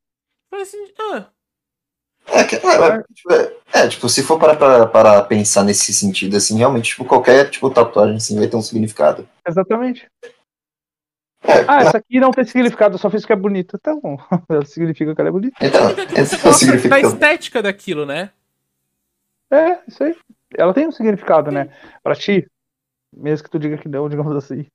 Assim, 0.53 0.77
ah. 1.11 1.25
É, 2.27 2.39
é, 2.39 3.03
tipo, 3.13 3.33
é, 3.33 3.53
é, 3.73 3.87
tipo, 3.87 4.07
se 4.09 4.23
for 4.23 4.39
para, 4.39 4.55
para, 4.55 4.85
para 4.87 5.21
pensar 5.23 5.63
nesse 5.63 5.93
sentido, 5.93 6.37
assim, 6.37 6.57
realmente, 6.57 6.89
tipo, 6.91 7.05
qualquer 7.05 7.49
tipo, 7.49 7.69
tatuagem 7.69 8.17
assim, 8.17 8.37
vai 8.37 8.47
ter 8.47 8.55
um 8.55 8.61
significado. 8.61 9.27
Exatamente. 9.47 10.09
É, 11.47 11.65
ah, 11.67 11.81
essa 11.81 11.97
aqui 11.97 12.19
não 12.19 12.31
tem 12.31 12.43
significado, 12.43 12.97
só 12.97 13.09
fiz 13.09 13.25
que 13.25 13.31
é 13.31 13.35
bonita. 13.35 13.77
Então, 13.79 14.01
ela 14.49 14.65
significa 14.65 15.15
que 15.15 15.21
ela 15.21 15.29
é 15.29 15.31
bonita. 15.31 15.55
Então, 15.61 15.81
essa 16.15 16.53
significa 16.53 16.89
da 16.89 16.99
estética 16.99 17.61
daquilo, 17.61 18.05
né? 18.05 18.31
É, 19.49 19.79
isso 19.87 20.03
aí. 20.03 20.15
Ela 20.55 20.73
tem 20.73 20.87
um 20.87 20.91
significado, 20.91 21.51
né? 21.51 21.69
Pra 22.03 22.15
ti. 22.15 22.45
Mesmo 23.15 23.45
que 23.45 23.49
tu 23.49 23.59
diga 23.59 23.77
que 23.77 23.87
não, 23.87 24.09
digamos 24.09 24.35
assim. 24.35 24.65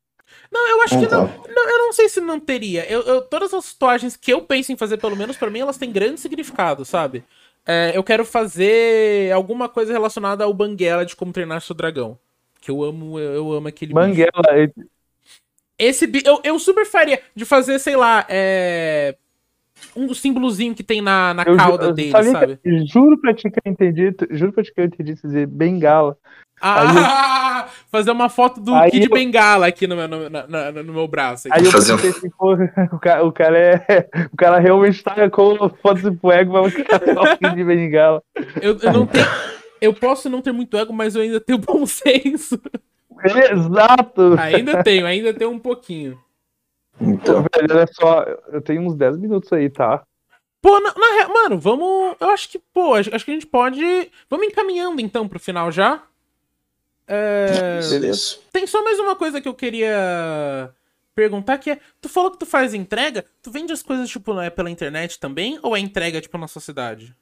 Não, 0.50 0.68
eu 0.70 0.82
acho 0.82 0.94
então. 0.94 1.28
que 1.28 1.48
não, 1.48 1.54
não, 1.54 1.70
Eu 1.70 1.78
não 1.78 1.92
sei 1.92 2.08
se 2.08 2.20
não 2.20 2.40
teria. 2.40 2.90
Eu, 2.90 3.02
eu, 3.02 3.22
todas 3.22 3.52
as 3.52 3.72
tatuagens 3.72 4.16
que 4.16 4.32
eu 4.32 4.42
penso 4.42 4.72
em 4.72 4.76
fazer, 4.76 4.96
pelo 4.96 5.16
menos 5.16 5.36
para 5.36 5.50
mim, 5.50 5.60
elas 5.60 5.76
têm 5.76 5.92
grande 5.92 6.20
significado, 6.20 6.84
sabe? 6.84 7.22
É, 7.66 7.92
eu 7.94 8.02
quero 8.02 8.24
fazer 8.24 9.30
alguma 9.32 9.68
coisa 9.68 9.92
relacionada 9.92 10.44
ao 10.44 10.54
Banguela 10.54 11.04
de 11.04 11.14
como 11.14 11.32
treinar 11.32 11.60
seu 11.60 11.76
dragão. 11.76 12.18
Que 12.60 12.70
eu 12.70 12.82
amo, 12.82 13.18
eu, 13.18 13.34
eu 13.34 13.52
amo 13.52 13.68
aquele. 13.68 13.92
Banguela, 13.92 14.42
bicho. 14.74 14.91
Esse 15.82 16.08
eu, 16.24 16.40
eu 16.44 16.58
super 16.60 16.86
faria 16.86 17.20
de 17.34 17.44
fazer, 17.44 17.78
sei 17.80 17.96
lá, 17.96 18.24
é. 18.28 19.16
Um 19.96 20.14
símbolozinho 20.14 20.76
que 20.76 20.84
tem 20.84 21.02
na, 21.02 21.34
na 21.34 21.42
eu, 21.42 21.56
cauda 21.56 21.86
eu, 21.86 21.92
dele, 21.92 22.12
sabe? 22.12 22.56
Que, 22.58 22.86
juro 22.86 23.20
pra 23.20 23.34
ti 23.34 23.50
que 23.50 23.58
eu 23.64 23.72
entendi, 23.72 24.14
juro 24.30 24.52
pra 24.52 24.62
ti 24.62 24.72
que 24.72 24.80
eu 24.80 24.84
entendi 24.84 25.14
dizer 25.14 25.44
bengala. 25.48 26.16
Ah, 26.60 27.66
eu... 27.66 27.72
fazer 27.90 28.12
uma 28.12 28.28
foto 28.28 28.60
do 28.60 28.72
aí 28.72 28.92
Kid 28.92 29.06
eu... 29.06 29.10
Bengala 29.10 29.66
aqui 29.66 29.88
no 29.88 29.96
meu, 29.96 30.06
no, 30.06 30.30
no, 30.30 30.82
no 30.84 30.92
meu 30.92 31.08
braço. 31.08 31.48
Aqui. 31.48 31.58
Aí 31.58 31.64
eu 31.64 31.72
pensei 31.72 32.10
assim, 32.10 32.30
pô, 32.30 32.54
o 32.92 32.98
cara, 33.00 33.24
o 33.24 33.32
cara 33.32 33.58
é. 33.58 34.08
O 34.32 34.36
cara 34.36 34.60
realmente 34.60 35.02
tá 35.02 35.28
com 35.28 35.68
foto 35.82 36.10
do 36.12 36.30
ego, 36.32 36.52
mas 36.52 36.72
o 36.72 36.84
cara 36.84 37.10
é 37.10 37.18
o 37.18 37.36
Kid 37.38 37.64
Bengala. 37.64 38.22
Eu, 38.60 38.78
eu 38.78 38.92
não 38.92 39.04
tenho. 39.04 39.26
Eu 39.80 39.92
posso 39.92 40.30
não 40.30 40.40
ter 40.40 40.52
muito 40.52 40.76
ego, 40.76 40.92
mas 40.92 41.16
eu 41.16 41.22
ainda 41.22 41.40
tenho 41.40 41.58
bom 41.58 41.84
senso. 41.86 42.60
Exato! 43.24 44.34
Ainda 44.38 44.82
tenho, 44.82 45.06
ainda 45.06 45.32
tenho 45.32 45.50
um 45.50 45.58
pouquinho. 45.58 46.18
Então, 47.00 47.44
velho, 47.54 47.68
olha 47.70 47.86
só, 47.92 48.22
eu 48.48 48.60
tenho 48.60 48.82
uns 48.82 48.94
10 48.94 49.18
minutos 49.18 49.52
aí, 49.52 49.70
tá? 49.70 50.04
Pô, 50.60 50.78
na, 50.78 50.94
na, 50.94 51.28
mano, 51.28 51.58
vamos. 51.58 52.16
Eu 52.20 52.30
acho 52.30 52.48
que, 52.48 52.58
pô, 52.58 52.94
acho, 52.94 53.14
acho, 53.14 53.24
que 53.24 53.30
a 53.30 53.34
gente 53.34 53.46
pode. 53.46 53.80
Vamos 54.30 54.46
encaminhando 54.46 55.00
então 55.00 55.26
pro 55.26 55.40
final 55.40 55.72
já. 55.72 56.02
É... 57.06 57.80
Beleza. 57.90 58.38
Tem 58.52 58.66
só 58.66 58.82
mais 58.84 58.98
uma 59.00 59.16
coisa 59.16 59.40
que 59.40 59.48
eu 59.48 59.54
queria 59.54 60.72
perguntar 61.14 61.58
que 61.58 61.72
é. 61.72 61.80
Tu 62.00 62.08
falou 62.08 62.30
que 62.30 62.38
tu 62.38 62.46
faz 62.46 62.74
entrega? 62.74 63.24
Tu 63.42 63.50
vende 63.50 63.72
as 63.72 63.82
coisas, 63.82 64.08
tipo, 64.08 64.38
é 64.40 64.50
pela 64.50 64.70
internet 64.70 65.18
também? 65.18 65.58
Ou 65.62 65.76
é 65.76 65.80
entrega, 65.80 66.20
tipo, 66.20 66.38
na 66.38 66.46
sua 66.46 66.62
cidade? 66.62 67.16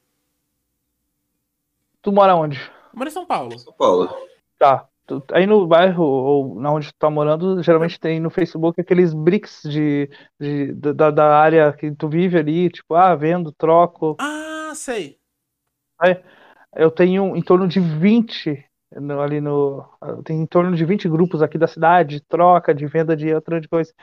Tu 2.01 2.11
mora 2.11 2.35
onde? 2.35 2.59
Eu 2.59 2.97
moro 2.97 3.09
em 3.09 3.13
São 3.13 3.25
Paulo. 3.25 3.57
São 3.57 3.73
Paulo. 3.73 4.15
Tá 4.59 4.87
aí 5.31 5.45
no 5.45 5.67
bairro 5.67 6.03
ou 6.03 6.59
na 6.59 6.71
onde 6.71 6.91
tu 6.91 6.97
tá 6.97 7.09
morando, 7.09 7.61
geralmente 7.63 7.99
tem 7.99 8.19
no 8.19 8.29
Facebook 8.29 8.79
aqueles 8.79 9.13
bricks 9.13 9.61
de, 9.63 10.09
de 10.39 10.73
da, 10.73 11.11
da, 11.11 11.37
área 11.37 11.73
que 11.73 11.91
tu 11.91 12.07
vive 12.07 12.37
ali, 12.37 12.69
tipo, 12.69 12.93
ah, 12.95 13.15
vendo, 13.15 13.51
troco. 13.51 14.15
Ah, 14.19 14.71
sei. 14.75 15.17
Aí, 15.99 16.21
eu 16.75 16.89
tenho 16.89 17.35
em 17.35 17.41
torno 17.41 17.67
de 17.67 17.79
20 17.79 18.63
no, 18.91 19.21
ali 19.21 19.39
no. 19.39 19.85
Tem 20.25 20.41
em 20.41 20.45
torno 20.45 20.75
de 20.75 20.83
20 20.83 21.07
grupos 21.07 21.41
aqui 21.41 21.57
da 21.57 21.67
cidade, 21.67 22.17
de 22.17 22.21
troca, 22.21 22.73
de 22.73 22.85
venda 22.85 23.15
de 23.15 23.33
outra 23.33 23.61
de 23.61 23.67
coisa. 23.67 23.93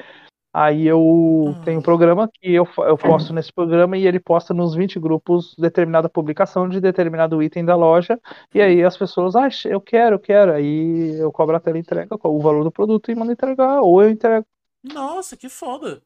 Aí 0.52 0.86
eu 0.86 1.54
ah. 1.54 1.64
tenho 1.64 1.78
um 1.78 1.82
programa 1.82 2.28
que 2.28 2.54
eu, 2.54 2.66
eu 2.78 2.96
posto 2.96 3.32
nesse 3.32 3.52
programa 3.52 3.98
e 3.98 4.06
ele 4.06 4.18
posta 4.18 4.54
nos 4.54 4.74
20 4.74 4.98
grupos 4.98 5.54
determinada 5.58 6.08
publicação 6.08 6.68
de 6.68 6.80
determinado 6.80 7.42
item 7.42 7.64
da 7.64 7.76
loja. 7.76 8.18
E 8.54 8.60
aí 8.60 8.82
as 8.82 8.96
pessoas, 8.96 9.36
ah, 9.36 9.48
eu 9.66 9.80
quero, 9.80 10.16
eu 10.16 10.18
quero. 10.18 10.52
Aí 10.52 11.18
eu 11.18 11.30
cobro 11.30 11.54
a 11.54 11.60
tela 11.60 11.78
entrega 11.78 12.16
o 12.22 12.40
valor 12.40 12.64
do 12.64 12.72
produto 12.72 13.10
e 13.10 13.14
mando 13.14 13.32
entregar, 13.32 13.82
ou 13.82 14.02
eu 14.02 14.10
entrego. 14.10 14.46
Nossa, 14.82 15.36
que 15.36 15.48
foda. 15.48 16.00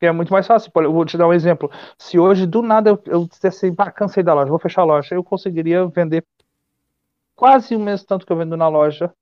é 0.00 0.10
muito 0.10 0.32
mais 0.32 0.46
fácil. 0.46 0.72
Eu 0.74 0.92
vou 0.92 1.04
te 1.04 1.16
dar 1.16 1.28
um 1.28 1.32
exemplo. 1.32 1.70
Se 1.96 2.18
hoje, 2.18 2.44
do 2.44 2.60
nada, 2.60 2.90
eu, 2.90 3.02
eu 3.06 3.26
dissesse 3.26 3.66
assim, 3.66 3.74
ah, 3.78 3.90
cansei 3.92 4.24
da 4.24 4.34
loja, 4.34 4.50
vou 4.50 4.58
fechar 4.58 4.82
a 4.82 4.86
loja, 4.86 5.14
eu 5.14 5.22
conseguiria 5.22 5.86
vender 5.86 6.26
quase 7.36 7.76
o 7.76 7.80
mesmo 7.80 8.06
tanto 8.06 8.26
que 8.26 8.32
eu 8.32 8.36
vendo 8.36 8.56
na 8.56 8.68
loja. 8.68 9.14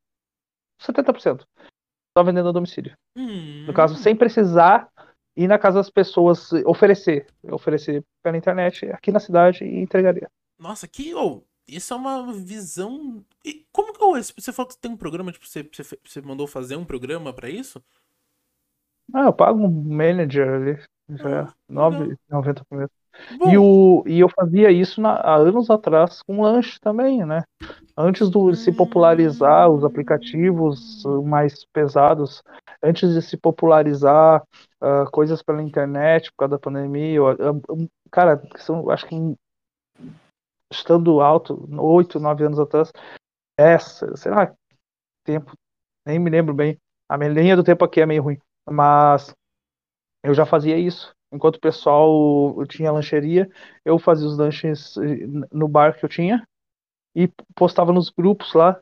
70% 0.80 1.44
só 2.16 2.24
vendendo 2.24 2.48
a 2.48 2.52
domicílio. 2.52 2.96
Hum. 3.16 3.64
No 3.66 3.72
caso, 3.72 3.96
sem 3.96 4.14
precisar 4.16 4.88
ir 5.36 5.48
na 5.48 5.58
casa 5.58 5.78
das 5.78 5.90
pessoas 5.90 6.52
oferecer. 6.66 7.26
Oferecer 7.44 8.04
pela 8.22 8.36
internet 8.36 8.86
aqui 8.90 9.11
na 9.11 9.20
cidade 9.20 9.64
e 9.64 9.80
entregaria. 9.80 10.30
Nossa, 10.58 10.86
que. 10.86 11.14
Oh, 11.14 11.42
isso 11.66 11.94
é 11.94 11.96
uma 11.96 12.32
visão. 12.32 13.24
E 13.44 13.64
como 13.72 13.92
que. 13.92 14.02
Oh, 14.02 14.14
você 14.14 14.52
falou 14.52 14.68
que 14.68 14.78
tem 14.78 14.90
um 14.90 14.96
programa, 14.96 15.32
tipo, 15.32 15.46
você, 15.46 15.62
você, 15.62 15.98
você 16.04 16.20
mandou 16.20 16.46
fazer 16.46 16.76
um 16.76 16.84
programa 16.84 17.32
para 17.32 17.48
isso? 17.48 17.82
Ah, 19.12 19.24
eu 19.24 19.32
pago 19.32 19.61
um 19.61 19.70
manager 19.70 20.48
ali. 20.48 20.78
Já 21.08 21.42
ah, 21.42 21.54
9,90 21.68 22.64
por 22.68 22.78
mês. 22.78 22.90
E, 23.52 23.58
o, 23.58 24.04
e 24.06 24.20
eu 24.20 24.28
fazia 24.28 24.70
isso 24.70 25.00
na, 25.00 25.12
há 25.14 25.36
anos 25.36 25.68
atrás 25.68 26.22
com 26.22 26.40
lanche 26.40 26.78
também, 26.80 27.24
né? 27.24 27.42
Antes 28.03 28.30
de 28.30 28.57
se 28.57 28.72
popularizar 28.72 29.70
os 29.70 29.84
aplicativos 29.84 31.03
mais 31.22 31.66
pesados, 31.66 32.42
antes 32.82 33.12
de 33.12 33.20
se 33.20 33.36
popularizar 33.36 34.42
uh, 34.80 35.11
coisas 35.12 35.42
pela 35.42 35.62
internet 35.62 36.30
por 36.30 36.38
causa 36.38 36.53
da 36.53 36.59
pandemia, 36.59 37.22
uh, 37.22 37.90
cara, 38.11 38.40
são, 38.57 38.88
acho 38.88 39.07
que 39.07 39.14
estando 40.72 41.20
alto, 41.20 41.68
oito, 41.78 42.18
nove 42.18 42.42
anos 42.42 42.59
atrás, 42.59 42.90
essa, 43.59 44.16
sei 44.16 44.32
lá, 44.32 44.51
tempo, 45.22 45.53
nem 46.07 46.18
me 46.18 46.30
lembro 46.30 46.55
bem, 46.55 46.78
a 47.07 47.18
minha 47.18 47.30
linha 47.30 47.55
do 47.55 47.64
tempo 47.64 47.84
aqui 47.84 48.01
é 48.01 48.07
meio 48.07 48.22
ruim, 48.22 48.38
mas 48.66 49.34
eu 50.24 50.32
já 50.32 50.46
fazia 50.46 50.78
isso. 50.78 51.14
Enquanto 51.30 51.57
o 51.57 51.61
pessoal 51.61 52.66
tinha 52.66 52.90
lancheria, 52.90 53.48
eu 53.84 53.98
fazia 53.98 54.26
os 54.26 54.38
lanches 54.38 54.96
eh, 54.96 55.26
no 55.53 55.68
bar 55.68 55.96
que 55.96 56.05
eu 56.05 56.09
tinha 56.09 56.44
e 57.14 57.28
postava 57.54 57.92
nos 57.92 58.11
grupos 58.11 58.52
lá 58.54 58.80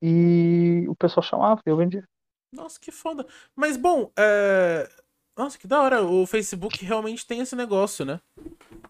e 0.00 0.84
o 0.88 0.94
pessoal 0.94 1.22
chamava 1.22 1.60
e 1.66 1.70
eu 1.70 1.76
vendia. 1.76 2.04
Nossa, 2.52 2.78
que 2.78 2.90
foda. 2.90 3.26
Mas 3.54 3.76
bom, 3.76 4.10
é... 4.16 4.88
Nossa, 5.36 5.58
que 5.58 5.66
da 5.66 5.80
hora. 5.80 6.02
O 6.02 6.26
Facebook 6.26 6.84
realmente 6.84 7.26
tem 7.26 7.40
esse 7.40 7.56
negócio, 7.56 8.04
né? 8.04 8.20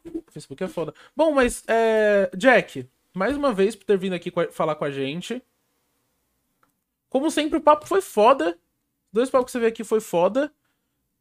O 0.05 0.31
Facebook 0.33 0.63
é 0.63 0.69
foda. 0.69 0.93
Bom, 1.15 1.33
mas, 1.33 1.63
é... 1.69 2.31
Jack, 2.37 2.89
mais 3.15 3.37
uma 3.37 3.53
vez 3.53 3.77
por 3.77 3.85
ter 3.85 3.97
vindo 3.97 4.15
aqui 4.15 4.33
falar 4.51 4.75
com 4.75 4.85
a 4.85 4.91
gente. 4.91 5.43
Como 7.09 7.31
sempre, 7.31 7.59
o 7.59 7.63
papo 7.63 7.87
foi 7.87 8.01
foda. 8.01 8.59
Dois 9.13 9.31
papos 9.31 9.47
que 9.47 9.53
você 9.53 9.59
veio 9.61 9.71
aqui 9.71 9.85
foi 9.85 10.01
foda. 10.01 10.53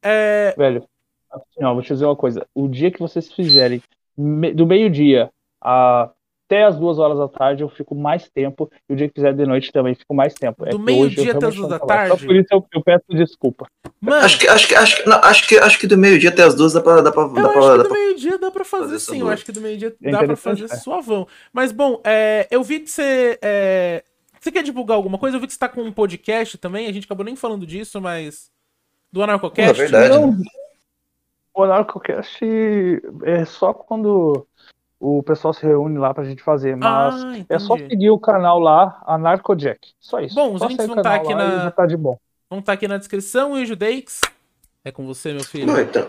É... 0.02 0.56
Velho, 0.58 0.88
Assim, 1.32 1.64
ó, 1.64 1.74
vou 1.74 1.82
te 1.82 1.94
dizer 1.94 2.06
uma 2.06 2.16
coisa. 2.16 2.46
O 2.54 2.68
dia 2.68 2.92
que 2.92 3.00
vocês 3.00 3.32
fizerem 3.32 3.82
do 4.18 4.68
meio-dia 4.68 5.32
até 6.52 6.66
as 6.66 6.78
duas 6.78 7.00
horas 7.00 7.18
da 7.18 7.30
tarde, 7.30 7.64
eu 7.64 7.70
fico 7.70 7.96
mais 7.96 8.30
tempo. 8.30 8.70
E 8.90 8.94
o 8.94 8.96
dia 8.96 9.08
que 9.08 9.16
fizer 9.16 9.34
de 9.34 9.46
noite 9.46 9.72
também 9.72 9.96
fico 9.96 10.14
mais 10.14 10.34
tempo. 10.34 10.66
É 10.68 10.72
do 10.72 10.80
meio-dia 10.80 11.32
até 11.32 11.46
as 11.48 11.56
duas 11.56 11.70
da 11.70 11.80
tarde? 11.80 12.20
Só 12.20 12.26
por 12.26 12.36
isso 12.36 12.48
eu, 12.52 12.66
eu 12.74 12.84
peço 12.84 13.06
desculpa. 13.10 13.68
Mano, 14.02 14.26
acho 14.26 14.38
que, 14.38 14.48
acho 14.50 14.68
que, 14.68 14.76
acho 14.76 14.98
que, 14.98 15.10
não, 15.10 15.18
acho 15.24 15.48
que, 15.48 15.58
acho 15.58 15.80
que 15.80 15.88
do 15.88 15.98
meio-dia 15.98 16.30
até 16.30 16.44
as 16.44 16.54
duas 16.54 16.74
dá 16.74 16.82
pra. 16.82 17.02
Dá 17.02 17.12
pra, 17.12 17.22
eu 17.22 17.34
dá 17.34 17.42
acho 17.42 17.54
pra, 17.54 17.78
que 17.78 17.84
do 17.88 17.94
meio-dia 17.94 18.38
dá 18.38 18.52
pra 18.52 18.66
fazer, 18.66 18.84
fazer 18.84 19.00
sim. 19.00 19.22
Eu 19.22 19.30
acho 19.30 19.46
que 19.46 19.52
do 19.54 19.62
meio-dia 19.62 19.96
é 20.04 20.12
dá 20.12 20.24
pra 20.26 20.36
fazer 20.36 20.66
é. 20.66 20.68
suavão. 20.68 21.26
Mas 21.54 21.72
bom, 21.72 22.02
é, 22.04 22.48
eu 22.52 22.62
vi 22.62 22.82
que 22.82 22.90
você. 22.90 23.40
É, 23.42 24.04
você 24.38 24.52
quer 24.52 24.64
divulgar 24.64 24.98
alguma 24.98 25.18
coisa? 25.18 25.38
Eu 25.38 25.42
vi 25.42 25.48
que 25.48 25.54
você 25.54 25.60
tá 25.60 25.70
com 25.70 25.82
um 25.82 25.92
podcast 25.92 26.58
também. 26.58 26.88
A 26.88 26.92
gente 26.92 27.06
acabou 27.06 27.24
nem 27.24 27.36
falando 27.38 27.66
disso, 27.66 28.02
mas. 28.02 28.52
Do 29.10 29.24
Anarcocast? 29.24 29.70
É 29.70 29.74
verdade. 29.74 30.10
Não, 30.10 30.38
o 31.54 31.64
Anarcocast 31.64 32.44
é 33.24 33.46
só 33.46 33.74
quando 33.74 34.48
o 35.02 35.24
pessoal 35.24 35.52
se 35.52 35.66
reúne 35.66 35.98
lá 35.98 36.14
pra 36.14 36.24
gente 36.24 36.44
fazer. 36.44 36.78
Mas 36.78 37.24
ah, 37.24 37.34
é 37.50 37.58
só 37.58 37.76
seguir 37.76 38.12
o 38.12 38.20
canal 38.20 38.60
lá, 38.60 39.02
Anarcojack. 39.08 39.80
Só 40.00 40.20
isso. 40.20 40.36
Bom, 40.36 40.54
os 40.54 40.62
links 40.62 40.86
vão 40.86 40.98
estar 40.98 41.10
tá 41.10 41.16
aqui 41.16 41.34
na. 41.34 41.72
Tá 41.72 41.86
de 41.88 41.98
bom. 41.98 42.18
Vão 42.50 42.60
estar 42.60 42.72
tá 42.72 42.74
aqui 42.74 42.88
na 42.88 42.98
descrição 42.98 43.58
e 43.58 43.64
o 43.64 43.66
Judeix. 43.66 44.22
É 44.86 44.92
com 44.92 45.06
você, 45.06 45.34
meu 45.34 45.44
filho. 45.44 45.66
Não, 45.66 45.82
então. 45.82 46.08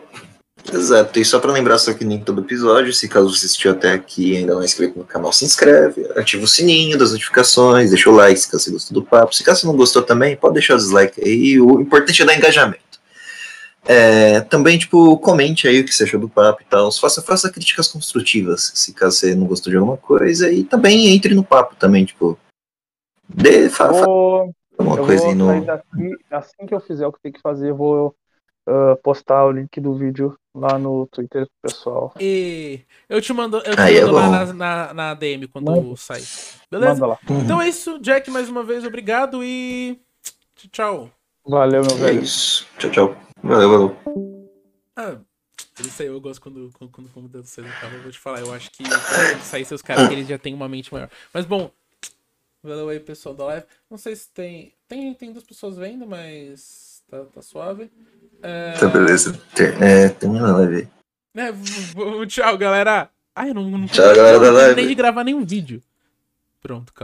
Exato, 0.71 1.19
e 1.19 1.25
só 1.25 1.41
para 1.41 1.51
lembrar 1.51 1.79
só 1.79 1.93
que 1.93 2.05
nem 2.05 2.21
todo 2.21 2.43
episódio, 2.43 2.93
se 2.93 3.09
caso 3.09 3.29
você 3.35 3.47
assistiu 3.47 3.73
até 3.73 3.93
aqui 3.93 4.33
e 4.33 4.37
ainda 4.37 4.55
não 4.55 4.63
é 4.63 4.65
inscrito 4.65 4.97
no 4.97 5.05
canal, 5.05 5.33
se 5.33 5.45
inscreve, 5.45 6.07
ativa 6.15 6.45
o 6.45 6.47
sininho 6.47 6.97
das 6.97 7.11
notificações, 7.11 7.91
deixa 7.91 8.09
o 8.09 8.15
like 8.15 8.39
se 8.39 8.49
caso 8.49 8.65
você 8.65 8.71
gostou 8.71 8.95
do 8.95 9.05
papo. 9.05 9.35
Se 9.35 9.43
caso 9.43 9.61
você 9.61 9.67
não 9.67 9.77
gostou 9.77 10.03
também, 10.03 10.37
pode 10.37 10.55
deixar 10.55 10.75
o 10.75 10.77
dislike 10.77 11.21
aí, 11.25 11.61
o 11.61 11.81
importante 11.81 12.23
é 12.23 12.25
dar 12.25 12.37
engajamento. 12.37 12.82
É, 13.85 14.41
também, 14.43 14.79
tipo, 14.79 15.19
comente 15.19 15.67
aí 15.67 15.81
o 15.81 15.85
que 15.85 15.93
você 15.93 16.05
achou 16.05 16.21
do 16.21 16.29
papo 16.29 16.63
e 16.63 16.65
tal. 16.65 16.91
Faça, 16.93 17.21
faça 17.23 17.51
críticas 17.51 17.89
construtivas, 17.89 18.73
se 18.75 18.93
caso 18.95 19.17
você 19.17 19.35
não 19.35 19.47
gostou 19.47 19.71
de 19.71 19.77
alguma 19.77 19.97
coisa. 19.97 20.51
E 20.53 20.63
também 20.63 21.09
entre 21.09 21.35
no 21.35 21.45
papo 21.45 21.75
também, 21.77 22.05
tipo. 22.05 22.39
Dê, 23.29 23.69
fa, 23.69 23.89
vou, 23.89 24.53
uma 24.79 24.97
coisa 24.97 25.27
aí 25.27 25.35
no. 25.35 25.65
Daqui, 25.65 26.17
assim 26.31 26.67
que 26.67 26.75
eu 26.75 26.81
fizer 26.81 27.07
o 27.07 27.13
que 27.13 27.21
tem 27.23 27.33
que 27.33 27.41
fazer, 27.41 27.71
eu 27.71 27.77
vou 27.77 28.15
uh, 28.69 28.97
postar 29.03 29.47
o 29.47 29.53
link 29.53 29.81
do 29.81 29.95
vídeo 29.95 30.37
lá 30.55 30.79
no 30.79 31.07
Twitter 31.07 31.47
pessoal. 31.61 32.13
E 32.21 32.81
eu 33.09 33.21
te 33.21 33.33
mando, 33.33 33.59
eu 33.59 33.63
te 33.63 33.77
mando 33.77 33.89
é 33.89 34.05
lá 34.05 34.29
na, 34.29 34.53
na, 34.53 34.95
na, 34.95 35.15
DM 35.15 35.49
quando 35.49 35.71
Manda. 35.71 35.97
sair. 35.97 36.27
Beleza? 36.71 37.19
Então 37.43 37.61
é 37.61 37.69
isso, 37.69 37.99
Jack, 38.01 38.31
mais 38.31 38.49
uma 38.49 38.63
vez, 38.63 38.85
obrigado 38.85 39.43
e. 39.43 39.99
Tchau. 40.71 41.11
Valeu, 41.45 41.83
meu 41.83 41.97
é 41.97 41.99
velho. 41.99 42.21
É 42.21 42.23
isso. 42.23 42.67
Tchau, 42.79 42.91
tchau. 42.91 43.32
Valeu, 43.43 43.71
valeu. 43.71 43.97
Ah, 44.95 45.17
isso 45.81 46.03
aí 46.03 46.09
eu 46.09 46.21
gosto 46.21 46.41
quando, 46.41 46.71
quando, 46.79 46.91
quando 46.91 47.07
o 47.07 47.11
convidado 47.11 47.47
sai 47.47 47.65
do 47.65 47.71
carro. 47.71 47.97
Eu 47.97 48.03
vou 48.03 48.13
te 48.13 48.19
falar, 48.19 48.41
eu 48.41 48.53
acho 48.53 48.71
que 48.71 48.85
quando 48.85 49.43
sair 49.43 49.65
seus 49.65 49.83
caras, 49.83 50.09
que 50.09 50.15
eles 50.15 50.29
já 50.29 50.39
têm 50.39 50.55
uma 50.55 50.69
mente 50.69 50.93
maior. 50.93 51.11
Mas 51.33 51.45
bom, 51.45 51.71
valeu 52.63 52.89
aí, 52.89 53.01
pessoal 53.01 53.35
da 53.35 53.45
live. 53.47 53.67
Não 53.91 53.99
sei 53.99 54.15
se 54.15 54.29
tem. 54.29 54.73
Tem, 54.87 55.13
tem 55.15 55.33
duas 55.33 55.45
pessoas 55.45 55.77
vendo, 55.77 56.07
mas 56.07 57.03
tá, 57.11 57.25
tá 57.25 57.43
suave. 57.43 57.91
É... 58.43 58.73
Tá 58.73 58.87
beleza. 58.89 59.41
É, 59.81 60.09
termina 60.11 60.49
a 60.49 60.57
live 60.59 60.77
aí. 60.77 60.89
É, 61.35 62.27
tchau, 62.27 62.59
galera. 62.59 63.09
Ai, 63.35 63.51
eu 63.51 63.55
não, 63.55 63.65
não 63.71 63.87
tchau, 63.87 64.15
galera 64.15 64.95
gravar 64.95 65.25
nenhum 65.25 65.45
vídeo. 65.45 65.83
Pronto, 66.61 66.93
acabou. 66.95 67.01